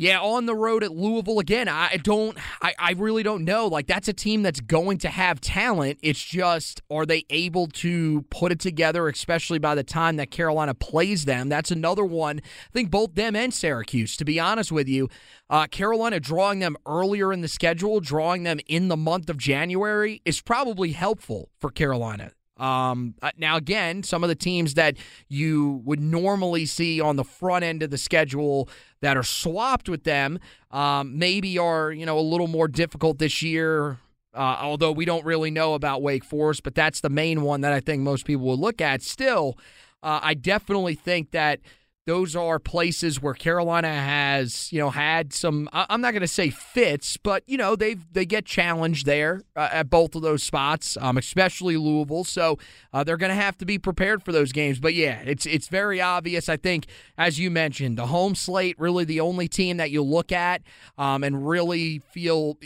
Yeah, 0.00 0.18
on 0.20 0.46
the 0.46 0.54
road 0.54 0.82
at 0.82 0.92
Louisville 0.92 1.40
again. 1.40 1.68
I 1.68 1.98
don't 1.98 2.34
I, 2.62 2.72
I 2.78 2.92
really 2.92 3.22
don't 3.22 3.44
know. 3.44 3.66
Like 3.66 3.86
that's 3.86 4.08
a 4.08 4.14
team 4.14 4.42
that's 4.42 4.58
going 4.58 4.96
to 5.00 5.10
have 5.10 5.42
talent. 5.42 5.98
It's 6.02 6.24
just 6.24 6.80
are 6.90 7.04
they 7.04 7.26
able 7.28 7.66
to 7.66 8.22
put 8.30 8.50
it 8.50 8.60
together, 8.60 9.08
especially 9.08 9.58
by 9.58 9.74
the 9.74 9.82
time 9.84 10.16
that 10.16 10.30
Carolina 10.30 10.72
plays 10.72 11.26
them? 11.26 11.50
That's 11.50 11.70
another 11.70 12.06
one. 12.06 12.38
I 12.38 12.72
think 12.72 12.90
both 12.90 13.14
them 13.14 13.36
and 13.36 13.52
Syracuse, 13.52 14.16
to 14.16 14.24
be 14.24 14.40
honest 14.40 14.72
with 14.72 14.88
you. 14.88 15.10
Uh, 15.50 15.66
Carolina 15.66 16.18
drawing 16.18 16.60
them 16.60 16.78
earlier 16.86 17.30
in 17.30 17.42
the 17.42 17.48
schedule, 17.48 18.00
drawing 18.00 18.44
them 18.44 18.58
in 18.68 18.88
the 18.88 18.96
month 18.96 19.28
of 19.28 19.36
January 19.36 20.22
is 20.24 20.40
probably 20.40 20.92
helpful 20.92 21.50
for 21.58 21.68
Carolina. 21.68 22.32
Um, 22.60 23.14
uh, 23.22 23.30
now, 23.38 23.56
again, 23.56 24.02
some 24.02 24.22
of 24.22 24.28
the 24.28 24.34
teams 24.34 24.74
that 24.74 24.96
you 25.28 25.80
would 25.84 26.00
normally 26.00 26.66
see 26.66 27.00
on 27.00 27.16
the 27.16 27.24
front 27.24 27.64
end 27.64 27.82
of 27.82 27.90
the 27.90 27.98
schedule 27.98 28.68
that 29.00 29.16
are 29.16 29.22
swapped 29.22 29.88
with 29.88 30.04
them 30.04 30.38
um, 30.70 31.18
maybe 31.18 31.58
are 31.58 31.90
you 31.90 32.04
know 32.04 32.18
a 32.18 32.20
little 32.20 32.46
more 32.46 32.68
difficult 32.68 33.18
this 33.18 33.42
year. 33.42 33.98
Uh, 34.32 34.58
although 34.60 34.92
we 34.92 35.04
don't 35.04 35.24
really 35.24 35.50
know 35.50 35.74
about 35.74 36.02
Wake 36.02 36.24
Forest, 36.24 36.62
but 36.62 36.74
that's 36.74 37.00
the 37.00 37.08
main 37.08 37.42
one 37.42 37.62
that 37.62 37.72
I 37.72 37.80
think 37.80 38.02
most 38.02 38.24
people 38.24 38.46
will 38.46 38.58
look 38.58 38.80
at. 38.80 39.02
Still, 39.02 39.58
uh, 40.04 40.20
I 40.22 40.34
definitely 40.34 40.94
think 40.94 41.32
that 41.32 41.58
those 42.06 42.34
are 42.34 42.58
places 42.58 43.20
where 43.20 43.34
Carolina 43.34 43.88
has, 43.88 44.72
you 44.72 44.78
know, 44.78 44.90
had 44.90 45.32
some. 45.32 45.68
I'm 45.72 46.00
not 46.00 46.12
going 46.12 46.22
to 46.22 46.28
say 46.28 46.50
fits, 46.50 47.16
but 47.16 47.42
you 47.46 47.58
know 47.58 47.76
they 47.76 47.94
they 47.94 48.24
get 48.24 48.46
challenged 48.46 49.06
there 49.06 49.42
uh, 49.54 49.68
at 49.70 49.90
both 49.90 50.14
of 50.14 50.22
those 50.22 50.42
spots, 50.42 50.96
um, 51.00 51.18
especially 51.18 51.76
Louisville. 51.76 52.24
So 52.24 52.58
uh, 52.92 53.04
they're 53.04 53.16
going 53.16 53.30
to 53.30 53.40
have 53.40 53.58
to 53.58 53.66
be 53.66 53.78
prepared 53.78 54.22
for 54.22 54.32
those 54.32 54.50
games. 54.50 54.80
But 54.80 54.94
yeah, 54.94 55.20
it's 55.24 55.44
it's 55.46 55.68
very 55.68 56.00
obvious. 56.00 56.48
I 56.48 56.56
think, 56.56 56.86
as 57.18 57.38
you 57.38 57.50
mentioned, 57.50 57.98
the 57.98 58.06
home 58.06 58.34
slate 58.34 58.78
really 58.78 59.04
the 59.04 59.20
only 59.20 59.46
team 59.46 59.76
that 59.76 59.90
you 59.90 60.02
look 60.02 60.32
at 60.32 60.62
um, 60.96 61.22
and 61.22 61.46
really 61.46 61.98
feel 61.98 62.56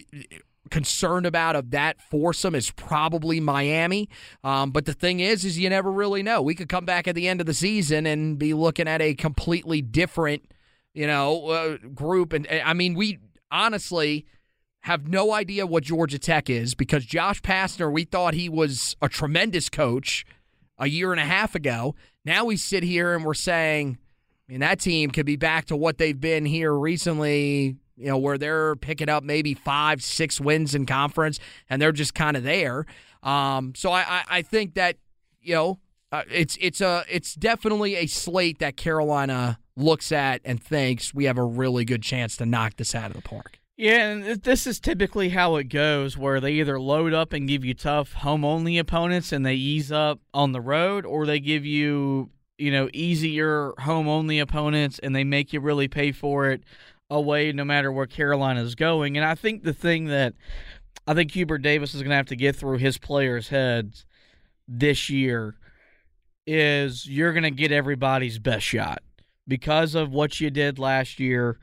concerned 0.74 1.24
about 1.24 1.54
of 1.54 1.70
that 1.70 2.02
foursome 2.02 2.52
is 2.52 2.72
probably 2.72 3.38
Miami. 3.38 4.08
Um, 4.42 4.72
but 4.72 4.86
the 4.86 4.92
thing 4.92 5.20
is, 5.20 5.44
is 5.44 5.56
you 5.56 5.70
never 5.70 5.88
really 5.92 6.20
know. 6.20 6.42
We 6.42 6.56
could 6.56 6.68
come 6.68 6.84
back 6.84 7.06
at 7.06 7.14
the 7.14 7.28
end 7.28 7.38
of 7.38 7.46
the 7.46 7.54
season 7.54 8.06
and 8.06 8.36
be 8.40 8.54
looking 8.54 8.88
at 8.88 9.00
a 9.00 9.14
completely 9.14 9.82
different, 9.82 10.50
you 10.92 11.06
know, 11.06 11.46
uh, 11.46 11.76
group. 11.94 12.32
And 12.32 12.48
I 12.50 12.74
mean, 12.74 12.94
we 12.94 13.20
honestly 13.52 14.26
have 14.80 15.06
no 15.06 15.32
idea 15.32 15.64
what 15.64 15.84
Georgia 15.84 16.18
Tech 16.18 16.50
is 16.50 16.74
because 16.74 17.06
Josh 17.06 17.40
Pastner, 17.40 17.92
we 17.92 18.02
thought 18.02 18.34
he 18.34 18.48
was 18.48 18.96
a 19.00 19.08
tremendous 19.08 19.68
coach 19.68 20.26
a 20.76 20.88
year 20.88 21.12
and 21.12 21.20
a 21.20 21.24
half 21.24 21.54
ago. 21.54 21.94
Now 22.24 22.46
we 22.46 22.56
sit 22.56 22.82
here 22.82 23.14
and 23.14 23.24
we're 23.24 23.34
saying, 23.34 23.96
I 24.48 24.52
mean, 24.52 24.60
that 24.60 24.80
team 24.80 25.12
could 25.12 25.24
be 25.24 25.36
back 25.36 25.66
to 25.66 25.76
what 25.76 25.98
they've 25.98 26.20
been 26.20 26.44
here 26.44 26.74
recently 26.74 27.76
you 27.96 28.06
know, 28.06 28.18
where 28.18 28.38
they're 28.38 28.76
picking 28.76 29.08
up 29.08 29.24
maybe 29.24 29.54
five, 29.54 30.02
six 30.02 30.40
wins 30.40 30.74
in 30.74 30.86
conference, 30.86 31.38
and 31.70 31.80
they're 31.80 31.92
just 31.92 32.14
kind 32.14 32.36
of 32.36 32.42
there. 32.42 32.86
Um, 33.22 33.72
so 33.74 33.90
I, 33.90 34.00
I, 34.00 34.24
I, 34.28 34.42
think 34.42 34.74
that 34.74 34.96
you 35.40 35.54
know 35.54 35.78
uh, 36.12 36.22
it's 36.30 36.58
it's 36.60 36.80
a 36.80 37.04
it's 37.10 37.34
definitely 37.34 37.96
a 37.96 38.06
slate 38.06 38.58
that 38.58 38.76
Carolina 38.76 39.58
looks 39.76 40.12
at 40.12 40.40
and 40.44 40.62
thinks 40.62 41.14
we 41.14 41.24
have 41.24 41.38
a 41.38 41.44
really 41.44 41.84
good 41.84 42.02
chance 42.02 42.36
to 42.36 42.46
knock 42.46 42.76
this 42.76 42.94
out 42.94 43.10
of 43.10 43.16
the 43.16 43.22
park. 43.22 43.60
Yeah, 43.76 44.10
and 44.10 44.42
this 44.42 44.66
is 44.68 44.78
typically 44.78 45.30
how 45.30 45.56
it 45.56 45.64
goes, 45.64 46.16
where 46.16 46.38
they 46.38 46.52
either 46.52 46.78
load 46.78 47.12
up 47.12 47.32
and 47.32 47.48
give 47.48 47.64
you 47.64 47.74
tough 47.74 48.12
home 48.12 48.44
only 48.44 48.78
opponents, 48.78 49.32
and 49.32 49.44
they 49.44 49.54
ease 49.54 49.90
up 49.90 50.20
on 50.32 50.52
the 50.52 50.60
road, 50.60 51.04
or 51.04 51.26
they 51.26 51.40
give 51.40 51.64
you 51.64 52.30
you 52.58 52.70
know 52.70 52.88
easier 52.92 53.72
home 53.80 54.06
only 54.06 54.38
opponents, 54.38 55.00
and 55.00 55.16
they 55.16 55.24
make 55.24 55.52
you 55.52 55.60
really 55.60 55.88
pay 55.88 56.12
for 56.12 56.50
it 56.50 56.62
away 57.10 57.52
no 57.52 57.64
matter 57.64 57.92
where 57.92 58.06
Carolina 58.06 58.62
is 58.62 58.74
going. 58.74 59.16
And 59.16 59.26
I 59.26 59.34
think 59.34 59.62
the 59.62 59.72
thing 59.72 60.06
that 60.06 60.34
I 61.06 61.14
think 61.14 61.32
Hubert 61.32 61.58
Davis 61.58 61.94
is 61.94 62.02
going 62.02 62.10
to 62.10 62.16
have 62.16 62.26
to 62.26 62.36
get 62.36 62.56
through 62.56 62.78
his 62.78 62.98
players' 62.98 63.48
heads 63.48 64.06
this 64.66 65.10
year 65.10 65.56
is 66.46 67.06
you're 67.06 67.32
going 67.32 67.44
to 67.44 67.50
get 67.50 67.72
everybody's 67.72 68.38
best 68.38 68.64
shot 68.64 69.02
because 69.46 69.94
of 69.94 70.12
what 70.12 70.40
you 70.40 70.50
did 70.50 70.78
last 70.78 71.20
year, 71.20 71.58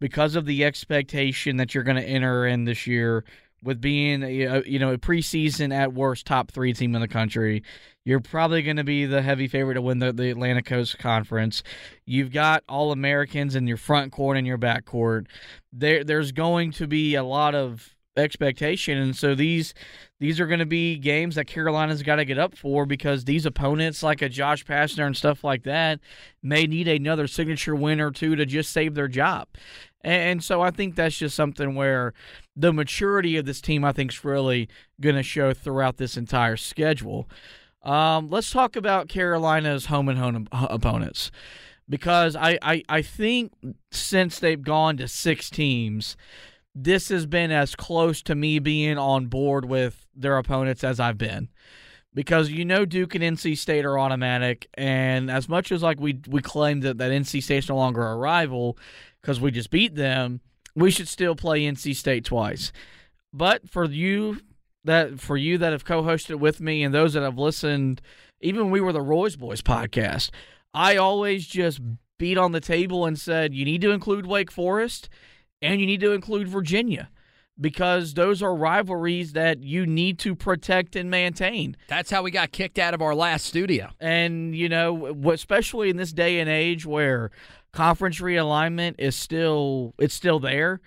because 0.00 0.36
of 0.36 0.44
the 0.46 0.64
expectation 0.64 1.56
that 1.56 1.74
you're 1.74 1.84
going 1.84 1.96
to 1.96 2.02
enter 2.02 2.46
in 2.46 2.64
this 2.64 2.86
year 2.86 3.24
with 3.62 3.80
being 3.80 4.22
uh, 4.22 4.26
a, 4.26 4.46
uh, 4.46 4.62
you 4.66 4.78
know 4.78 4.92
a 4.92 4.98
preseason 4.98 5.74
at 5.74 5.92
worst 5.92 6.26
top 6.26 6.50
three 6.50 6.72
team 6.72 6.94
in 6.94 7.00
the 7.00 7.08
country. 7.08 7.62
You're 8.04 8.20
probably 8.20 8.62
going 8.62 8.76
to 8.76 8.84
be 8.84 9.06
the 9.06 9.22
heavy 9.22 9.46
favorite 9.46 9.74
to 9.74 9.82
win 9.82 10.00
the, 10.00 10.12
the 10.12 10.30
Atlantic 10.30 10.66
Coast 10.66 10.98
Conference. 10.98 11.62
You've 12.04 12.32
got 12.32 12.64
all 12.68 12.90
Americans 12.90 13.54
in 13.54 13.68
your 13.68 13.76
front 13.76 14.10
court 14.10 14.36
and 14.36 14.46
your 14.46 14.58
back 14.58 14.84
court. 14.84 15.28
There, 15.72 16.02
there's 16.02 16.32
going 16.32 16.72
to 16.72 16.88
be 16.88 17.14
a 17.14 17.22
lot 17.22 17.54
of 17.54 17.94
expectation, 18.16 18.98
and 18.98 19.16
so 19.16 19.34
these 19.34 19.72
these 20.18 20.38
are 20.38 20.46
going 20.46 20.60
to 20.60 20.66
be 20.66 20.98
games 20.98 21.36
that 21.36 21.46
Carolina's 21.46 22.02
got 22.02 22.16
to 22.16 22.24
get 22.24 22.38
up 22.38 22.56
for 22.56 22.86
because 22.86 23.24
these 23.24 23.46
opponents, 23.46 24.02
like 24.02 24.22
a 24.22 24.28
Josh 24.28 24.64
Pastner 24.64 25.06
and 25.06 25.16
stuff 25.16 25.42
like 25.42 25.62
that, 25.64 26.00
may 26.42 26.66
need 26.66 26.88
another 26.88 27.26
signature 27.26 27.74
win 27.74 28.00
or 28.00 28.10
two 28.10 28.36
to 28.36 28.46
just 28.46 28.72
save 28.72 28.94
their 28.94 29.08
job. 29.08 29.48
And 30.04 30.42
so 30.42 30.60
I 30.60 30.70
think 30.70 30.96
that's 30.96 31.16
just 31.16 31.36
something 31.36 31.74
where 31.74 32.12
the 32.56 32.72
maturity 32.72 33.36
of 33.36 33.46
this 33.46 33.60
team, 33.60 33.84
I 33.84 33.92
think, 33.92 34.12
is 34.12 34.24
really 34.24 34.68
going 35.00 35.16
to 35.16 35.22
show 35.22 35.54
throughout 35.54 35.96
this 35.96 36.16
entire 36.16 36.56
schedule. 36.56 37.28
Um, 37.82 38.30
let's 38.30 38.50
talk 38.50 38.76
about 38.76 39.08
Carolina's 39.08 39.86
home 39.86 40.08
and 40.08 40.18
home 40.18 40.48
opponents 40.52 41.30
because 41.88 42.36
I, 42.36 42.58
I, 42.62 42.82
I 42.88 43.02
think 43.02 43.52
since 43.90 44.38
they've 44.38 44.62
gone 44.62 44.96
to 44.98 45.08
six 45.08 45.50
teams, 45.50 46.16
this 46.74 47.08
has 47.10 47.26
been 47.26 47.50
as 47.50 47.74
close 47.74 48.22
to 48.22 48.34
me 48.34 48.58
being 48.58 48.98
on 48.98 49.26
board 49.26 49.64
with 49.64 50.06
their 50.14 50.38
opponents 50.38 50.84
as 50.84 51.00
I've 51.00 51.18
been. 51.18 51.48
Because 52.14 52.50
you 52.50 52.66
know 52.66 52.84
Duke 52.84 53.14
and 53.14 53.24
NC 53.24 53.56
State 53.56 53.86
are 53.86 53.98
automatic, 53.98 54.68
and 54.74 55.30
as 55.30 55.48
much 55.48 55.72
as 55.72 55.82
like 55.82 55.98
we 55.98 56.20
we 56.28 56.42
claim 56.42 56.80
that, 56.80 56.98
that 56.98 57.10
NC 57.10 57.42
State's 57.42 57.70
no 57.70 57.76
longer 57.76 58.06
a 58.06 58.16
rival 58.16 58.76
because 59.22 59.40
we 59.40 59.50
just 59.50 59.70
beat 59.70 59.94
them, 59.94 60.40
we 60.74 60.90
should 60.90 61.08
still 61.08 61.34
play 61.34 61.62
NC 61.62 61.94
State 61.94 62.24
twice. 62.24 62.72
But 63.32 63.70
for 63.70 63.84
you 63.84 64.40
that 64.84 65.20
for 65.20 65.36
you 65.36 65.58
that 65.58 65.72
have 65.72 65.84
co-hosted 65.84 66.40
with 66.40 66.60
me 66.60 66.82
and 66.82 66.92
those 66.92 67.14
that 67.14 67.22
have 67.22 67.38
listened, 67.38 68.02
even 68.40 68.70
we 68.70 68.80
were 68.80 68.92
the 68.92 69.00
Roy's 69.00 69.36
Boys 69.36 69.62
podcast, 69.62 70.30
I 70.74 70.96
always 70.96 71.46
just 71.46 71.80
beat 72.18 72.36
on 72.38 72.52
the 72.52 72.60
table 72.60 73.06
and 73.06 73.18
said 73.18 73.54
you 73.54 73.64
need 73.64 73.80
to 73.82 73.90
include 73.90 74.26
Wake 74.26 74.50
Forest 74.50 75.08
and 75.60 75.80
you 75.80 75.86
need 75.86 76.00
to 76.00 76.12
include 76.12 76.48
Virginia 76.48 77.10
because 77.60 78.14
those 78.14 78.42
are 78.42 78.54
rivalries 78.54 79.32
that 79.34 79.62
you 79.62 79.86
need 79.86 80.18
to 80.20 80.34
protect 80.34 80.96
and 80.96 81.10
maintain. 81.10 81.76
That's 81.88 82.10
how 82.10 82.22
we 82.22 82.30
got 82.30 82.52
kicked 82.52 82.78
out 82.78 82.94
of 82.94 83.02
our 83.02 83.14
last 83.14 83.46
studio. 83.46 83.90
And 84.00 84.54
you 84.54 84.68
know, 84.68 85.30
especially 85.30 85.90
in 85.90 85.96
this 85.96 86.12
day 86.12 86.40
and 86.40 86.48
age 86.48 86.86
where 86.86 87.30
conference 87.72 88.20
realignment 88.20 88.96
is 88.98 89.16
still 89.16 89.94
it's 89.98 90.14
still 90.14 90.40
there. 90.40 90.80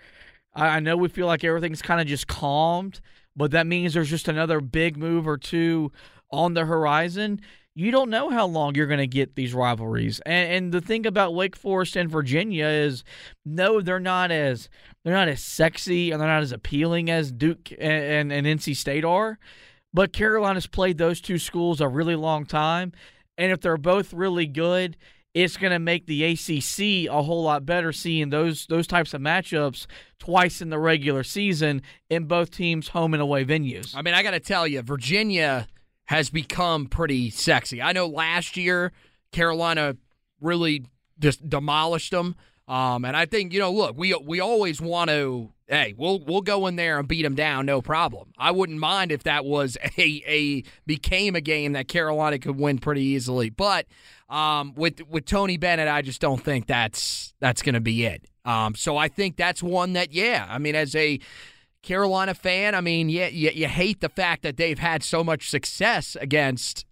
I 0.57 0.80
know 0.80 0.95
we 0.95 1.09
feel 1.09 1.28
like 1.28 1.43
everything's 1.43 1.82
kind 1.82 1.99
of 1.99 2.07
just 2.07 2.28
calmed, 2.28 3.01
but 3.36 3.51
that 3.51 3.68
means 3.68 3.93
there's 3.93 4.09
just 4.09 4.30
another 4.30 4.61
big 4.61 4.95
move 4.95 5.28
or 5.28 5.38
two 5.38 5.91
on 6.32 6.53
the 6.53 6.66
horizon 6.66 7.41
you 7.76 7.91
don't 7.91 8.09
know 8.09 8.30
how 8.30 8.47
long 8.47 8.73
you're 8.73 8.88
going 8.88 8.99
to 8.99 9.07
get 9.07 9.36
these 9.36 9.53
rivalries. 9.53 10.21
And, 10.26 10.51
and, 10.51 10.71
the 10.71 10.80
thing 10.80 11.05
about 11.05 11.36
Wake 11.36 11.57
Forest 11.57 11.97
and 11.97 12.09
Virginia 12.09 12.67
is, 12.67 13.03
no, 13.45 13.82
they're 13.82 13.99
not 13.99 14.32
as 14.32 14.69
they're 15.03 15.13
not 15.13 15.28
as 15.28 15.43
sexy 15.43 16.11
and 16.11 16.19
they're 16.19 16.28
not 16.28 16.41
as 16.41 16.53
appealing 16.53 17.11
as 17.11 17.32
Duke 17.32 17.71
and, 17.71 18.32
and, 18.32 18.47
and 18.47 18.59
NC 18.59 18.76
State 18.78 19.03
are. 19.03 19.38
But 19.93 20.13
Carolina's 20.13 20.67
played 20.67 20.97
those 20.97 21.21
two 21.21 21.38
schools 21.38 21.80
a 21.80 21.88
really 21.88 22.15
long 22.15 22.45
time, 22.45 22.93
and 23.38 23.51
if 23.51 23.61
they're 23.61 23.78
both 23.78 24.13
really 24.13 24.45
good, 24.45 24.97
it's 25.34 25.57
going 25.57 25.71
to 25.71 25.80
make 25.80 26.05
the 26.07 26.23
ACC 26.23 27.09
a 27.09 27.21
whole 27.21 27.43
lot 27.43 27.65
better 27.65 27.91
seeing 27.91 28.30
those 28.30 28.65
those 28.67 28.88
types 28.88 29.13
of 29.13 29.21
matchups 29.21 29.86
twice 30.17 30.61
in 30.61 30.69
the 30.69 30.80
regular 30.80 31.23
season 31.23 31.82
in 32.09 32.26
both 32.26 32.51
teams' 32.51 32.89
home 32.89 33.13
and 33.13 33.21
away 33.21 33.43
venues. 33.43 33.95
I 33.95 34.01
mean, 34.01 34.13
I 34.13 34.23
got 34.23 34.32
to 34.32 34.39
tell 34.39 34.65
you, 34.65 34.82
Virginia 34.82 35.67
has 36.06 36.30
become 36.30 36.88
pretty 36.88 37.30
sexy. 37.30 37.82
I 37.82 37.91
know 37.91 38.08
last 38.08 38.58
year 38.58 38.91
Carolina 39.32 39.97
really 40.41 40.86
just 41.20 41.47
demolished 41.47 42.12
them. 42.12 42.36
Um, 42.68 43.06
and 43.06 43.16
I 43.16 43.26
think 43.26 43.53
you 43.53 43.60
know, 43.60 43.72
look, 43.72 43.97
we 43.97 44.14
we 44.16 44.39
always 44.39 44.82
want 44.82 45.10
to. 45.10 45.51
Hey, 45.68 45.95
we'll 45.97 46.20
we'll 46.20 46.41
go 46.41 46.68
in 46.68 46.76
there 46.76 46.99
and 46.99 47.08
beat 47.08 47.24
them 47.24 47.36
down, 47.36 47.66
no 47.66 47.82
problem. 47.82 48.32
I 48.38 48.51
wouldn't 48.51 48.80
mind 48.80 49.12
if 49.12 49.24
that 49.24 49.45
was 49.45 49.78
a 49.97 50.24
a 50.28 50.64
became 50.86 51.36
a 51.36 51.41
game 51.41 51.74
that 51.74 51.88
Carolina 51.88 52.39
could 52.39 52.58
win 52.58 52.80
pretty 52.80 53.01
easily. 53.01 53.49
But 53.49 53.86
um, 54.30 54.74
with 54.76 55.01
with 55.08 55.26
Tony 55.26 55.58
Bennett, 55.58 55.88
I 55.88 56.01
just 56.01 56.22
don't 56.22 56.41
think 56.41 56.66
that's 56.66 57.34
that's 57.39 57.62
going 57.62 57.76
to 57.76 57.82
be 57.82 58.06
it. 58.06 58.28
Um, 58.45 58.76
so 58.76 58.95
I 58.95 59.08
think 59.08 59.38
that's 59.38 59.64
one 59.64 59.93
that, 59.93 60.14
yeah, 60.14 60.45
I 60.47 60.60
mean, 60.60 60.76
as 60.76 60.95
a 60.95 61.20
Carolina 61.86 62.34
fan, 62.34 62.74
I 62.74 62.82
mean, 62.82 63.10
yeah, 63.10 63.28
you, 63.28 63.52
you 63.54 63.68
hate 63.68 64.02
the 64.02 64.10
fact 64.10 64.42
that 64.42 64.58
they've 64.58 64.80
had 64.80 65.04
so 65.04 65.24
much 65.24 65.50
success 65.50 66.18
against 66.20 66.84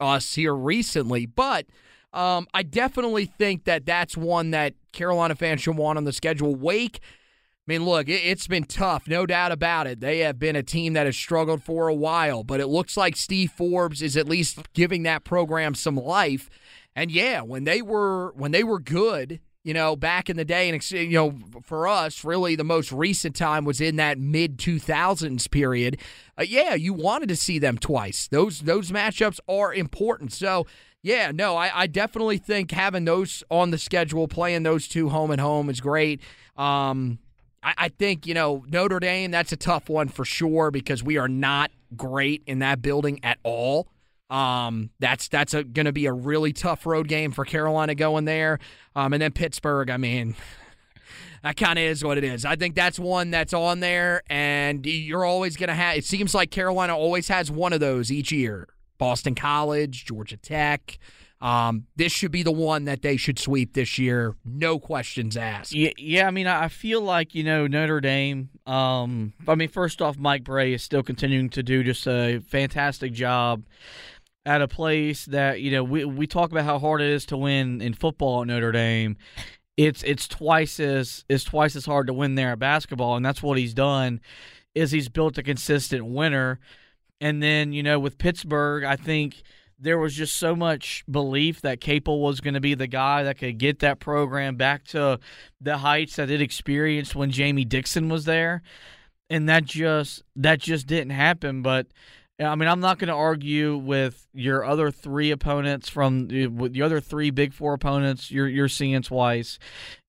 us 0.00 0.34
here 0.34 0.54
recently, 0.54 1.26
but 1.26 1.66
um, 2.14 2.46
I 2.54 2.62
definitely 2.62 3.26
think 3.26 3.64
that 3.64 3.84
that's 3.84 4.16
one 4.16 4.52
that 4.52 4.72
Carolina 4.92 5.34
fans 5.34 5.60
should 5.60 5.76
want 5.76 5.98
on 5.98 6.04
the 6.04 6.14
schedule. 6.14 6.54
Wake, 6.54 7.00
I 7.02 7.72
mean, 7.72 7.84
look, 7.84 8.08
it, 8.08 8.22
has 8.22 8.46
been 8.46 8.64
tough, 8.64 9.06
no 9.06 9.26
doubt 9.26 9.52
about 9.52 9.86
it. 9.86 10.00
They 10.00 10.20
have 10.20 10.38
been 10.38 10.56
a 10.56 10.62
team 10.62 10.94
that 10.94 11.04
has 11.04 11.16
struggled 11.16 11.62
for 11.62 11.88
a 11.88 11.94
while, 11.94 12.42
but 12.42 12.58
it 12.58 12.68
looks 12.68 12.96
like 12.96 13.16
Steve 13.16 13.50
Forbes 13.50 14.00
is 14.00 14.16
at 14.16 14.26
least 14.26 14.72
giving 14.72 15.02
that 15.02 15.24
program 15.24 15.74
some 15.74 15.96
life. 15.96 16.48
And 16.94 17.10
yeah, 17.10 17.42
when 17.42 17.64
they 17.64 17.82
were 17.82 18.32
when 18.32 18.52
they 18.52 18.64
were 18.64 18.80
good, 18.80 19.40
you 19.66 19.74
know, 19.74 19.96
back 19.96 20.30
in 20.30 20.36
the 20.36 20.44
day, 20.44 20.68
and 20.68 20.90
you 20.92 21.08
know, 21.08 21.34
for 21.60 21.88
us, 21.88 22.24
really 22.24 22.54
the 22.54 22.62
most 22.62 22.92
recent 22.92 23.34
time 23.34 23.64
was 23.64 23.80
in 23.80 23.96
that 23.96 24.16
mid 24.16 24.58
2000s 24.58 25.50
period. 25.50 25.98
Uh, 26.38 26.44
yeah, 26.44 26.74
you 26.74 26.94
wanted 26.94 27.28
to 27.30 27.34
see 27.34 27.58
them 27.58 27.76
twice. 27.76 28.28
Those 28.28 28.60
those 28.60 28.92
matchups 28.92 29.40
are 29.48 29.74
important. 29.74 30.32
So, 30.32 30.68
yeah, 31.02 31.32
no, 31.34 31.56
I, 31.56 31.82
I 31.82 31.86
definitely 31.88 32.38
think 32.38 32.70
having 32.70 33.06
those 33.06 33.42
on 33.50 33.72
the 33.72 33.78
schedule, 33.78 34.28
playing 34.28 34.62
those 34.62 34.86
two 34.86 35.08
home 35.08 35.32
and 35.32 35.40
home 35.40 35.68
is 35.68 35.80
great. 35.80 36.20
Um, 36.56 37.18
I, 37.60 37.74
I 37.76 37.88
think 37.88 38.24
you 38.24 38.34
know 38.34 38.64
Notre 38.68 39.00
Dame. 39.00 39.32
That's 39.32 39.50
a 39.50 39.56
tough 39.56 39.88
one 39.88 40.06
for 40.06 40.24
sure 40.24 40.70
because 40.70 41.02
we 41.02 41.16
are 41.16 41.26
not 41.28 41.72
great 41.96 42.44
in 42.46 42.60
that 42.60 42.82
building 42.82 43.18
at 43.24 43.38
all. 43.42 43.88
Um, 44.28 44.90
that's 44.98 45.28
that's 45.28 45.52
going 45.54 45.84
to 45.84 45.92
be 45.92 46.06
a 46.06 46.12
really 46.12 46.52
tough 46.52 46.86
road 46.86 47.08
game 47.08 47.32
for 47.32 47.44
Carolina 47.44 47.94
going 47.94 48.24
there. 48.24 48.58
Um, 48.94 49.12
and 49.12 49.22
then 49.22 49.32
Pittsburgh. 49.32 49.90
I 49.90 49.96
mean, 49.96 50.34
that 51.42 51.56
kind 51.56 51.78
of 51.78 51.84
is 51.84 52.02
what 52.02 52.18
it 52.18 52.24
is. 52.24 52.44
I 52.44 52.56
think 52.56 52.74
that's 52.74 52.98
one 52.98 53.30
that's 53.30 53.52
on 53.52 53.80
there, 53.80 54.22
and 54.28 54.84
you're 54.84 55.24
always 55.24 55.56
going 55.56 55.68
to 55.68 55.74
have. 55.74 55.96
It 55.96 56.04
seems 56.04 56.34
like 56.34 56.50
Carolina 56.50 56.96
always 56.96 57.28
has 57.28 57.50
one 57.50 57.72
of 57.72 57.80
those 57.80 58.10
each 58.10 58.32
year. 58.32 58.68
Boston 58.98 59.34
College, 59.34 60.06
Georgia 60.06 60.38
Tech. 60.38 60.98
Um, 61.38 61.86
this 61.96 62.12
should 62.12 62.32
be 62.32 62.42
the 62.42 62.50
one 62.50 62.86
that 62.86 63.02
they 63.02 63.18
should 63.18 63.38
sweep 63.38 63.74
this 63.74 63.98
year, 63.98 64.34
no 64.42 64.78
questions 64.78 65.36
asked. 65.36 65.74
Yeah, 65.74 65.90
yeah. 65.98 66.26
I 66.26 66.30
mean, 66.30 66.46
I 66.46 66.68
feel 66.68 67.02
like 67.02 67.34
you 67.34 67.44
know 67.44 67.66
Notre 67.66 68.00
Dame. 68.00 68.48
Um, 68.66 69.34
I 69.46 69.54
mean, 69.54 69.68
first 69.68 70.00
off, 70.00 70.16
Mike 70.16 70.44
Brey 70.44 70.72
is 70.72 70.82
still 70.82 71.02
continuing 71.02 71.50
to 71.50 71.62
do 71.62 71.82
just 71.82 72.06
a 72.06 72.40
fantastic 72.40 73.12
job 73.12 73.64
at 74.46 74.62
a 74.62 74.68
place 74.68 75.26
that 75.26 75.60
you 75.60 75.72
know 75.72 75.82
we 75.82 76.04
we 76.04 76.26
talk 76.26 76.52
about 76.52 76.64
how 76.64 76.78
hard 76.78 77.02
it 77.02 77.10
is 77.10 77.26
to 77.26 77.36
win 77.36 77.82
in 77.82 77.92
football 77.92 78.42
at 78.42 78.46
Notre 78.46 78.72
Dame. 78.72 79.16
It's 79.76 80.02
it's 80.04 80.28
twice 80.28 80.80
as 80.80 81.24
it's 81.28 81.44
twice 81.44 81.76
as 81.76 81.84
hard 81.84 82.06
to 82.06 82.14
win 82.14 82.36
there 82.36 82.52
at 82.52 82.60
basketball, 82.60 83.16
and 83.16 83.26
that's 83.26 83.42
what 83.42 83.58
he's 83.58 83.74
done. 83.74 84.20
Is 84.74 84.92
he's 84.92 85.08
built 85.08 85.36
a 85.36 85.42
consistent 85.42 86.06
winner, 86.06 86.60
and 87.20 87.42
then 87.42 87.72
you 87.72 87.82
know 87.82 87.98
with 87.98 88.18
Pittsburgh, 88.18 88.84
I 88.84 88.94
think 88.94 89.42
there 89.78 89.98
was 89.98 90.14
just 90.14 90.36
so 90.38 90.56
much 90.56 91.04
belief 91.10 91.60
that 91.60 91.80
Capel 91.80 92.22
was 92.22 92.40
going 92.40 92.54
to 92.54 92.60
be 92.60 92.74
the 92.74 92.86
guy 92.86 93.24
that 93.24 93.38
could 93.38 93.58
get 93.58 93.80
that 93.80 93.98
program 93.98 94.56
back 94.56 94.84
to 94.84 95.18
the 95.60 95.78
heights 95.78 96.16
that 96.16 96.30
it 96.30 96.40
experienced 96.40 97.14
when 97.14 97.30
Jamie 97.30 97.64
Dixon 97.64 98.08
was 98.08 98.26
there, 98.26 98.62
and 99.28 99.48
that 99.48 99.64
just 99.64 100.22
that 100.36 100.60
just 100.60 100.86
didn't 100.86 101.10
happen. 101.10 101.62
But 101.62 101.88
I 102.38 102.54
mean, 102.54 102.68
I'm 102.68 102.80
not 102.80 102.98
going 102.98 103.08
to 103.08 103.14
argue 103.14 103.78
with 103.78 104.28
your 104.34 104.62
other 104.64 104.90
three 104.90 105.30
opponents 105.30 105.88
from 105.88 106.28
the 106.28 106.82
other 106.82 107.00
three 107.00 107.30
Big 107.30 107.54
Four 107.54 107.72
opponents. 107.72 108.30
You're 108.30 108.48
you're 108.48 108.68
seeing 108.68 109.00
twice, 109.00 109.58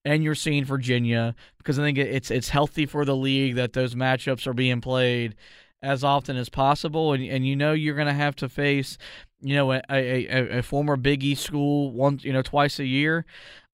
and 0.04 0.22
you're 0.22 0.34
seeing 0.34 0.64
Virginia 0.64 1.34
because 1.56 1.78
I 1.78 1.82
think 1.82 1.96
it's 1.96 2.30
it's 2.30 2.50
healthy 2.50 2.84
for 2.84 3.06
the 3.06 3.16
league 3.16 3.54
that 3.54 3.72
those 3.72 3.94
matchups 3.94 4.46
are 4.46 4.52
being 4.52 4.82
played 4.82 5.36
as 5.82 6.04
often 6.04 6.36
as 6.36 6.50
possible, 6.50 7.14
and 7.14 7.24
and 7.24 7.46
you 7.46 7.56
know 7.56 7.72
you're 7.72 7.94
going 7.94 8.08
to 8.08 8.12
have 8.12 8.36
to 8.36 8.48
face 8.50 8.98
you 9.40 9.54
know 9.56 9.72
a, 9.72 9.82
a, 9.90 10.58
a 10.58 10.62
former 10.62 10.96
Big 10.96 11.24
East 11.24 11.44
school 11.44 11.92
once 11.92 12.24
you 12.24 12.32
know 12.34 12.42
twice 12.42 12.78
a 12.78 12.84
year. 12.84 13.24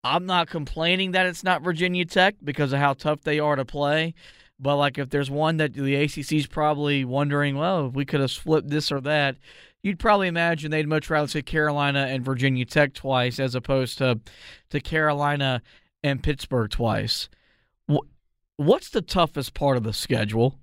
I'm 0.04 0.26
not 0.26 0.48
complaining 0.48 1.12
that 1.12 1.26
it's 1.26 1.42
not 1.42 1.62
Virginia 1.62 2.04
Tech 2.04 2.36
because 2.44 2.72
of 2.72 2.78
how 2.78 2.92
tough 2.92 3.22
they 3.22 3.40
are 3.40 3.56
to 3.56 3.64
play. 3.64 4.14
But 4.64 4.76
like 4.76 4.96
if 4.96 5.10
there's 5.10 5.30
one 5.30 5.58
that 5.58 5.74
the 5.74 5.94
ACC's 5.94 6.46
probably 6.46 7.04
wondering, 7.04 7.58
well, 7.58 7.88
if 7.88 7.92
we 7.92 8.06
could 8.06 8.20
have 8.20 8.32
flipped 8.32 8.70
this 8.70 8.90
or 8.90 8.98
that, 9.02 9.36
you'd 9.82 9.98
probably 9.98 10.26
imagine 10.26 10.70
they'd 10.70 10.88
much 10.88 11.10
rather 11.10 11.28
say 11.28 11.42
Carolina 11.42 12.06
and 12.08 12.24
Virginia 12.24 12.64
Tech 12.64 12.94
twice 12.94 13.38
as 13.38 13.54
opposed 13.54 13.98
to 13.98 14.20
to 14.70 14.80
Carolina 14.80 15.60
and 16.02 16.22
Pittsburgh 16.22 16.70
twice. 16.70 17.28
What's 18.56 18.88
the 18.88 19.02
toughest 19.02 19.52
part 19.52 19.76
of 19.76 19.82
the 19.82 19.92
schedule? 19.92 20.58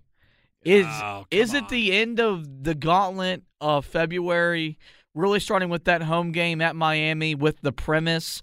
Is 0.65 0.87
oh, 0.89 1.27
is 1.29 1.53
it 1.53 1.63
on. 1.63 1.69
the 1.69 1.93
end 1.93 2.19
of 2.19 2.63
the 2.63 2.73
gauntlet 2.73 3.43
of 3.61 3.85
February? 3.85 4.79
Really 5.13 5.39
starting 5.39 5.69
with 5.69 5.83
that 5.83 6.01
home 6.01 6.31
game 6.31 6.59
at 6.59 6.75
Miami 6.75 7.35
with 7.35 7.61
the 7.61 7.71
premise 7.71 8.41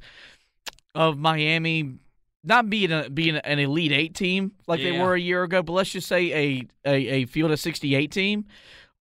of 0.95 1.19
Miami 1.19 1.99
not 2.49 2.69
being 2.71 2.91
a, 2.91 3.09
being 3.11 3.37
an 3.37 3.59
elite 3.59 3.93
eight 3.93 4.15
team 4.15 4.53
like 4.67 4.81
yeah. 4.81 4.91
they 4.93 4.99
were 4.99 5.15
a 5.15 5.21
year 5.21 5.43
ago, 5.43 5.63
but 5.63 5.73
let's 5.75 5.91
just 5.91 6.09
say 6.09 6.33
a, 6.33 6.67
a, 6.85 7.09
a 7.09 7.25
field 7.27 7.51
of 7.51 7.61
68 7.61 8.11
team? 8.11 8.47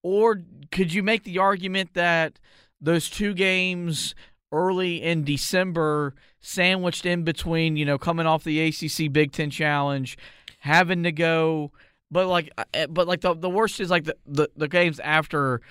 Or 0.04 0.42
could 0.72 0.94
you 0.94 1.02
make 1.02 1.24
the 1.24 1.40
argument 1.40 1.94
that 1.94 2.40
those 2.80 3.10
two 3.10 3.34
games 3.34 4.14
early 4.52 5.02
in 5.02 5.24
December 5.24 6.14
sandwiched 6.40 7.06
in 7.06 7.24
between, 7.24 7.76
you 7.76 7.86
know, 7.86 7.98
coming 7.98 8.26
off 8.26 8.44
the 8.44 8.62
ACC 8.62 9.12
Big 9.12 9.32
Ten 9.32 9.50
Challenge, 9.50 10.18
having 10.60 11.04
to 11.04 11.12
go, 11.12 11.72
but 12.12 12.28
like, 12.28 12.52
uh, 12.58 12.88
but 12.88 13.08
like 13.08 13.22
the 13.22 13.34
the 13.34 13.50
worst 13.50 13.80
is 13.80 13.90
like 13.90 14.04
the 14.06 14.16
the, 14.26 14.50
the 14.56 14.68
games 14.68 15.00
after. 15.00 15.62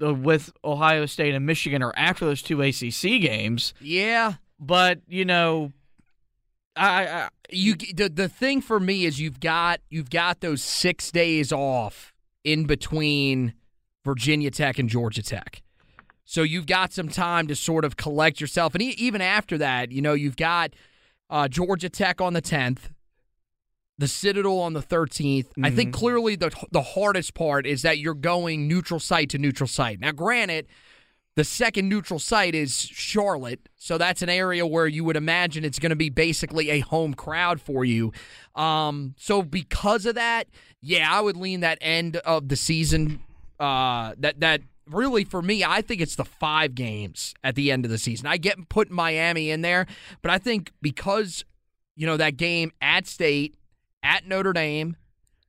uh, 0.00 0.14
With 0.14 0.52
Ohio 0.62 1.04
State 1.06 1.34
and 1.34 1.44
Michigan, 1.44 1.82
or 1.82 1.92
after 1.96 2.24
those 2.24 2.42
two 2.42 2.62
ACC 2.62 3.20
games, 3.20 3.74
Yeah, 3.80 4.34
but 4.60 5.00
you 5.08 5.24
know, 5.24 5.72
I, 6.76 7.06
I 7.06 7.28
you 7.50 7.74
the 7.74 8.08
the 8.08 8.28
thing 8.28 8.60
for 8.60 8.80
me 8.80 9.04
is 9.04 9.20
you've 9.20 9.40
got 9.40 9.80
you've 9.90 10.10
got 10.10 10.40
those 10.40 10.62
six 10.62 11.10
days 11.10 11.52
off 11.52 12.12
in 12.42 12.64
between 12.64 13.54
Virginia 14.04 14.50
Tech 14.50 14.78
and 14.78 14.88
Georgia 14.88 15.22
Tech. 15.22 15.62
So 16.24 16.42
you've 16.42 16.66
got 16.66 16.92
some 16.92 17.08
time 17.08 17.46
to 17.48 17.54
sort 17.54 17.84
of 17.84 17.96
collect 17.96 18.40
yourself, 18.40 18.74
and 18.74 18.82
e- 18.82 18.94
even 18.98 19.20
after 19.20 19.58
that, 19.58 19.92
you 19.92 20.02
know 20.02 20.14
you've 20.14 20.36
got 20.36 20.72
uh, 21.30 21.48
Georgia 21.48 21.88
Tech 21.88 22.20
on 22.20 22.32
the 22.32 22.40
tenth, 22.40 22.90
the 23.98 24.08
Citadel 24.08 24.58
on 24.58 24.72
the 24.72 24.82
13th. 24.82 25.46
I 25.62 25.70
think 25.70 25.92
clearly 25.92 26.34
the 26.34 26.50
the 26.72 26.82
hardest 26.82 27.34
part 27.34 27.66
is 27.66 27.82
that 27.82 27.98
you're 27.98 28.14
going 28.14 28.66
neutral 28.66 29.00
site 29.00 29.30
to 29.30 29.38
neutral 29.38 29.68
site. 29.68 30.00
Now, 30.00 30.12
granted, 30.12 30.66
the 31.36 31.44
second 31.44 31.88
neutral 31.88 32.20
site 32.20 32.54
is 32.54 32.78
Charlotte, 32.78 33.68
so 33.76 33.98
that's 33.98 34.22
an 34.22 34.28
area 34.28 34.64
where 34.64 34.86
you 34.86 35.02
would 35.04 35.16
imagine 35.16 35.64
it's 35.64 35.80
going 35.80 35.90
to 35.90 35.96
be 35.96 36.08
basically 36.08 36.70
a 36.70 36.80
home 36.80 37.12
crowd 37.14 37.60
for 37.60 37.84
you. 37.84 38.12
Um, 38.54 39.14
so 39.18 39.42
because 39.42 40.06
of 40.06 40.14
that, 40.14 40.46
yeah, 40.80 41.12
I 41.12 41.20
would 41.20 41.36
lean 41.36 41.60
that 41.60 41.78
end 41.80 42.18
of 42.18 42.48
the 42.48 42.56
season. 42.56 43.20
Uh, 43.58 44.14
that 44.18 44.40
that 44.40 44.60
really 44.88 45.24
for 45.24 45.42
me, 45.42 45.64
I 45.64 45.82
think 45.82 46.00
it's 46.00 46.14
the 46.14 46.24
five 46.24 46.74
games 46.74 47.34
at 47.42 47.56
the 47.56 47.72
end 47.72 47.84
of 47.84 47.90
the 47.90 47.98
season. 47.98 48.26
I 48.26 48.36
get 48.36 48.68
put 48.68 48.90
Miami 48.90 49.50
in 49.50 49.62
there, 49.62 49.86
but 50.22 50.30
I 50.30 50.38
think 50.38 50.72
because 50.80 51.44
you 51.96 52.06
know 52.06 52.16
that 52.16 52.36
game 52.36 52.70
at 52.80 53.08
State, 53.08 53.56
at 54.04 54.28
Notre 54.28 54.52
Dame, 54.52 54.96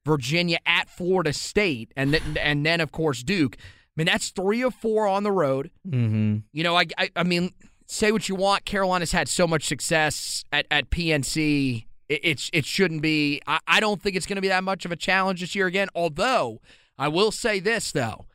Virginia 0.04 0.58
at 0.66 0.90
Florida 0.90 1.32
State, 1.32 1.92
and 1.96 2.14
then 2.14 2.38
and 2.40 2.66
then 2.66 2.82
of 2.82 2.92
course 2.92 3.22
Duke. 3.22 3.58
I 3.96 4.02
mean 4.02 4.06
that's 4.08 4.30
three 4.30 4.62
of 4.62 4.74
four 4.76 5.08
on 5.08 5.24
the 5.24 5.32
road. 5.32 5.72
mm-hmm. 5.88 6.38
You 6.52 6.64
know, 6.64 6.76
I, 6.78 6.86
I, 6.98 7.10
I 7.16 7.24
mean, 7.24 7.52
say 7.88 8.12
what 8.12 8.28
you 8.28 8.36
want. 8.36 8.66
Carolina's 8.66 9.12
had 9.12 9.28
so 9.28 9.48
much 9.48 9.66
success 9.66 10.44
at, 10.52 10.66
at 10.70 10.90
PNC. 10.90 11.86
It, 12.10 12.20
it's 12.24 12.50
it 12.54 12.66
shouldn't 12.66 13.02
be. 13.02 13.42
I, 13.48 13.60
I 13.68 13.80
don't 13.80 14.02
think 14.02 14.16
it's 14.16 14.26
going 14.26 14.36
to 14.36 14.42
be 14.42 14.50
that 14.50 14.64
much 14.64 14.86
of 14.86 14.92
a 14.92 14.96
challenge 14.96 15.42
this 15.42 15.56
year 15.56 15.68
again. 15.68 15.88
Although 15.96 16.62
I 16.98 17.08
will 17.08 17.32
say 17.32 17.60
this 17.60 17.92
though, 17.92 18.26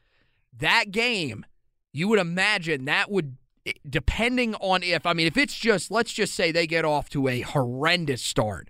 that 0.57 0.91
game, 0.91 1.45
you 1.93 2.09
would 2.09 2.19
imagine 2.19 2.85
that 2.87 3.11
would, 3.11 3.37
depending 3.89 4.55
on 4.57 4.83
if 4.83 5.07
I 5.07 5.13
mean, 5.13 5.27
if 5.27 5.37
it's 5.37 5.55
just 5.55 5.91
let's 5.91 6.13
just 6.13 6.35
say 6.35 6.53
they 6.53 6.67
get 6.67 6.85
off 6.85 7.09
to 7.11 7.29
a 7.29 7.41
horrendous 7.43 8.23
start. 8.23 8.69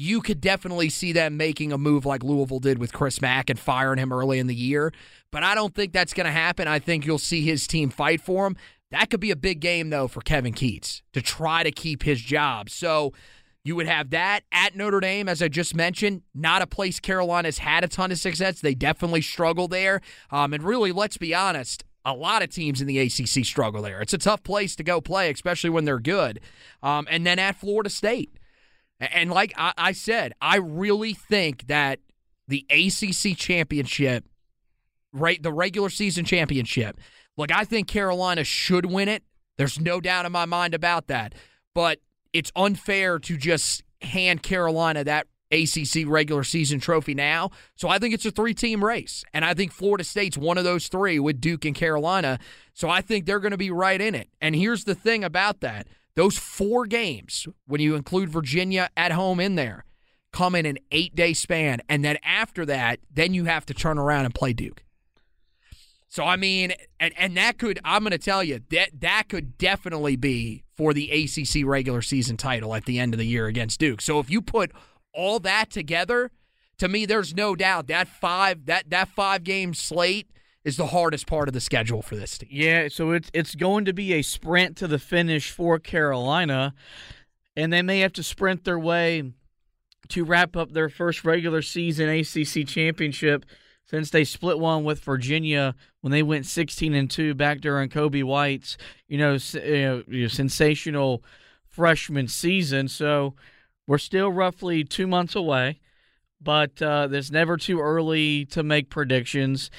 You 0.00 0.20
could 0.20 0.40
definitely 0.40 0.90
see 0.90 1.10
them 1.10 1.36
making 1.36 1.72
a 1.72 1.76
move 1.76 2.06
like 2.06 2.22
Louisville 2.22 2.60
did 2.60 2.78
with 2.78 2.92
Chris 2.92 3.20
Mack 3.20 3.50
and 3.50 3.58
firing 3.58 3.98
him 3.98 4.12
early 4.12 4.38
in 4.38 4.46
the 4.46 4.54
year. 4.54 4.92
But 5.32 5.42
I 5.42 5.56
don't 5.56 5.74
think 5.74 5.92
that's 5.92 6.14
going 6.14 6.26
to 6.26 6.30
happen. 6.30 6.68
I 6.68 6.78
think 6.78 7.04
you'll 7.04 7.18
see 7.18 7.42
his 7.42 7.66
team 7.66 7.90
fight 7.90 8.20
for 8.20 8.46
him. 8.46 8.56
That 8.92 9.10
could 9.10 9.18
be 9.18 9.32
a 9.32 9.36
big 9.36 9.58
game, 9.58 9.90
though, 9.90 10.06
for 10.06 10.20
Kevin 10.20 10.52
Keatts 10.54 11.02
to 11.14 11.20
try 11.20 11.64
to 11.64 11.72
keep 11.72 12.04
his 12.04 12.20
job. 12.20 12.70
So 12.70 13.12
you 13.64 13.74
would 13.74 13.88
have 13.88 14.10
that 14.10 14.44
at 14.52 14.76
Notre 14.76 15.00
Dame, 15.00 15.28
as 15.28 15.42
I 15.42 15.48
just 15.48 15.74
mentioned, 15.74 16.22
not 16.32 16.62
a 16.62 16.66
place 16.68 17.00
Carolina's 17.00 17.58
had 17.58 17.82
a 17.82 17.88
ton 17.88 18.12
of 18.12 18.18
success. 18.18 18.60
They 18.60 18.76
definitely 18.76 19.22
struggle 19.22 19.66
there. 19.66 20.00
Um, 20.30 20.54
and 20.54 20.62
really, 20.62 20.92
let's 20.92 21.16
be 21.16 21.34
honest, 21.34 21.82
a 22.04 22.14
lot 22.14 22.44
of 22.44 22.50
teams 22.50 22.80
in 22.80 22.86
the 22.86 23.00
ACC 23.00 23.44
struggle 23.44 23.82
there. 23.82 24.00
It's 24.00 24.14
a 24.14 24.18
tough 24.18 24.44
place 24.44 24.76
to 24.76 24.84
go 24.84 25.00
play, 25.00 25.28
especially 25.32 25.70
when 25.70 25.86
they're 25.86 25.98
good. 25.98 26.38
Um, 26.84 27.08
and 27.10 27.26
then 27.26 27.40
at 27.40 27.56
Florida 27.56 27.90
State. 27.90 28.37
And 29.00 29.30
like 29.30 29.52
I, 29.56 29.92
said, 29.92 30.32
I 30.40 30.56
really 30.56 31.14
think 31.14 31.68
that 31.68 32.00
the 32.48 32.66
ACC 32.70 33.36
championship, 33.36 34.24
right, 35.12 35.40
the 35.42 35.52
regular 35.52 35.88
season 35.88 36.24
championship, 36.24 36.98
look, 37.36 37.52
I 37.52 37.64
think 37.64 37.86
Carolina 37.86 38.42
should 38.42 38.86
win 38.86 39.08
it. 39.08 39.22
There's 39.56 39.78
no 39.78 40.00
doubt 40.00 40.26
in 40.26 40.32
my 40.32 40.46
mind 40.46 40.74
about 40.74 41.06
that. 41.08 41.34
But 41.74 42.00
it's 42.32 42.50
unfair 42.56 43.18
to 43.20 43.36
just 43.36 43.84
hand 44.02 44.42
Carolina 44.42 45.04
that 45.04 45.26
ACC 45.50 46.06
regular 46.06 46.44
season 46.44 46.80
trophy 46.80 47.14
now. 47.14 47.50
So 47.74 47.88
I 47.88 47.98
think 47.98 48.14
it's 48.14 48.26
a 48.26 48.30
three 48.30 48.54
team 48.54 48.84
race. 48.84 49.24
And 49.32 49.44
I 49.44 49.54
think 49.54 49.72
Florida 49.72 50.04
State's 50.04 50.36
one 50.36 50.58
of 50.58 50.64
those 50.64 50.88
three 50.88 51.18
with 51.18 51.40
Duke 51.40 51.64
and 51.64 51.74
Carolina. 51.74 52.38
So 52.74 52.88
I 52.88 53.00
think 53.00 53.26
they're 53.26 53.40
going 53.40 53.52
to 53.52 53.56
be 53.56 53.70
right 53.70 54.00
in 54.00 54.14
it. 54.14 54.28
And 54.40 54.54
here's 54.54 54.84
the 54.84 54.94
thing 54.94 55.24
about 55.24 55.60
that 55.60 55.86
those 56.14 56.36
four 56.36 56.86
games, 56.86 57.46
when 57.66 57.80
you 57.80 57.94
include 57.94 58.28
Virginia 58.28 58.90
at 58.96 59.12
home 59.12 59.40
in 59.40 59.54
there, 59.54 59.84
come 60.32 60.54
in 60.54 60.66
an 60.66 60.78
eight 60.90 61.14
day 61.14 61.32
span. 61.32 61.80
And 61.88 62.04
then 62.04 62.16
after 62.22 62.66
that, 62.66 63.00
then 63.12 63.34
you 63.34 63.44
have 63.44 63.66
to 63.66 63.74
turn 63.74 63.98
around 63.98 64.24
and 64.24 64.34
play 64.34 64.52
Duke. 64.52 64.84
So 66.08 66.24
I 66.24 66.36
mean, 66.36 66.72
and 66.98 67.12
and 67.18 67.36
that 67.36 67.58
could 67.58 67.78
I'm 67.84 68.02
going 68.02 68.12
to 68.12 68.18
tell 68.18 68.42
you 68.42 68.60
that 68.70 69.00
that 69.00 69.28
could 69.28 69.58
definitely 69.58 70.16
be 70.16 70.64
for 70.76 70.94
the 70.94 71.10
ACC 71.10 71.66
regular 71.66 72.02
season 72.02 72.36
title 72.36 72.74
at 72.74 72.86
the 72.86 72.98
end 72.98 73.12
of 73.12 73.18
the 73.18 73.26
year 73.26 73.46
against 73.46 73.78
Duke. 73.78 74.00
So 74.00 74.18
if 74.18 74.30
you 74.30 74.40
put 74.40 74.72
all 75.12 75.38
that 75.40 75.70
together, 75.70 76.30
to 76.78 76.88
me 76.88 77.04
there's 77.04 77.34
no 77.34 77.54
doubt 77.54 77.88
that 77.88 78.08
five 78.08 78.64
that 78.66 78.88
that 78.88 79.08
five 79.08 79.44
game 79.44 79.74
slate 79.74 80.30
is 80.68 80.76
the 80.76 80.88
hardest 80.88 81.26
part 81.26 81.48
of 81.48 81.54
the 81.54 81.60
schedule 81.60 82.02
for 82.02 82.14
this 82.14 82.36
team. 82.36 82.50
Yeah, 82.52 82.88
so 82.88 83.12
it's 83.12 83.30
it's 83.32 83.54
going 83.54 83.86
to 83.86 83.94
be 83.94 84.12
a 84.12 84.22
sprint 84.22 84.76
to 84.76 84.86
the 84.86 84.98
finish 84.98 85.50
for 85.50 85.78
Carolina, 85.78 86.74
and 87.56 87.72
they 87.72 87.80
may 87.80 88.00
have 88.00 88.12
to 88.12 88.22
sprint 88.22 88.64
their 88.64 88.78
way 88.78 89.32
to 90.08 90.24
wrap 90.24 90.56
up 90.56 90.72
their 90.72 90.90
first 90.90 91.24
regular 91.24 91.62
season 91.62 92.08
ACC 92.10 92.66
championship 92.66 93.46
since 93.86 94.10
they 94.10 94.24
split 94.24 94.58
one 94.58 94.84
with 94.84 95.00
Virginia 95.00 95.74
when 96.02 96.10
they 96.10 96.22
went 96.22 96.44
16 96.44 96.94
and 96.94 97.10
2 97.10 97.34
back 97.34 97.60
during 97.60 97.88
Coby 97.88 98.22
White's, 98.22 98.76
you 99.08 99.16
know, 99.16 99.38
sensational 99.38 101.24
freshman 101.66 102.28
season. 102.28 102.88
So 102.88 103.34
we're 103.86 103.98
still 103.98 104.30
roughly 104.30 104.84
2 104.84 105.06
months 105.06 105.34
away, 105.34 105.80
but 106.40 106.82
uh 106.82 107.08
it's 107.10 107.30
never 107.30 107.56
too 107.56 107.80
early 107.80 108.44
to 108.46 108.62
make 108.62 108.90
predictions 108.90 109.70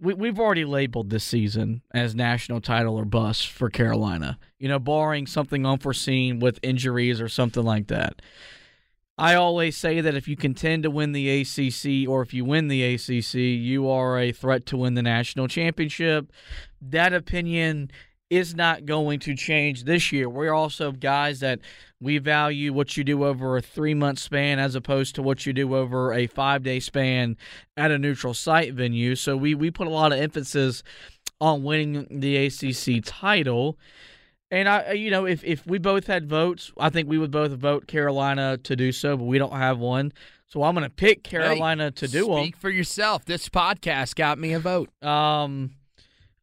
we, 0.00 0.14
we've 0.14 0.40
already 0.40 0.64
labeled 0.64 1.10
this 1.10 1.24
season 1.24 1.82
as 1.92 2.14
national 2.14 2.60
title 2.60 2.96
or 2.96 3.04
bust 3.04 3.48
for 3.48 3.70
Carolina. 3.70 4.38
You 4.58 4.68
know, 4.68 4.78
barring 4.78 5.26
something 5.26 5.66
unforeseen 5.66 6.40
with 6.40 6.58
injuries 6.62 7.20
or 7.20 7.28
something 7.28 7.64
like 7.64 7.88
that. 7.88 8.22
I 9.18 9.34
always 9.34 9.76
say 9.76 10.00
that 10.00 10.14
if 10.14 10.26
you 10.26 10.36
contend 10.36 10.84
to 10.84 10.90
win 10.90 11.12
the 11.12 11.40
ACC 11.40 12.08
or 12.08 12.22
if 12.22 12.32
you 12.32 12.42
win 12.44 12.68
the 12.68 12.82
ACC, 12.94 13.34
you 13.34 13.86
are 13.88 14.18
a 14.18 14.32
threat 14.32 14.64
to 14.66 14.78
win 14.78 14.94
the 14.94 15.02
national 15.02 15.46
championship. 15.46 16.32
That 16.80 17.12
opinion 17.12 17.90
is 18.30 18.54
not 18.54 18.86
going 18.86 19.18
to 19.18 19.34
change 19.34 19.84
this 19.84 20.12
year. 20.12 20.28
We're 20.28 20.54
also 20.54 20.92
guys 20.92 21.40
that 21.40 21.58
we 22.00 22.18
value 22.18 22.72
what 22.72 22.96
you 22.96 23.02
do 23.04 23.24
over 23.24 23.56
a 23.56 23.60
three 23.60 23.92
month 23.92 24.20
span 24.20 24.58
as 24.60 24.76
opposed 24.76 25.16
to 25.16 25.22
what 25.22 25.44
you 25.44 25.52
do 25.52 25.74
over 25.74 26.12
a 26.12 26.28
five 26.28 26.62
day 26.62 26.80
span 26.80 27.36
at 27.76 27.90
a 27.90 27.98
neutral 27.98 28.32
site 28.32 28.72
venue. 28.72 29.16
So 29.16 29.36
we, 29.36 29.54
we 29.54 29.70
put 29.70 29.88
a 29.88 29.90
lot 29.90 30.12
of 30.12 30.20
emphasis 30.20 30.82
on 31.40 31.64
winning 31.64 32.06
the 32.10 32.36
ACC 32.46 33.04
title. 33.04 33.76
And 34.52 34.68
I, 34.68 34.92
you 34.92 35.10
know, 35.10 35.26
if, 35.26 35.44
if 35.44 35.66
we 35.66 35.78
both 35.78 36.06
had 36.06 36.28
votes, 36.28 36.72
I 36.78 36.90
think 36.90 37.08
we 37.08 37.18
would 37.18 37.30
both 37.30 37.52
vote 37.52 37.86
Carolina 37.86 38.58
to 38.58 38.76
do 38.76 38.92
so, 38.92 39.16
but 39.16 39.24
we 39.24 39.38
don't 39.38 39.52
have 39.52 39.78
one. 39.78 40.12
So 40.46 40.64
I'm 40.64 40.74
going 40.74 40.84
to 40.84 40.90
pick 40.90 41.22
Carolina 41.22 41.92
to 41.92 42.08
do 42.08 42.26
them. 42.26 42.42
Speak 42.42 42.56
for 42.56 42.70
yourself. 42.70 43.24
This 43.24 43.48
podcast 43.48 44.16
got 44.16 44.38
me 44.38 44.52
a 44.52 44.58
vote. 44.58 44.90
Um, 45.02 45.70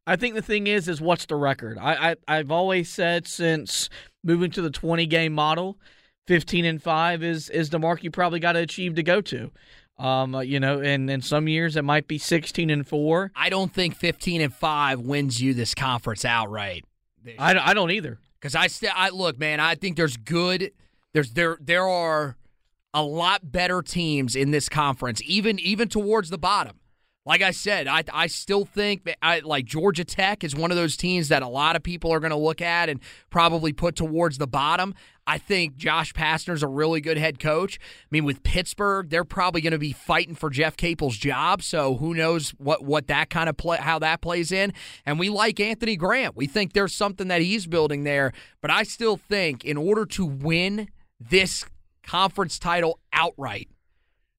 I 0.08 0.16
think 0.16 0.34
the 0.34 0.42
thing 0.42 0.66
is, 0.66 0.88
is 0.88 1.00
what's 1.00 1.26
the 1.26 1.36
record? 1.36 1.78
I, 1.78 2.10
I 2.12 2.16
I've 2.26 2.50
always 2.50 2.88
said 2.88 3.26
since 3.26 3.88
moving 4.24 4.50
to 4.52 4.62
the 4.62 4.70
20 4.70 5.06
game 5.06 5.32
model, 5.32 5.78
15 6.26 6.64
and 6.64 6.82
five 6.82 7.22
is 7.22 7.48
is 7.50 7.70
the 7.70 7.78
mark 7.78 8.02
you 8.02 8.10
probably 8.10 8.40
got 8.40 8.52
to 8.52 8.60
achieve 8.60 8.94
to 8.96 9.02
go 9.02 9.20
to. 9.20 9.50
Um, 9.98 10.34
uh, 10.34 10.40
you 10.40 10.60
know, 10.60 10.80
and 10.80 11.10
in 11.10 11.22
some 11.22 11.48
years 11.48 11.74
it 11.76 11.82
might 11.82 12.06
be 12.06 12.18
16 12.18 12.70
and 12.70 12.86
four. 12.86 13.32
I 13.34 13.50
don't 13.50 13.74
think 13.74 13.96
15 13.96 14.40
and 14.40 14.54
5 14.54 15.00
wins 15.00 15.42
you 15.42 15.54
this 15.54 15.74
conference 15.74 16.24
outright. 16.24 16.84
I, 17.36 17.52
don't- 17.52 17.66
I 17.66 17.74
don't 17.74 17.90
either. 17.90 18.18
Cuz 18.40 18.54
I 18.54 18.68
still 18.68 18.92
I 18.94 19.08
look, 19.10 19.38
man, 19.38 19.58
I 19.60 19.74
think 19.74 19.96
there's 19.96 20.16
good 20.16 20.70
there's 21.12 21.32
there 21.32 21.58
there 21.60 21.86
are 21.88 22.36
a 22.94 23.02
lot 23.02 23.50
better 23.50 23.82
teams 23.82 24.34
in 24.36 24.52
this 24.52 24.68
conference 24.68 25.20
even 25.24 25.58
even 25.58 25.88
towards 25.88 26.30
the 26.30 26.38
bottom. 26.38 26.77
Like 27.28 27.42
I 27.42 27.50
said, 27.50 27.86
I 27.86 28.04
I 28.10 28.26
still 28.26 28.64
think 28.64 29.04
that 29.04 29.18
I 29.20 29.40
like 29.40 29.66
Georgia 29.66 30.02
Tech 30.02 30.42
is 30.42 30.56
one 30.56 30.70
of 30.70 30.78
those 30.78 30.96
teams 30.96 31.28
that 31.28 31.42
a 31.42 31.46
lot 31.46 31.76
of 31.76 31.82
people 31.82 32.10
are 32.10 32.20
going 32.20 32.30
to 32.30 32.36
look 32.36 32.62
at 32.62 32.88
and 32.88 33.00
probably 33.28 33.74
put 33.74 33.96
towards 33.96 34.38
the 34.38 34.46
bottom. 34.46 34.94
I 35.26 35.36
think 35.36 35.76
Josh 35.76 36.14
Pastner's 36.14 36.62
a 36.62 36.66
really 36.66 37.02
good 37.02 37.18
head 37.18 37.38
coach. 37.38 37.78
I 37.82 38.06
mean, 38.10 38.24
with 38.24 38.42
Pittsburgh, 38.44 39.10
they're 39.10 39.24
probably 39.24 39.60
going 39.60 39.74
to 39.74 39.78
be 39.78 39.92
fighting 39.92 40.36
for 40.36 40.48
Jeff 40.48 40.74
Capel's 40.78 41.18
job. 41.18 41.62
So 41.62 41.96
who 41.96 42.14
knows 42.14 42.52
what 42.52 42.82
what 42.82 43.08
that 43.08 43.28
kind 43.28 43.50
of 43.50 43.58
play 43.58 43.76
how 43.76 43.98
that 43.98 44.22
plays 44.22 44.50
in. 44.50 44.72
And 45.04 45.18
we 45.18 45.28
like 45.28 45.60
Anthony 45.60 45.96
Grant. 45.96 46.34
We 46.34 46.46
think 46.46 46.72
there's 46.72 46.94
something 46.94 47.28
that 47.28 47.42
he's 47.42 47.66
building 47.66 48.04
there. 48.04 48.32
But 48.62 48.70
I 48.70 48.84
still 48.84 49.18
think 49.18 49.66
in 49.66 49.76
order 49.76 50.06
to 50.06 50.24
win 50.24 50.88
this 51.20 51.66
conference 52.02 52.58
title 52.58 53.00
outright, 53.12 53.68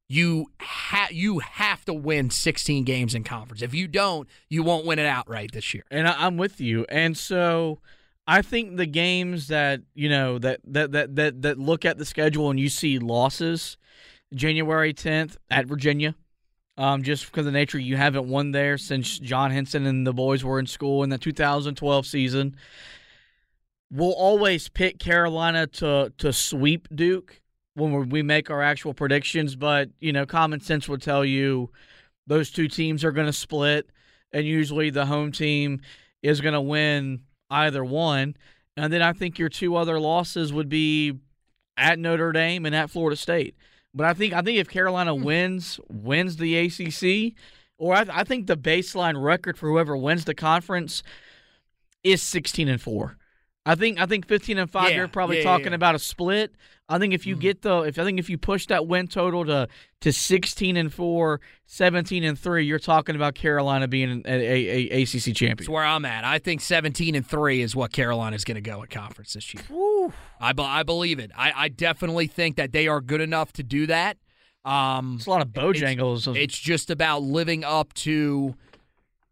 you 0.10 0.47
ha- 0.60 1.10
you 1.12 1.39
have 1.39 1.86
to 1.86 1.93
win 1.93 2.32
16 2.32 2.84
games 2.84 3.14
in 3.14 3.24
conference. 3.24 3.62
If 3.62 3.76
you 3.76 3.88
don't, 3.88 4.28
you 4.49 4.64
won't 4.64 4.86
win 4.86 4.97
it 4.97 5.05
outright 5.05 5.51
this 5.53 5.74
year. 5.74 5.84
And 5.91 6.07
I, 6.07 6.26
I'm 6.26 6.36
with 6.36 6.60
you. 6.60 6.86
And 6.89 7.16
so 7.16 7.80
I 8.28 8.41
think 8.41 8.76
the 8.76 8.88
games 8.88 9.47
that 9.47 9.82
you 9.93 10.10
know 10.10 10.39
that 10.39 10.62
that 10.66 10.91
that 10.91 11.16
that, 11.16 11.41
that 11.43 11.60
look 11.60 11.86
at 11.86 11.99
the 11.99 12.05
schedule 12.05 12.49
and 12.49 12.60
you 12.60 12.70
see 12.70 12.97
losses, 12.97 13.78
January 14.34 14.93
10th 14.93 15.38
at 15.49 15.68
Virginia. 15.68 16.16
Um, 16.76 17.03
just 17.03 17.26
because 17.26 17.41
of 17.45 17.51
the 17.51 17.60
nature 17.60 17.78
you 17.78 17.97
haven't 17.97 18.30
won 18.30 18.51
there 18.51 18.78
since 18.78 19.20
John 19.20 19.51
Henson 19.51 19.86
and 19.86 20.07
the 20.07 20.14
boys 20.14 20.45
were 20.45 20.60
in 20.60 20.66
school 20.66 21.03
in 21.03 21.10
the 21.10 21.18
2012 21.18 22.05
season. 22.05 22.55
We'll 23.91 24.14
always 24.14 24.70
pick 24.70 24.97
Carolina 24.97 25.68
to 25.68 26.14
to 26.18 26.34
sweep 26.34 26.88
Duke 26.95 27.39
when 27.80 28.09
we 28.09 28.21
make 28.21 28.49
our 28.49 28.61
actual 28.61 28.93
predictions, 28.93 29.55
but 29.55 29.89
you 29.99 30.13
know, 30.13 30.25
common 30.25 30.59
sense 30.59 30.88
would 30.88 31.01
tell 31.01 31.25
you 31.25 31.69
those 32.27 32.51
two 32.51 32.67
teams 32.67 33.03
are 33.03 33.11
going 33.11 33.27
to 33.27 33.34
split, 33.34 33.89
and 34.32 34.45
usually 34.45 34.89
the 34.89 35.05
home 35.07 35.32
team 35.32 35.82
is 36.21 36.41
going 36.41 36.53
to 36.53 36.61
win 36.61 37.21
either 37.49 37.84
one. 37.84 38.36
And 38.77 38.93
then 38.93 39.01
I 39.01 39.13
think 39.13 39.39
your 39.39 39.49
two 39.49 39.75
other 39.75 39.99
losses 39.99 40.53
would 40.53 40.69
be 40.69 41.19
at 41.75 41.99
Notre 41.99 42.32
Dame 42.32 42.65
and 42.65 42.75
at 42.75 42.89
Florida 42.89 43.15
State. 43.15 43.55
But 43.93 44.05
I 44.05 44.13
think 44.13 44.34
I 44.34 44.41
think 44.41 44.59
if 44.59 44.69
Carolina 44.69 45.15
Hmm. 45.15 45.23
wins 45.23 45.80
wins 45.89 46.38
the 46.38 46.55
ACC, 46.55 47.36
or 47.77 47.95
I, 47.95 48.05
I 48.11 48.23
think 48.23 48.47
the 48.47 48.57
baseline 48.57 49.21
record 49.21 49.57
for 49.57 49.67
whoever 49.69 49.97
wins 49.97 50.25
the 50.25 50.36
conference 50.36 51.01
is 52.03 52.21
sixteen 52.21 52.67
and 52.69 52.82
four. 52.82 53.17
I 53.72 53.76
think 53.76 53.99
I 53.99 54.05
think 54.05 54.28
fifteen 54.28 54.57
and 54.57 54.70
five. 54.70 54.89
Yeah, 54.91 54.97
you're 54.97 55.07
probably 55.07 55.38
yeah, 55.38 55.43
talking 55.43 55.67
yeah. 55.67 55.76
about 55.76 55.95
a 55.95 55.99
split. 55.99 56.53
I 56.91 56.97
think 56.97 57.13
if 57.13 57.28
you 57.28 57.36
Mm-hmm. 57.36 57.41
get 57.41 57.61
the 57.61 57.82
if 57.84 57.99
I 57.99 58.03
think 58.03 58.20
if 58.20 58.30
you 58.30 58.38
push 58.38 58.65
that 58.67 58.88
win 58.88 59.07
total 59.07 59.45
to 59.45 59.67
to 60.01 60.11
16 60.13 60.78
and 60.78 60.91
4, 60.93 61.39
17 61.65 62.24
and 62.24 62.39
3, 62.39 62.65
you're 62.65 62.80
talking 62.80 63.15
about 63.15 63.36
Carolina 63.36 63.88
being 63.88 64.09
an 64.09 64.24
a, 64.26 64.32
a, 64.32 64.89
a 64.99 65.01
ACC 65.03 65.36
champion. 65.36 65.57
That's 65.57 65.70
where 65.70 65.84
I'm 65.84 66.05
at. 66.05 66.24
I 66.24 66.39
think 66.39 66.61
17 66.61 67.15
and 67.15 67.28
3 67.28 67.61
is 67.61 67.76
what 67.76 67.91
Carolina's 67.91 68.43
going 68.45 68.55
to 68.55 68.61
go 68.61 68.82
at 68.82 68.89
conference 68.89 69.34
this 69.34 69.53
year. 69.53 69.63
I, 70.39 70.53
I 70.57 70.84
believe 70.84 71.20
it. 71.20 71.32
I, 71.38 71.51
I 71.55 71.67
definitely 71.67 72.28
think 72.28 72.55
that 72.55 72.72
they 72.72 72.88
are 72.88 73.01
good 73.01 73.22
enough 73.22 73.51
to 73.53 73.63
do 73.63 73.86
that. 73.88 74.17
Um, 74.65 75.15
It's 75.17 75.26
a 75.28 75.30
lot 75.30 75.41
of 75.41 75.49
bojangles. 75.49 76.34
it's 76.36 76.57
just 76.57 76.89
about 76.89 77.22
living 77.22 77.63
up 77.63 77.93
to 77.95 78.55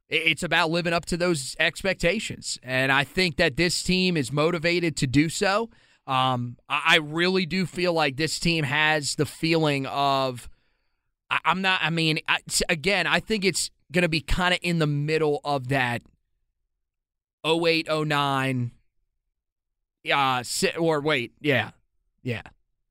it's 0.10 0.43
about 0.43 0.70
living 0.70 0.93
up 0.93 1.05
to 1.05 1.18
those 1.18 1.55
expectations. 1.60 2.58
And 2.64 2.91
i 2.91 3.03
think 3.03 3.38
that 3.38 3.58
this 3.58 3.84
team 3.84 4.18
is 4.18 4.32
motivated 4.32 4.95
to 4.97 5.08
do 5.08 5.30
so. 5.30 5.70
Um, 6.05 6.55
I, 6.70 6.99
really 6.99 7.45
do 7.45 7.66
feel 7.66 7.91
like 7.91 8.16
this 8.16 8.39
team 8.39 8.64
has 8.64 9.16
the 9.16 9.26
feeling 9.26 9.86
of 9.88 10.47
i'm 11.30 11.62
not 11.62 11.82
i 11.84 11.89
mean 11.89 12.20
I, 12.28 12.38
again 12.70 13.08
i 13.08 13.20
think 13.20 13.43
it's 13.43 13.70
going 13.91 14.03
to 14.03 14.10
be 14.10 14.22
kind 14.22 14.53
of 14.53 14.60
in 14.64 14.80
the 14.80 14.88
middle 14.88 15.41
of 15.43 15.68
that 15.70 16.01
08 17.45 17.88
09 17.89 18.72
uh, 20.12 20.43
or 20.80 21.01
wait 21.01 21.34
yeah 21.41 21.72
yeah 22.24 22.43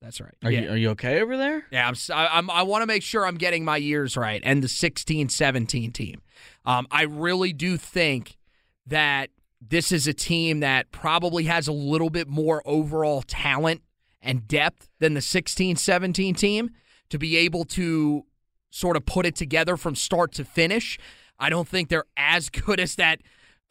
that's 0.06 0.20
right 0.20 0.34
are 0.44 0.52
yeah. 0.52 0.60
you 0.60 0.70
are 0.70 0.76
you 0.76 0.90
okay 0.90 1.20
over 1.20 1.36
there? 1.36 1.66
Yeah, 1.72 1.88
I'm, 1.88 1.94
I, 2.14 2.38
I'm, 2.38 2.48
I 2.48 2.62
want 2.62 2.82
to 2.82 2.86
make 2.86 3.02
sure 3.02 3.26
I'm 3.26 3.36
getting 3.36 3.64
my 3.64 3.76
years 3.76 4.16
right 4.16 4.40
and 4.44 4.62
the 4.62 4.68
16 4.68 5.28
17 5.28 5.90
team. 5.90 6.22
Um, 6.64 6.86
I 6.92 7.02
really 7.02 7.52
do 7.52 7.76
think 7.76 8.38
that 8.86 9.30
this 9.60 9.90
is 9.90 10.06
a 10.06 10.14
team 10.14 10.60
that 10.60 10.92
probably 10.92 11.44
has 11.44 11.66
a 11.66 11.72
little 11.72 12.08
bit 12.08 12.28
more 12.28 12.62
overall 12.64 13.22
talent 13.22 13.82
and 14.22 14.46
depth 14.46 14.88
than 15.00 15.14
the 15.14 15.20
16 15.20 15.74
17 15.74 16.34
team 16.36 16.70
to 17.08 17.18
be 17.18 17.36
able 17.36 17.64
to 17.64 18.24
sort 18.70 18.96
of 18.96 19.06
put 19.06 19.26
it 19.26 19.34
together 19.34 19.76
from 19.76 19.96
start 19.96 20.30
to 20.34 20.44
finish. 20.44 20.98
I 21.36 21.50
don't 21.50 21.66
think 21.66 21.88
they're 21.88 22.04
as 22.16 22.48
good 22.50 22.78
as 22.78 22.94
that 22.94 23.22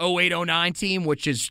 08 0.02 0.34
09 0.38 0.74
team, 0.74 1.06
which 1.06 1.28
is 1.28 1.50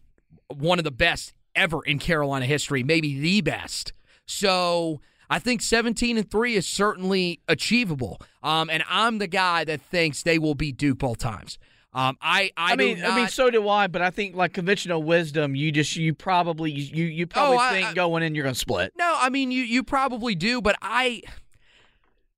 one 0.49 0.79
of 0.79 0.85
the 0.85 0.91
best 0.91 1.33
ever 1.55 1.83
in 1.85 1.99
Carolina 1.99 2.45
history, 2.45 2.83
maybe 2.83 3.19
the 3.19 3.41
best. 3.41 3.95
So 4.27 5.01
I 5.31 5.39
think 5.39 5.63
17 5.63 6.17
and 6.19 6.31
3 6.31 6.55
is 6.55 6.67
certainly 6.67 7.41
achievable. 7.49 8.21
Um, 8.43 8.71
and 8.71 8.83
I'm 8.89 9.19
the 9.19 9.27
guy 9.27 9.65
that 9.65 9.81
thinks 9.81 10.23
they 10.23 10.39
will 10.39 10.55
beat 10.55 10.77
Duke 10.77 10.99
both 10.99 11.19
times. 11.19 11.59
Um, 11.93 12.19
I, 12.21 12.51
I, 12.57 12.73
I, 12.73 12.77
mean, 12.77 12.97
do 12.97 13.05
I 13.05 13.15
mean, 13.17 13.29
so 13.29 13.51
do 13.51 13.69
I. 13.69 13.87
But 13.87 14.03
I 14.03 14.11
think 14.11 14.35
like 14.35 14.53
conventional 14.53 15.03
wisdom, 15.05 15.55
you 15.55 15.71
just 15.71 15.95
you 15.95 16.13
probably 16.13 16.73
you 16.73 17.05
you 17.05 17.27
probably 17.27 17.59
Oh, 17.61 17.71
think 17.71 17.87
I- 17.87 17.95
going 17.95 18.25
in 18.25 18.35
you're 18.35 18.43
gonna 18.43 18.57
split. 18.57 18.93
No, 18.99 19.15
I 19.17 19.29
mean 19.29 19.53
you 19.53 19.63
you 19.63 19.85
probably 19.85 20.35
do, 20.35 20.61
but 20.61 20.75
I 20.83 21.23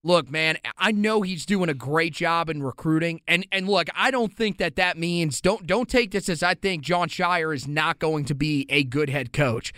look, 0.05 0.30
man. 0.30 0.59
I 0.76 0.93
know 0.93 1.22
he's 1.22 1.47
doing 1.47 1.70
a 1.70 1.74
great 1.74 2.12
job 2.12 2.51
in 2.51 2.62
recruiting, 2.62 3.22
and 3.26 3.47
and 3.51 3.66
look, 3.66 3.89
I 3.95 4.11
don't 4.11 4.30
think 4.37 4.59
that 4.59 4.76
that 4.76 4.99
means 4.99 5.41
don't 5.41 5.66
don't 5.66 5.89
take 5.89 6.11
this 6.11 6.28
as 6.28 6.43
I 6.43 6.53
think 6.53 6.82
Jon 6.82 7.09
Scheyer 7.09 7.55
is 7.55 7.66
not 7.66 7.99
going 7.99 8.26
to 8.26 8.34
be 8.34 8.66
a 8.68 8.84
good 8.84 9.09
head 9.09 9.32
coach, 9.32 9.72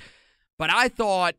but 0.59 0.71
I 0.71 0.89
thought, 0.89 1.37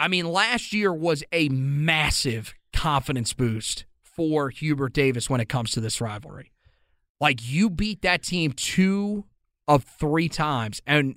I 0.00 0.08
mean, 0.08 0.24
last 0.26 0.72
year 0.72 0.94
was 0.94 1.22
a 1.30 1.50
massive 1.50 2.54
confidence 2.72 3.34
boost 3.34 3.84
for 4.00 4.48
Hubert 4.48 4.94
Davis 4.94 5.28
when 5.28 5.42
it 5.42 5.50
comes 5.50 5.72
to 5.72 5.80
this 5.80 6.00
rivalry. 6.00 6.52
Like 7.20 7.40
you 7.46 7.68
beat 7.68 8.00
that 8.00 8.22
team 8.22 8.52
two 8.52 9.26
of 9.68 9.84
three 9.84 10.30
times, 10.30 10.80
and 10.86 11.16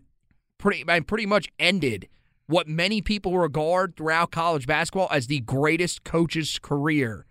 pretty 0.57 0.83
and 0.85 1.07
pretty 1.07 1.25
much 1.25 1.47
ended 1.57 2.09
what 2.47 2.67
many 2.67 3.01
people 3.01 3.37
regard 3.37 3.95
throughout 3.95 4.31
college 4.31 4.67
basketball 4.67 5.07
as 5.11 5.27
the 5.27 5.39
greatest 5.39 6.03
coach's 6.03 6.59
career. 6.59 7.25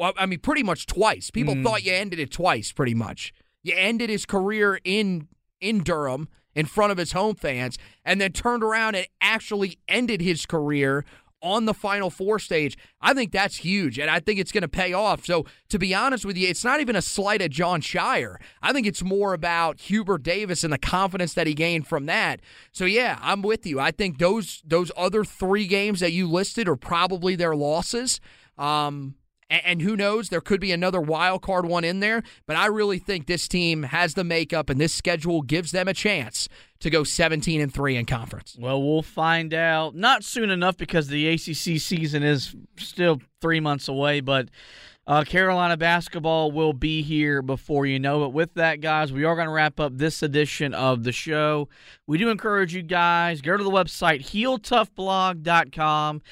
I 0.00 0.24
mean, 0.24 0.38
pretty 0.38 0.62
much 0.62 0.86
twice. 0.86 1.30
People 1.30 1.54
hmm. 1.54 1.64
thought 1.64 1.84
you 1.84 1.92
ended 1.92 2.18
it 2.18 2.30
twice, 2.30 2.72
pretty 2.72 2.94
much. 2.94 3.34
You 3.62 3.74
ended 3.76 4.08
his 4.08 4.24
career 4.24 4.80
in 4.84 5.28
in 5.60 5.82
Durham 5.82 6.30
in 6.54 6.66
front 6.66 6.92
of 6.92 6.98
his 6.98 7.12
home 7.12 7.34
fans, 7.34 7.78
and 8.04 8.20
then 8.20 8.32
turned 8.32 8.62
around 8.62 8.94
and 8.94 9.06
actually 9.20 9.78
ended 9.88 10.20
his 10.20 10.46
career 10.46 11.04
on 11.42 11.64
the 11.64 11.74
Final 11.74 12.08
Four 12.08 12.38
stage. 12.38 12.78
I 13.00 13.12
think 13.12 13.32
that's 13.32 13.56
huge, 13.56 13.98
and 13.98 14.10
I 14.10 14.20
think 14.20 14.38
it's 14.38 14.52
going 14.52 14.62
to 14.62 14.68
pay 14.68 14.92
off. 14.92 15.24
So, 15.26 15.44
to 15.68 15.78
be 15.78 15.94
honest 15.94 16.24
with 16.24 16.36
you, 16.36 16.48
it's 16.48 16.64
not 16.64 16.80
even 16.80 16.96
a 16.96 17.02
slight 17.02 17.42
at 17.42 17.50
Jon 17.50 17.80
Scheyer. 17.80 18.36
I 18.62 18.72
think 18.72 18.86
it's 18.86 19.02
more 19.02 19.34
about 19.34 19.80
Hubert 19.80 20.22
Davis 20.22 20.64
and 20.64 20.72
the 20.72 20.78
confidence 20.78 21.34
that 21.34 21.46
he 21.46 21.54
gained 21.54 21.86
from 21.86 22.06
that. 22.06 22.40
So, 22.70 22.84
yeah, 22.84 23.18
I'm 23.20 23.42
with 23.42 23.66
you. 23.66 23.80
I 23.80 23.90
think 23.90 24.18
those 24.18 24.62
those 24.64 24.90
other 24.96 25.24
three 25.24 25.66
games 25.66 26.00
that 26.00 26.12
you 26.12 26.30
listed 26.30 26.68
are 26.68 26.76
probably 26.76 27.34
their 27.34 27.56
losses. 27.56 28.20
Um, 28.56 29.16
and 29.52 29.82
who 29.82 29.96
knows, 29.96 30.28
there 30.28 30.40
could 30.40 30.60
be 30.60 30.72
another 30.72 31.00
wild 31.00 31.42
card 31.42 31.66
one 31.66 31.84
in 31.84 32.00
there. 32.00 32.22
But 32.46 32.56
I 32.56 32.66
really 32.66 32.98
think 32.98 33.26
this 33.26 33.48
team 33.48 33.84
has 33.84 34.14
the 34.14 34.24
makeup, 34.24 34.70
and 34.70 34.80
this 34.80 34.92
schedule 34.92 35.42
gives 35.42 35.72
them 35.72 35.88
a 35.88 35.94
chance 35.94 36.48
to 36.80 36.90
go 36.90 37.04
17 37.04 37.60
and 37.60 37.72
three 37.72 37.96
in 37.96 38.06
conference. 38.06 38.56
Well, 38.58 38.82
we'll 38.82 39.02
find 39.02 39.54
out 39.54 39.94
not 39.94 40.24
soon 40.24 40.50
enough 40.50 40.76
because 40.76 41.08
the 41.08 41.28
ACC 41.28 41.80
season 41.80 42.22
is 42.22 42.56
still 42.76 43.20
three 43.40 43.60
months 43.60 43.88
away, 43.88 44.20
but 44.20 44.48
uh, 45.06 45.22
Carolina 45.24 45.76
basketball 45.76 46.50
will 46.52 46.72
be 46.72 47.02
here 47.02 47.42
before 47.42 47.86
you 47.86 47.98
know 47.98 48.24
it. 48.24 48.32
With 48.32 48.54
that, 48.54 48.80
guys, 48.80 49.12
we 49.12 49.24
are 49.24 49.34
going 49.34 49.48
to 49.48 49.52
wrap 49.52 49.80
up 49.80 49.98
this 49.98 50.22
edition 50.22 50.72
of 50.74 51.02
the 51.02 51.10
show. 51.10 51.68
We 52.06 52.18
do 52.18 52.30
encourage 52.30 52.72
you 52.72 52.82
guys 52.82 53.40
go 53.40 53.56
to 53.56 53.64
the 53.64 53.70
website 53.70 54.22
heeltoughblog.com. 54.22 56.22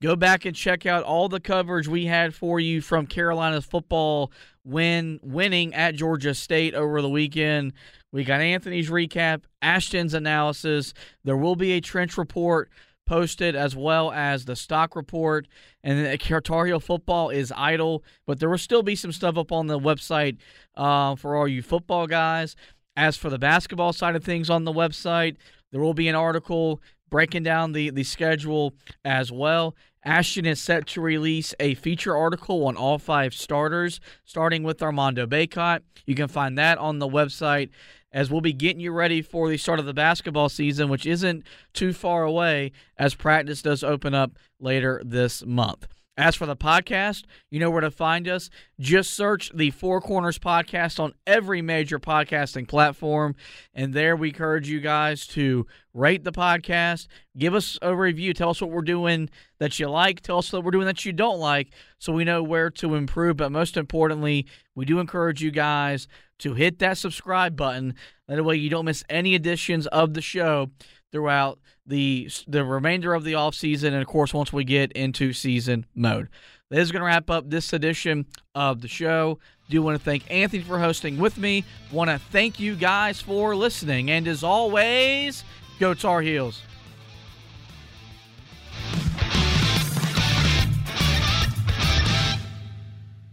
Go 0.00 0.14
back 0.14 0.44
and 0.44 0.54
check 0.54 0.86
out 0.86 1.02
all 1.02 1.28
the 1.28 1.40
coverage 1.40 1.88
we 1.88 2.06
had 2.06 2.32
for 2.32 2.60
you 2.60 2.80
from 2.80 3.06
Carolina's 3.06 3.64
football 3.64 4.30
win 4.64 5.18
winning 5.24 5.74
at 5.74 5.96
Georgia 5.96 6.34
State 6.34 6.72
over 6.72 7.02
the 7.02 7.08
weekend. 7.08 7.72
We 8.12 8.22
got 8.22 8.40
Anthony's 8.40 8.90
recap, 8.90 9.42
Ashton's 9.60 10.14
analysis. 10.14 10.94
There 11.24 11.36
will 11.36 11.56
be 11.56 11.72
a 11.72 11.80
trench 11.80 12.16
report 12.16 12.70
posted 13.06 13.56
as 13.56 13.74
well 13.74 14.12
as 14.12 14.44
the 14.44 14.54
stock 14.54 14.94
report. 14.94 15.48
And 15.82 15.98
then 15.98 16.16
Tar 16.42 16.66
Heel 16.66 16.78
football 16.78 17.30
is 17.30 17.52
idle, 17.56 18.04
but 18.24 18.38
there 18.38 18.50
will 18.50 18.58
still 18.58 18.84
be 18.84 18.94
some 18.94 19.10
stuff 19.10 19.36
up 19.36 19.50
on 19.50 19.66
the 19.66 19.80
website 19.80 20.36
uh, 20.76 21.16
for 21.16 21.34
all 21.34 21.48
you 21.48 21.60
football 21.60 22.06
guys. 22.06 22.54
As 22.96 23.16
for 23.16 23.30
the 23.30 23.38
basketball 23.38 23.92
side 23.92 24.14
of 24.14 24.22
things 24.22 24.48
on 24.48 24.64
the 24.64 24.72
website, 24.72 25.36
there 25.72 25.80
will 25.80 25.94
be 25.94 26.08
an 26.08 26.14
article 26.14 26.80
breaking 27.10 27.42
down 27.42 27.72
the, 27.72 27.90
the 27.90 28.04
schedule 28.04 28.74
as 29.04 29.32
well 29.32 29.74
Ashton 30.04 30.46
is 30.46 30.60
set 30.60 30.86
to 30.88 31.00
release 31.00 31.54
a 31.60 31.74
feature 31.74 32.16
article 32.16 32.66
on 32.66 32.76
all 32.76 32.98
five 32.98 33.34
starters, 33.34 34.00
starting 34.24 34.62
with 34.62 34.82
Armando 34.82 35.26
Bacot. 35.26 35.80
You 36.06 36.14
can 36.14 36.28
find 36.28 36.56
that 36.56 36.78
on 36.78 36.98
the 36.98 37.08
website 37.08 37.70
as 38.10 38.30
we'll 38.30 38.40
be 38.40 38.54
getting 38.54 38.80
you 38.80 38.90
ready 38.90 39.20
for 39.20 39.50
the 39.50 39.58
start 39.58 39.78
of 39.78 39.84
the 39.84 39.92
basketball 39.92 40.48
season, 40.48 40.88
which 40.88 41.04
isn't 41.04 41.44
too 41.74 41.92
far 41.92 42.22
away 42.22 42.72
as 42.96 43.14
practice 43.14 43.60
does 43.60 43.84
open 43.84 44.14
up 44.14 44.32
later 44.58 45.02
this 45.04 45.44
month. 45.44 45.86
As 46.18 46.34
for 46.34 46.46
the 46.46 46.56
podcast, 46.56 47.26
you 47.48 47.60
know 47.60 47.70
where 47.70 47.80
to 47.80 47.92
find 47.92 48.26
us. 48.26 48.50
Just 48.80 49.14
search 49.14 49.52
the 49.54 49.70
Four 49.70 50.00
Corners 50.00 50.36
Podcast 50.36 50.98
on 50.98 51.14
every 51.28 51.62
major 51.62 52.00
podcasting 52.00 52.66
platform. 52.66 53.36
And 53.72 53.94
there 53.94 54.16
we 54.16 54.30
encourage 54.30 54.68
you 54.68 54.80
guys 54.80 55.28
to 55.28 55.64
rate 55.94 56.24
the 56.24 56.32
podcast, 56.32 57.06
give 57.36 57.54
us 57.54 57.78
a 57.82 57.94
review, 57.94 58.34
tell 58.34 58.50
us 58.50 58.60
what 58.60 58.72
we're 58.72 58.82
doing 58.82 59.30
that 59.60 59.78
you 59.78 59.88
like, 59.88 60.20
tell 60.20 60.38
us 60.38 60.52
what 60.52 60.64
we're 60.64 60.72
doing 60.72 60.86
that 60.86 61.04
you 61.04 61.12
don't 61.12 61.38
like, 61.38 61.68
so 62.00 62.12
we 62.12 62.24
know 62.24 62.42
where 62.42 62.68
to 62.70 62.96
improve. 62.96 63.36
But 63.36 63.52
most 63.52 63.76
importantly, 63.76 64.48
we 64.74 64.86
do 64.86 64.98
encourage 64.98 65.40
you 65.40 65.52
guys 65.52 66.08
to 66.38 66.54
hit 66.54 66.78
that 66.78 66.98
subscribe 66.98 67.56
button. 67.56 67.94
That 68.26 68.42
way 68.44 68.56
you 68.56 68.70
don't 68.70 68.84
miss 68.84 69.04
any 69.08 69.34
editions 69.34 69.86
of 69.88 70.14
the 70.14 70.20
show 70.22 70.70
throughout 71.10 71.58
the 71.86 72.30
the 72.46 72.64
remainder 72.64 73.14
of 73.14 73.24
the 73.24 73.34
off 73.34 73.54
season, 73.54 73.94
and 73.94 74.02
of 74.02 74.08
course 74.08 74.34
once 74.34 74.52
we 74.52 74.64
get 74.64 74.92
into 74.92 75.32
season 75.32 75.86
mode. 75.94 76.28
This 76.70 76.80
is 76.80 76.92
going 76.92 77.00
to 77.00 77.06
wrap 77.06 77.30
up 77.30 77.48
this 77.48 77.72
edition 77.72 78.26
of 78.54 78.82
the 78.82 78.88
show. 78.88 79.38
Do 79.70 79.82
want 79.82 79.98
to 79.98 80.04
thank 80.04 80.30
Anthony 80.30 80.62
for 80.62 80.78
hosting 80.78 81.16
with 81.16 81.38
me. 81.38 81.64
Want 81.90 82.10
to 82.10 82.18
thank 82.18 82.60
you 82.60 82.74
guys 82.74 83.22
for 83.22 83.56
listening 83.56 84.10
and 84.10 84.28
as 84.28 84.44
always, 84.44 85.44
go 85.80 85.94
Tar 85.94 86.20
Heels. 86.20 86.62